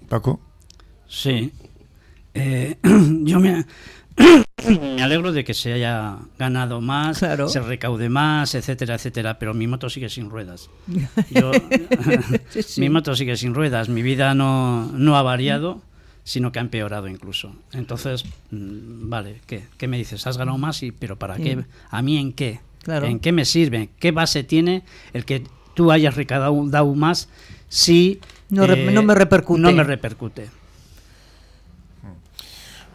Paco. 0.08 0.40
Sí. 1.08 1.50
Eh, 2.34 2.76
yo 3.22 3.40
me, 3.40 3.64
me 4.16 5.02
alegro 5.02 5.32
de 5.32 5.44
que 5.44 5.54
se 5.54 5.72
haya 5.72 6.18
ganado 6.38 6.80
más, 6.80 7.18
se 7.18 7.60
recaude 7.60 8.08
más, 8.08 8.54
etcétera, 8.54 8.94
etcétera, 8.94 9.38
pero 9.38 9.54
mi 9.54 9.66
moto 9.66 9.90
sigue 9.90 10.08
sin 10.08 10.30
ruedas. 10.30 10.70
Mi 12.76 12.88
moto 12.88 13.14
sigue 13.14 13.36
sin 13.36 13.54
ruedas, 13.54 13.88
mi 13.88 14.02
vida 14.02 14.34
no, 14.34 14.90
no 14.92 15.16
ha 15.16 15.22
variado, 15.22 15.82
sino 16.22 16.52
que 16.52 16.58
ha 16.58 16.62
empeorado 16.62 17.08
incluso. 17.08 17.54
Entonces, 17.72 18.24
mm, 18.50 19.08
vale, 19.10 19.40
¿qué, 19.46 19.64
¿Qué 19.76 19.88
me 19.88 19.98
dices? 19.98 20.26
¿Has 20.26 20.38
ganado 20.38 20.58
más? 20.58 20.82
Y, 20.82 20.92
¿Pero 20.92 21.18
para 21.18 21.36
qué? 21.36 21.64
¿A 21.90 22.02
mí 22.02 22.16
en 22.16 22.32
qué? 22.32 22.60
¿En 22.86 23.20
qué 23.20 23.32
me 23.32 23.44
sirve? 23.44 23.90
¿Qué 23.98 24.12
base 24.12 24.44
tiene 24.44 24.82
el 25.12 25.24
que 25.24 25.44
tú 25.74 25.90
hayas 25.90 26.14
recaudado 26.14 26.94
más 26.94 27.28
si 27.68 28.20
no, 28.50 28.66
no 28.66 29.02
me 29.02 29.14
repercute? 29.14 29.60
No 29.60 29.72
me 29.72 29.84
repercute. 29.84 30.48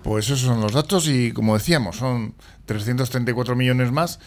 Pues 0.04 0.26
esos 0.26 0.42
son 0.42 0.62
los 0.62 0.74
datos 0.74 1.08
y 1.08 1.32
como 1.32 1.58
decíamos, 1.58 1.98
son 1.98 2.36
334 2.66 3.56
millones 3.56 3.92
más 3.92 4.20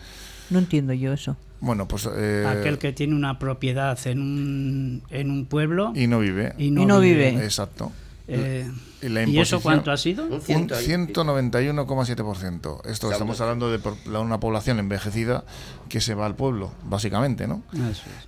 No 0.51 0.59
entiendo 0.59 0.93
yo 0.93 1.13
eso. 1.13 1.37
Bueno, 1.61 1.89
pues... 1.89 2.09
Eh, 2.15 2.45
Aquel 2.47 2.79
que 2.79 2.93
tiene 2.93 3.15
una 3.15 3.39
propiedad 3.39 3.99
en 4.07 4.21
un, 4.21 5.03
en 5.11 5.31
un 5.31 5.47
pueblo... 5.47 5.93
Y 5.95 6.07
no 6.07 6.21
vive. 6.21 6.55
Y 6.59 6.71
no, 6.71 7.01
vive. 7.01 7.45
Exacto. 7.45 7.93
Eh, 8.29 8.71
¿Y 9.03 9.39
eso 9.39 9.61
cuánto 9.61 9.93
ha 9.93 9.97
sido? 9.97 10.27
Un 10.27 10.41
191,7%. 10.41 12.81
Esto 12.87 13.13
estamos 13.13 13.41
hablando 13.41 13.71
de 13.71 13.81
una 14.19 14.41
población 14.41 14.81
envejecida 14.81 15.45
que 15.89 16.01
se 16.01 16.15
va 16.15 16.27
al 16.27 16.35
pueblo, 16.35 16.73
básicamente, 16.85 17.47
¿no? 17.47 17.63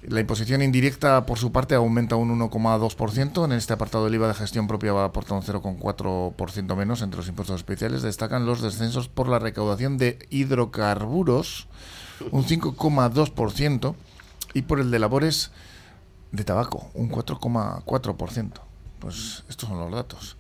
La 0.03 0.21
imposición 0.21 0.62
indirecta, 0.62 1.27
por 1.27 1.39
su 1.39 1.51
parte, 1.51 1.75
aumenta 1.75 2.14
un 2.14 2.39
1,2%. 2.39 3.45
En 3.45 3.51
este 3.53 3.73
apartado 3.73 4.05
del 4.05 4.14
IVA 4.14 4.29
de 4.29 4.35
gestión 4.35 4.69
propia 4.69 4.93
va 4.93 5.03
a 5.03 5.07
aportar 5.07 5.37
un 5.37 5.43
0,4% 5.43 6.77
menos 6.77 7.03
entre 7.03 7.19
los 7.19 7.29
impuestos 7.29 7.57
especiales. 7.57 8.03
Destacan 8.03 8.47
los 8.47 8.62
descensos 8.62 9.09
por 9.09 9.29
la 9.29 9.41
recaudación 9.41 9.99
de 9.99 10.21
hidrocarburos 10.31 11.66
un 12.31 12.45
5,2%, 12.45 13.95
y 14.55 14.62
por 14.62 14.81
el 14.81 14.91
de 14.91 14.99
labores 14.99 15.51
de 16.33 16.45
tabaco, 16.45 16.91
un 16.95 17.11
4,4%. 17.11 18.53
Pues 18.99 19.45
estos 19.49 19.69
son 19.69 19.79
los 19.79 19.93
datos. 19.93 20.37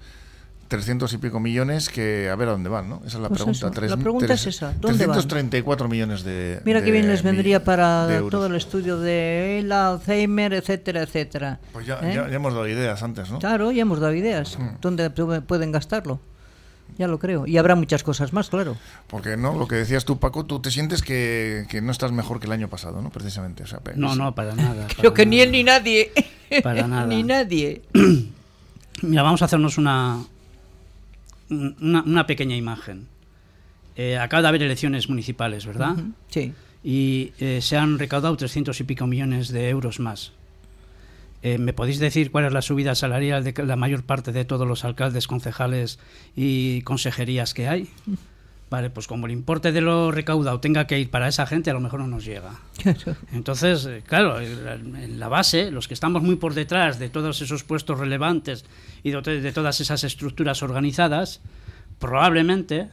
300 0.68 1.10
y 1.14 1.18
pico 1.18 1.40
millones 1.40 1.88
que 1.88 2.28
a 2.28 2.36
ver 2.36 2.48
a 2.48 2.52
dónde 2.52 2.68
van, 2.68 2.88
¿no? 2.90 2.96
Esa 3.06 3.16
es 3.16 3.22
la 3.22 3.28
pues 3.28 3.42
pregunta. 3.42 3.86
la 3.86 3.96
pregunta 3.96 4.34
es 4.34 4.46
esa. 4.46 4.74
¿Dónde 4.78 5.04
334 5.04 5.88
millones 5.88 6.24
de. 6.24 6.60
Mira 6.64 6.84
que 6.84 6.90
bien 6.90 7.08
les 7.08 7.22
vendría 7.22 7.64
para 7.64 8.06
todo 8.30 8.46
el 8.46 8.54
estudio 8.54 8.98
de 8.98 9.60
el 9.60 9.72
Alzheimer, 9.72 10.52
etcétera, 10.52 11.02
etcétera. 11.02 11.58
Pues 11.72 11.86
ya, 11.86 11.98
¿Eh? 12.02 12.14
ya, 12.14 12.28
hemos 12.28 12.52
dado 12.52 12.68
ideas 12.68 13.02
antes, 13.02 13.30
¿no? 13.30 13.38
Claro, 13.38 13.72
ya 13.72 13.82
hemos 13.82 13.98
dado 13.98 14.12
ideas. 14.12 14.58
¿Dónde 14.82 15.08
pueden 15.10 15.72
gastarlo? 15.72 16.20
Ya 16.96 17.06
lo 17.06 17.18
creo. 17.18 17.46
Y 17.46 17.58
habrá 17.58 17.74
muchas 17.74 18.02
cosas 18.02 18.32
más, 18.32 18.50
claro. 18.50 18.76
Porque 19.06 19.36
no, 19.36 19.56
lo 19.56 19.68
que 19.68 19.76
decías 19.76 20.04
tú, 20.04 20.18
Paco, 20.18 20.44
tú 20.44 20.60
te 20.60 20.70
sientes 20.70 21.02
que, 21.02 21.66
no 21.82 21.92
estás 21.92 22.12
mejor 22.12 22.40
que 22.40 22.46
el 22.46 22.52
año 22.52 22.68
pasado, 22.68 23.02
¿no? 23.02 23.10
Precisamente. 23.10 23.64
no, 23.96 24.14
no, 24.16 24.34
para 24.34 24.54
nada. 24.54 24.86
creo 24.96 25.14
que 25.14 25.26
ni 25.26 25.40
él 25.40 25.52
ni 25.52 25.64
nadie. 25.64 26.12
Para 26.62 26.88
nada. 26.88 27.06
ni 27.06 27.22
nadie. 27.22 27.82
Mira, 29.02 29.22
vamos 29.22 29.42
a 29.42 29.44
hacernos 29.44 29.78
una, 29.78 30.24
una, 31.50 32.26
pequeña 32.26 32.56
imagen. 32.56 33.06
Eh, 33.94 34.18
acaba 34.18 34.42
de 34.42 34.48
haber 34.48 34.62
elecciones 34.62 35.08
municipales, 35.08 35.66
¿verdad? 35.66 35.96
Sí. 36.28 36.54
Y 36.82 37.32
eh, 37.38 37.60
se 37.60 37.76
han 37.76 37.98
recaudado 37.98 38.36
300 38.36 38.80
y 38.80 38.84
pico 38.84 39.06
millones 39.06 39.48
de 39.48 39.68
euros 39.68 40.00
más. 40.00 40.32
Eh, 41.42 41.58
¿Me 41.58 41.72
podéis 41.72 41.98
decir 41.98 42.30
cuál 42.30 42.46
es 42.46 42.52
la 42.52 42.62
subida 42.62 42.94
salarial 42.94 43.44
de 43.44 43.54
la 43.64 43.76
mayor 43.76 44.02
parte 44.02 44.32
de 44.32 44.44
todos 44.44 44.66
los 44.66 44.84
alcaldes, 44.84 45.26
concejales 45.26 45.98
y 46.34 46.82
consejerías 46.82 47.54
que 47.54 47.68
hay? 47.68 47.88
Vale, 48.70 48.90
pues 48.90 49.06
como 49.06 49.24
el 49.24 49.32
importe 49.32 49.72
de 49.72 49.80
lo 49.80 50.10
recaudado 50.10 50.60
tenga 50.60 50.86
que 50.86 50.98
ir 50.98 51.10
para 51.10 51.26
esa 51.26 51.46
gente, 51.46 51.70
a 51.70 51.72
lo 51.72 51.80
mejor 51.80 52.00
no 52.00 52.06
nos 52.06 52.26
llega. 52.26 52.50
Entonces, 53.32 53.86
eh, 53.86 54.02
claro, 54.06 54.40
en 54.40 55.18
la 55.18 55.28
base, 55.28 55.70
los 55.70 55.88
que 55.88 55.94
estamos 55.94 56.22
muy 56.22 56.36
por 56.36 56.52
detrás 56.52 56.98
de 56.98 57.08
todos 57.08 57.40
esos 57.40 57.64
puestos 57.64 57.98
relevantes 57.98 58.66
y 59.02 59.10
de 59.10 59.52
todas 59.52 59.80
esas 59.80 60.04
estructuras 60.04 60.62
organizadas, 60.62 61.40
probablemente 61.98 62.90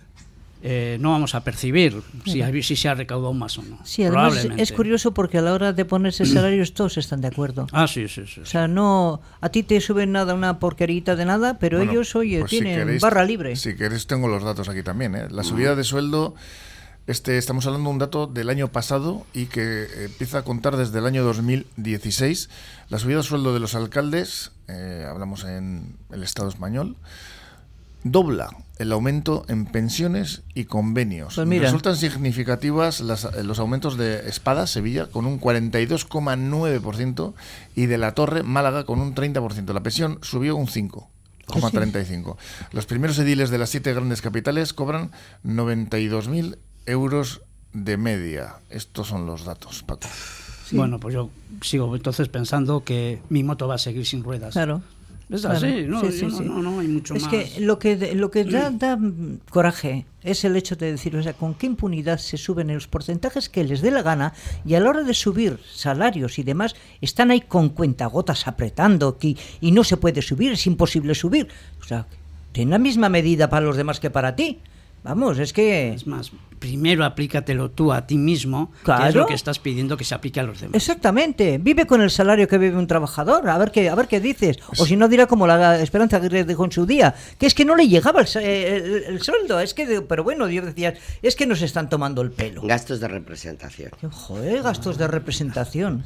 eh, 0.68 0.97
no 0.99 1.11
vamos 1.11 1.36
a 1.36 1.43
percibir 1.43 2.01
si, 2.26 2.41
si, 2.63 2.76
se 2.76 2.89
ha 2.89 2.95
recaudado 2.95 3.32
más 3.34 3.55
o 3.59 3.61
no. 3.61 3.78
Sí, 3.84 4.03
además 4.03 4.47
es 4.57 4.72
curioso 4.72 5.13
porque 5.13 5.38
a 5.38 5.43
la 5.43 5.53
hora 5.53 5.74
de 5.74 5.86
ponerse 5.86 6.26
salarios 6.26 6.74
todos 6.74 6.97
están 6.97 7.22
de 7.22 7.28
acuerdo. 7.28 7.68
Ah, 7.72 7.88
sí, 7.88 8.07
sí, 8.07 8.24
sí. 8.26 8.41
O 8.41 8.47
sea, 8.47 8.68
no, 8.68 9.22
a 9.41 9.49
ti 9.49 9.61
te 9.61 9.80
suben 9.80 10.11
nada, 10.11 10.34
una 10.34 10.57
porquerita 10.57 11.16
de 11.16 11.26
nada, 11.26 11.59
pero 11.59 11.82
ellos, 11.82 12.16
oye, 12.16 12.39
pues 12.39 12.49
tienen 12.49 12.97
barra 12.99 13.24
libre. 13.24 13.55
Si 13.57 13.76
queréis, 13.76 14.07
tengo 14.07 14.28
los 14.28 14.43
datos 14.43 14.68
aquí 14.68 14.82
también. 14.82 15.13
¿eh? 15.13 15.28
La 15.30 15.43
subida 15.43 15.76
de 15.76 15.84
sueldo, 15.84 16.34
este, 17.05 17.38
estamos 17.38 17.68
hablando 17.68 17.89
de 17.89 17.93
un 17.93 17.99
dato 17.99 18.26
del 18.26 18.49
año 18.49 18.72
pasado 18.72 19.24
y 19.34 19.45
que 19.45 19.86
empieza 20.05 20.39
a 20.39 20.41
contar 20.41 20.78
desde 20.78 20.97
el 20.97 21.05
año 21.05 21.24
2016. 21.24 22.49
La 22.89 22.97
subida 22.97 23.18
de 23.18 23.24
sueldo 23.24 23.53
de 23.53 23.59
los 23.59 23.76
alcaldes, 23.76 24.51
eh, 24.68 25.05
hablamos 25.07 25.43
en 25.43 25.95
el 26.11 26.24
Estado 26.24 26.49
español, 26.49 26.95
dobla 28.06 28.56
el 28.78 28.91
aumento 28.91 29.45
en 29.47 29.66
pensiones 29.66 30.43
y 30.53 30.66
convenios. 30.66 31.36
Pues 31.36 31.62
Resultan 31.62 31.95
significativas 31.95 33.01
los 33.01 33.60
aumentos 33.60 33.97
de 33.97 34.30
Espada, 34.30 34.68
Sevilla, 34.68 35.08
con 35.08 35.26
un 35.26 35.41
42,9% 35.41 37.34
y 37.76 37.86
de 37.88 37.97
La 37.97 38.14
Torre, 38.14 38.43
Málaga, 38.43 38.84
con 38.86 38.99
un 38.99 39.16
30%. 39.16 39.74
La 39.74 39.82
pensión 39.82 40.20
subió 40.22 40.56
un 40.56 40.68
5,35%. 40.68 42.36
Los 42.74 42.86
primeros 42.86 43.18
ediles 43.18 43.49
de 43.49 43.58
las 43.58 43.70
siete 43.70 43.93
grandes 43.93 44.22
capitales 44.22 44.74
cobran 44.74 45.12
92.000 45.45 46.58
euros 46.86 47.41
de 47.74 47.97
media. 47.97 48.58
Estos 48.70 49.08
son 49.08 49.26
los 49.26 49.45
datos, 49.45 49.84
Paco. 49.84 50.08
Bueno, 50.72 50.99
pues 50.99 51.14
yo 51.14 51.30
sigo 51.62 51.95
entonces 51.95 52.28
pensando 52.28 52.84
que 52.84 53.22
mi 53.30 53.43
moto 53.43 53.68
va 53.68 53.76
a 53.76 53.80
seguir 53.80 54.06
sin 54.06 54.24
ruedas. 54.24 54.53
Claro. 54.53 54.82
Es 55.30 55.43
así, 55.43 55.86
no, 55.88 56.01
no, 56.61 56.80
hay 56.80 56.88
mucho 56.88 57.15
es 57.15 57.23
más. 57.23 57.32
que 57.32 57.59
lo 57.59 57.80
que, 57.80 58.13
lo 58.13 58.30
que 58.30 58.43
da, 58.43 58.69
da, 58.69 58.99
coraje 59.49 60.05
es 60.21 60.45
el 60.45 60.55
hecho 60.55 60.76
de 60.76 60.91
decir, 60.91 61.15
o 61.15 61.23
sea, 61.23 61.34
con 61.34 61.55
qué 61.55 61.65
impunidad 61.65 62.19
se 62.19 62.38
suben 62.38 62.71
los 62.71 62.88
porcentajes 62.88 63.49
que 63.49 63.63
les 63.63 63.82
dé 63.82 63.89
la 63.89 64.03
gana 64.03 64.34
y 64.65 64.76
a 64.76 64.80
la 64.80 64.89
hora 64.89 65.03
de 65.03 65.15
subir 65.15 65.59
salarios 65.73 66.38
y 66.38 66.43
demás, 66.43 66.76
están 67.01 67.32
ahí 67.32 67.41
con 67.41 67.69
cuentagotas 67.69 68.47
apretando 68.47 69.17
y, 69.19 69.36
y 69.61 69.71
no 69.71 69.84
se 69.84 69.97
puede 69.97 70.21
subir, 70.21 70.51
es 70.51 70.67
imposible 70.67 71.15
subir. 71.15 71.47
O 71.82 71.84
sea, 71.84 72.05
ten 72.51 72.69
la 72.69 72.78
misma 72.78 73.09
medida 73.09 73.49
para 73.49 73.65
los 73.65 73.78
demás 73.78 73.99
que 73.99 74.11
para 74.11 74.36
ti. 74.36 74.59
Vamos, 75.06 75.38
es 75.38 75.53
que... 75.53 75.93
Es 75.93 76.08
más, 76.08 76.32
primero 76.58 77.06
aplícatelo 77.06 77.70
tú 77.70 77.93
a 77.93 78.08
ti 78.08 78.18
mismo, 78.18 78.72
que 78.84 78.91
es 79.08 79.14
lo 79.14 79.28
que 79.28 79.36
estás 79.36 79.60
pidiendo 79.60 79.97
que 79.97 80.03
se 80.03 80.16
aplique 80.16 80.39
a 80.39 80.43
los 80.43 80.60
demás. 80.60 80.76
Exactamente. 80.76 81.60
Vive 81.60 81.86
con 81.86 82.01
el 82.01 82.10
salario 82.10 82.47
que 82.47 82.58
vive 82.58 82.76
un 82.76 82.88
trabajador, 82.88 83.47
a 83.47 83.58
ver 83.60 83.70
qué, 83.70 83.88
a 83.88 83.93
ver 83.93 84.08
qué 84.08 84.20
dices. 84.20 84.58
O 84.80 84.86
si 84.86 84.95
no, 84.95 85.08
dirá 85.08 85.28
como 85.28 85.45
la 85.45 85.80
Esperanza 85.80 86.18
Aguirre 86.18 86.43
dijo 86.43 86.66
en 86.66 86.72
su 86.72 86.88
día, 86.88 87.14
que 87.38 87.45
es 87.45 87.53
que 87.53 87.66
no 87.66 87.76
le 87.76 87.88
llegaba 87.88 88.22
el, 88.22 89.03
el, 89.08 89.22
sueldo. 89.22 89.60
Es 89.60 89.76
que, 89.76 90.01
pero 90.01 90.24
bueno, 90.24 90.47
Dios 90.47 90.66
decía, 90.66 90.95
es 91.22 91.36
que 91.36 91.45
nos 91.45 91.62
están 91.62 91.88
tomando 91.88 92.24
el 92.24 92.32
pelo. 92.32 92.64
Gastos 92.64 92.99
de 92.99 93.10
representación. 93.10 93.91
Joder, 94.10 94.64
gastos 94.64 94.97
de 94.97 95.08
representación. 95.08 96.03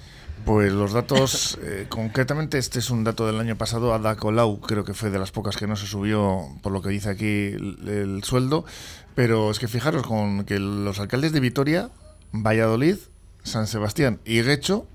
Pues 0.49 0.73
los 0.73 0.93
datos, 0.93 1.59
eh, 1.63 1.85
concretamente 1.89 2.57
este 2.57 2.79
es 2.79 2.89
un 2.89 3.03
dato 3.03 3.27
del 3.27 3.39
año 3.39 3.55
pasado, 3.55 3.93
Ada 3.93 4.15
Colau 4.15 4.59
creo 4.59 4.83
que 4.83 4.95
fue 4.95 5.11
de 5.11 5.19
las 5.19 5.29
pocas 5.29 5.55
que 5.57 5.67
no 5.67 5.75
se 5.75 5.85
subió, 5.85 6.47
por 6.63 6.71
lo 6.71 6.81
que 6.81 6.89
dice 6.89 7.11
aquí, 7.11 7.27
el, 7.27 8.21
sueldo, 8.23 8.65
pero 9.13 9.51
es 9.51 9.59
que 9.59 9.67
fijaros 9.67 10.01
con 10.01 10.45
que 10.45 10.57
los 10.57 10.99
alcaldes 10.99 11.33
de 11.33 11.39
Vitoria, 11.39 11.91
Valladolid, 12.31 12.95
San 13.43 13.67
Sebastián 13.67 14.21
y 14.25 14.41
Guecho 14.41 14.87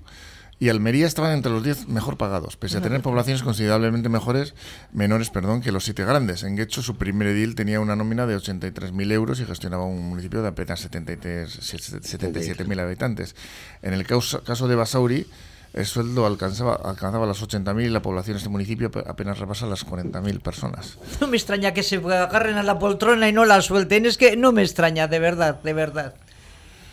y 0.57 0.69
Almería 0.69 1.05
estaban 1.05 1.33
entre 1.33 1.51
los 1.51 1.63
10 1.63 1.89
mejor 1.89 2.17
pagados, 2.17 2.55
pese 2.55 2.77
a 2.77 2.81
tener 2.81 3.01
poblaciones 3.01 3.43
considerablemente 3.43 4.07
mejores, 4.07 4.53
menores, 4.93 5.29
perdón, 5.29 5.61
que 5.61 5.73
los 5.73 5.83
siete 5.83 6.05
grandes. 6.05 6.43
En 6.43 6.55
Guecho 6.55 6.81
su 6.81 6.95
primer 6.95 7.27
edil 7.27 7.55
tenía 7.55 7.81
una 7.81 7.97
nómina 7.97 8.25
de 8.25 8.37
83.000 8.37 9.11
euros 9.11 9.41
y 9.41 9.45
gestionaba 9.45 9.83
un 9.83 10.09
municipio 10.09 10.41
de 10.41 10.47
apenas 10.47 10.89
77.000 10.89 12.79
habitantes. 12.79 13.35
En 13.81 13.93
el 13.93 14.07
caso, 14.07 14.67
de 14.67 14.75
Basauri, 14.75 15.27
el 15.73 15.85
sueldo 15.85 16.25
alcanzaba, 16.25 16.75
alcanzaba 16.85 17.25
las 17.25 17.43
80.000 17.43 17.87
y 17.87 17.89
la 17.89 18.01
población 18.01 18.35
de 18.35 18.37
este 18.37 18.49
municipio 18.49 18.89
apenas 19.05 19.39
rebasa 19.39 19.65
las 19.65 19.85
40.000 19.85 20.39
personas. 20.39 20.97
No 21.19 21.27
me 21.27 21.35
extraña 21.35 21.73
que 21.73 21.83
se 21.83 21.97
agarren 21.97 22.55
a 22.55 22.63
la 22.63 22.79
poltrona 22.79 23.27
y 23.27 23.33
no 23.33 23.43
la 23.43 23.61
suelten, 23.61 24.05
es 24.05 24.17
que 24.17 24.37
no 24.37 24.53
me 24.53 24.61
extraña, 24.61 25.09
de 25.09 25.19
verdad, 25.19 25.61
de 25.61 25.73
verdad. 25.73 26.15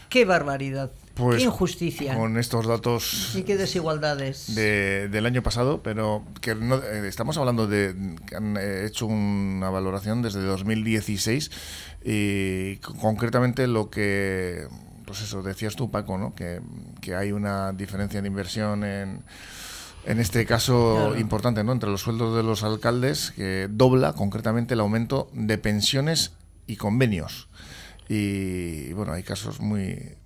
¡Qué 0.08 0.24
barbaridad! 0.24 0.90
Pues 1.14 1.38
qué 1.38 1.44
injusticia. 1.44 2.14
Con 2.14 2.38
estos 2.38 2.66
datos. 2.66 3.34
Y 3.36 3.42
qué 3.42 3.56
desigualdades. 3.56 4.54
del 4.54 5.26
año 5.26 5.42
pasado, 5.42 5.82
pero 5.82 6.24
que 6.40 6.54
no, 6.54 6.76
eh, 6.76 7.06
estamos 7.08 7.36
hablando 7.36 7.66
de 7.66 7.94
que 8.26 8.36
han 8.36 8.56
eh, 8.56 8.86
hecho 8.86 9.06
una 9.06 9.70
valoración 9.70 10.22
desde 10.22 10.42
2016 10.42 11.50
y 12.04 12.76
concretamente 12.76 13.66
lo 13.66 13.90
que. 13.90 14.66
Pues 15.04 15.20
eso, 15.20 15.42
decías 15.42 15.76
tú, 15.76 15.90
Paco, 15.90 16.16
¿no? 16.16 16.34
Que, 16.34 16.60
que 17.00 17.14
hay 17.14 17.32
una 17.32 17.72
diferencia 17.72 18.22
de 18.22 18.28
inversión 18.28 18.84
en 18.84 19.24
en 20.04 20.18
este 20.18 20.44
caso 20.46 21.16
importante, 21.16 21.62
¿no? 21.62 21.72
Entre 21.72 21.88
los 21.88 22.00
sueldos 22.00 22.36
de 22.36 22.42
los 22.42 22.64
alcaldes, 22.64 23.32
que 23.32 23.68
dobla 23.70 24.14
concretamente 24.14 24.74
el 24.74 24.80
aumento 24.80 25.30
de 25.32 25.58
pensiones 25.58 26.32
y 26.66 26.76
convenios. 26.76 27.48
Y 28.08 28.92
bueno, 28.94 29.12
hay 29.12 29.22
casos 29.22 29.60
muy 29.60 30.16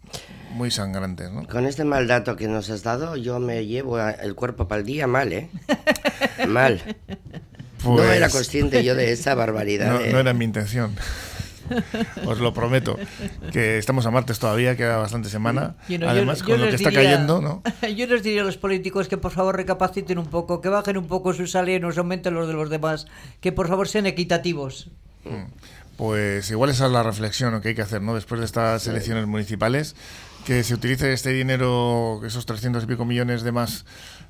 muy 0.53 0.71
sangrantes, 0.71 1.31
¿no? 1.31 1.47
Con 1.47 1.67
este 1.67 1.85
mal 1.85 2.07
dato 2.07 2.37
que 2.37 2.49
nos 2.49 2.71
has 2.71 2.83
dado, 2.83 3.17
yo 3.17 3.39
me 3.39 3.67
llevo 3.67 4.01
el 4.01 4.35
cuerpo 4.35 4.69
para 4.69 4.81
el 4.81 4.87
día 4.87 5.07
mal, 5.07 5.33
¿eh? 5.33 5.51
mal. 6.49 6.83
no 7.85 8.03
era 8.03 8.27
pues 8.27 8.35
consciente 8.35 8.83
yo 8.83 8.95
de 8.95 9.13
esa 9.13 9.35
barbaridad. 9.35 9.93
No, 9.93 10.01
no 10.01 10.19
era 10.19 10.33
mi 10.33 10.45
intención. 10.45 10.97
Os 12.25 12.39
lo 12.39 12.53
prometo. 12.55 12.99
Que 13.53 13.79
estamos 13.79 14.07
a 14.07 14.11
martes 14.11 14.39
todavía, 14.39 14.77
queda 14.77 14.97
bastante 14.97 15.29
semana. 15.29 15.77
Además, 16.07 16.43
con 16.43 16.61
lo 16.61 16.69
que 16.69 16.77
está 16.77 16.93
cayendo, 16.93 17.41
¿no? 17.41 17.63
Yo 17.97 18.07
les 18.07 18.23
diría 18.23 18.43
a 18.43 18.45
los 18.45 18.57
políticos 18.57 19.09
que 19.09 19.17
por 19.17 19.33
favor 19.33 19.57
recapaciten 19.57 20.19
un 20.19 20.27
poco, 20.27 20.61
que 20.61 20.69
bajen 20.69 20.97
un 20.97 21.07
poco 21.07 21.33
sus 21.33 21.53
salarios, 21.53 21.99
aumenten 21.99 22.35
los 22.35 22.47
de 22.47 22.55
los 22.55 22.71
demás, 22.71 23.07
que 23.41 23.53
por 23.53 23.69
favor 23.69 23.89
sean 23.89 24.07
equitativos. 24.07 24.91
Mm. 25.25 25.47
Pues 25.97 26.51
igual 26.51 26.71
esa 26.71 26.87
es 26.87 26.93
la 26.93 27.03
reflexión 27.03 27.61
que 27.61 27.69
hay 27.69 27.75
que 27.75 27.83
hacer, 27.83 28.03
¿no? 28.03 28.15
Después 28.15 28.39
de 28.41 28.45
estas 28.45 28.87
elecciones 28.87 29.27
municipales, 29.27 29.97
que 30.45 30.63
se 30.63 30.75
utilice 30.75 31.13
este 31.13 31.31
dinero, 31.31 32.21
esos 32.25 32.45
300 32.47 32.85
y 32.85 32.87
pico 32.87 33.05
millones 33.05 33.43
de 33.43 33.53
más 33.53 33.87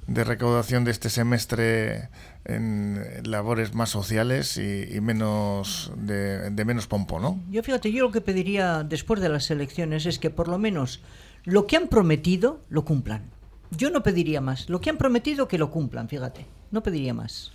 de 0.07 0.23
recaudación 0.23 0.85
de 0.85 0.93
este 0.93 1.11
semestre 1.11 2.09
en 2.45 3.05
labores 3.25 3.75
más 3.75 3.91
sociales 3.91 4.57
y, 4.57 5.01
menos 5.01 5.93
de, 5.97 6.65
menos 6.65 6.87
pompo, 6.87 7.19
¿no? 7.19 7.41
Yo 7.51 7.63
fíjate, 7.63 7.91
yo 7.91 8.05
lo 8.05 8.13
que 8.13 8.21
pediría 8.21 8.85
después 8.85 9.21
de 9.21 9.29
las 9.29 9.51
elecciones 9.51 10.07
es 10.07 10.19
que 10.21 10.31
por 10.31 10.47
lo 10.47 10.59
menos 10.59 11.01
lo 11.45 11.67
que 11.67 11.77
han 11.77 11.89
prometido 11.89 12.61
lo 12.69 12.85
cumplan. 12.85 13.25
Yo 13.73 13.91
no 13.91 14.05
pediría 14.05 14.41
más. 14.41 14.69
Lo 14.71 14.81
que 14.81 14.91
han 14.91 14.97
prometido 14.97 15.49
que 15.49 15.59
lo 15.59 15.73
cumplan, 15.73 16.09
fíjate. 16.09 16.47
No 16.71 16.85
pediría 16.85 17.15
más. 17.15 17.53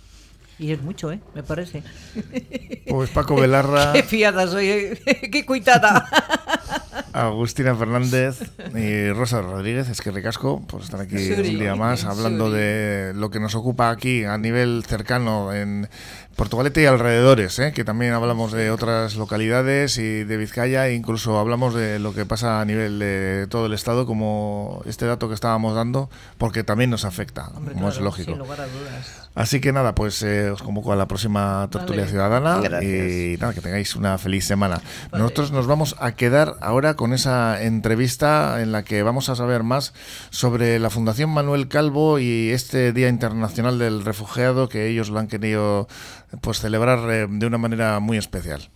Y 0.62 0.70
es 0.70 0.80
mucho, 0.80 1.10
¿eh? 1.10 1.18
Me 1.34 1.42
parece. 1.42 1.82
Pues 2.88 3.10
Paco 3.10 3.34
Belarra. 3.34 3.92
Qué 3.94 4.04
fiada 4.04 4.46
soy, 4.46 4.68
¿eh? 4.68 5.00
qué 5.32 5.44
cuitada. 5.44 6.08
Agustina 7.12 7.74
Fernández 7.74 8.38
y 8.74 9.10
Rosa 9.10 9.42
Rodríguez, 9.42 9.88
es 9.88 10.00
que 10.00 10.12
ricasco 10.12 10.64
por 10.66 10.82
estar 10.82 11.00
aquí 11.00 11.16
un 11.32 11.42
día 11.42 11.74
más 11.74 12.04
hablando 12.04 12.50
de 12.50 13.12
lo 13.14 13.30
que 13.30 13.40
nos 13.40 13.54
ocupa 13.54 13.90
aquí 13.90 14.24
a 14.24 14.38
nivel 14.38 14.84
cercano 14.86 15.52
en 15.52 15.88
Portugalete 16.36 16.82
y 16.82 16.86
alrededores, 16.86 17.58
¿eh? 17.58 17.72
que 17.72 17.84
también 17.84 18.12
hablamos 18.12 18.52
de 18.52 18.70
otras 18.70 19.16
localidades 19.16 19.98
y 19.98 20.24
de 20.24 20.36
Vizcaya, 20.36 20.88
e 20.88 20.94
incluso 20.94 21.38
hablamos 21.38 21.74
de 21.74 21.98
lo 21.98 22.14
que 22.14 22.24
pasa 22.24 22.60
a 22.60 22.64
nivel 22.64 22.98
de 22.98 23.46
todo 23.50 23.66
el 23.66 23.74
Estado, 23.74 24.06
como 24.06 24.82
este 24.86 25.06
dato 25.06 25.28
que 25.28 25.34
estábamos 25.34 25.74
dando, 25.74 26.08
porque 26.38 26.64
también 26.64 26.88
nos 26.90 27.04
afecta, 27.04 27.50
como 27.74 27.88
es 27.88 28.00
lógico. 28.00 28.38
Así 29.34 29.60
que 29.60 29.72
nada, 29.72 29.94
pues 29.94 30.22
eh, 30.22 30.50
os 30.50 30.62
convoco 30.62 30.92
a 30.92 30.96
la 30.96 31.08
próxima 31.08 31.66
Tortulia 31.70 32.06
Ciudadana 32.06 32.60
y 32.82 33.36
nada, 33.40 33.54
que 33.54 33.62
tengáis 33.62 33.96
una 33.96 34.18
feliz 34.18 34.44
semana. 34.44 34.80
Nosotros 35.10 35.52
nos 35.52 35.66
vamos 35.66 35.96
a 36.00 36.12
quedar 36.12 36.56
ahora 36.60 36.94
con 36.94 37.14
esa 37.14 37.62
entrevista 37.62 38.60
en 38.60 38.72
la 38.72 38.82
que 38.84 39.02
vamos 39.02 39.30
a 39.30 39.36
saber 39.36 39.62
más 39.62 39.94
sobre 40.30 40.78
la 40.78 40.90
Fundación 40.90 41.30
Manuel 41.30 41.68
Calvo 41.68 42.18
y 42.18 42.50
este 42.50 42.92
Día 42.92 43.08
Internacional 43.08 43.78
del 43.78 44.04
Refugiado 44.04 44.68
que 44.68 44.88
ellos 44.88 45.08
lo 45.08 45.18
han 45.18 45.28
querido 45.28 45.88
pues 46.42 46.60
celebrar 46.60 47.10
eh, 47.10 47.26
de 47.28 47.46
una 47.46 47.58
manera 47.58 48.00
muy 48.00 48.18
especial. 48.18 48.68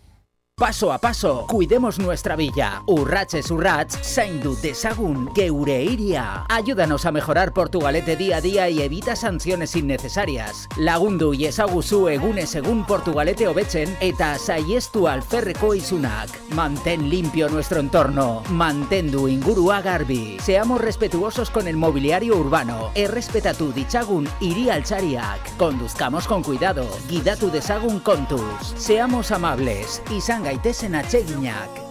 Paso 0.59 0.91
a 0.91 0.97
paso, 0.97 1.45
cuidemos 1.47 1.99
nuestra 1.99 2.35
villa. 2.35 2.83
Urraches 2.87 3.51
urrats, 3.51 3.99
zaindu 4.03 4.57
desagun 4.57 5.31
geure 5.35 5.85
iria. 5.85 6.47
Ayúdanos 6.49 7.05
a 7.05 7.13
mejorar 7.13 7.53
Portugalete 7.53 8.17
día 8.17 8.39
a 8.39 8.41
día 8.41 8.71
y 8.71 8.81
evita 8.81 9.17
sanciones 9.17 9.77
innecesarias. 9.77 10.67
Lagundu 10.79 11.35
y 11.35 11.45
esaguzu 11.45 12.09
egune 12.09 12.47
según 12.47 12.87
Portugalete 12.87 13.47
obechen 13.49 13.95
eta 14.01 14.39
saiestu 14.39 15.09
alferreko 15.09 15.75
izunak. 15.75 16.31
Mantén 16.55 17.11
limpio 17.11 17.51
nuestro 17.51 17.79
entorno. 17.79 18.43
Mantendu 18.49 19.29
ingurua 19.29 19.83
garbi. 19.83 20.39
Seamos 20.41 20.81
respetuosos 20.81 21.51
con 21.51 21.69
el 21.69 21.77
mobiliario 21.77 22.35
urbano. 22.35 22.93
Errespetatu 22.95 23.73
ditzagun 23.75 24.27
iri 24.41 24.71
altzariak. 24.71 25.59
Conduzcamos 25.59 26.27
con 26.27 26.43
cuidado. 26.43 26.89
Guidatu 27.11 27.51
desagun 27.51 28.01
kontuz. 28.01 28.73
Seamos 28.79 29.33
amables. 29.33 30.03
Izan 30.11 30.46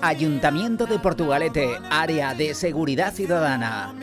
Ayuntamiento 0.02 0.86
de 0.86 1.00
Portugalete, 1.00 1.68
Área 1.90 2.34
de 2.34 2.54
Seguridad 2.54 3.14
Ciudadana. 3.14 3.94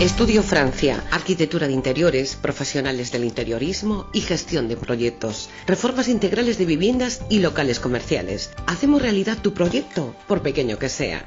Estudio 0.00 0.44
Francia, 0.44 1.02
arquitectura 1.10 1.66
de 1.66 1.72
interiores, 1.72 2.36
profesionales 2.36 3.10
del 3.10 3.24
interiorismo 3.24 4.06
y 4.12 4.20
gestión 4.20 4.68
de 4.68 4.76
proyectos, 4.76 5.50
reformas 5.66 6.06
integrales 6.06 6.58
de 6.58 6.66
viviendas 6.66 7.22
y 7.28 7.40
locales 7.40 7.80
comerciales. 7.80 8.50
Hacemos 8.66 9.02
realidad 9.02 9.38
tu 9.42 9.54
proyecto, 9.54 10.14
por 10.28 10.42
pequeño 10.42 10.78
que 10.78 10.88
sea. 10.88 11.26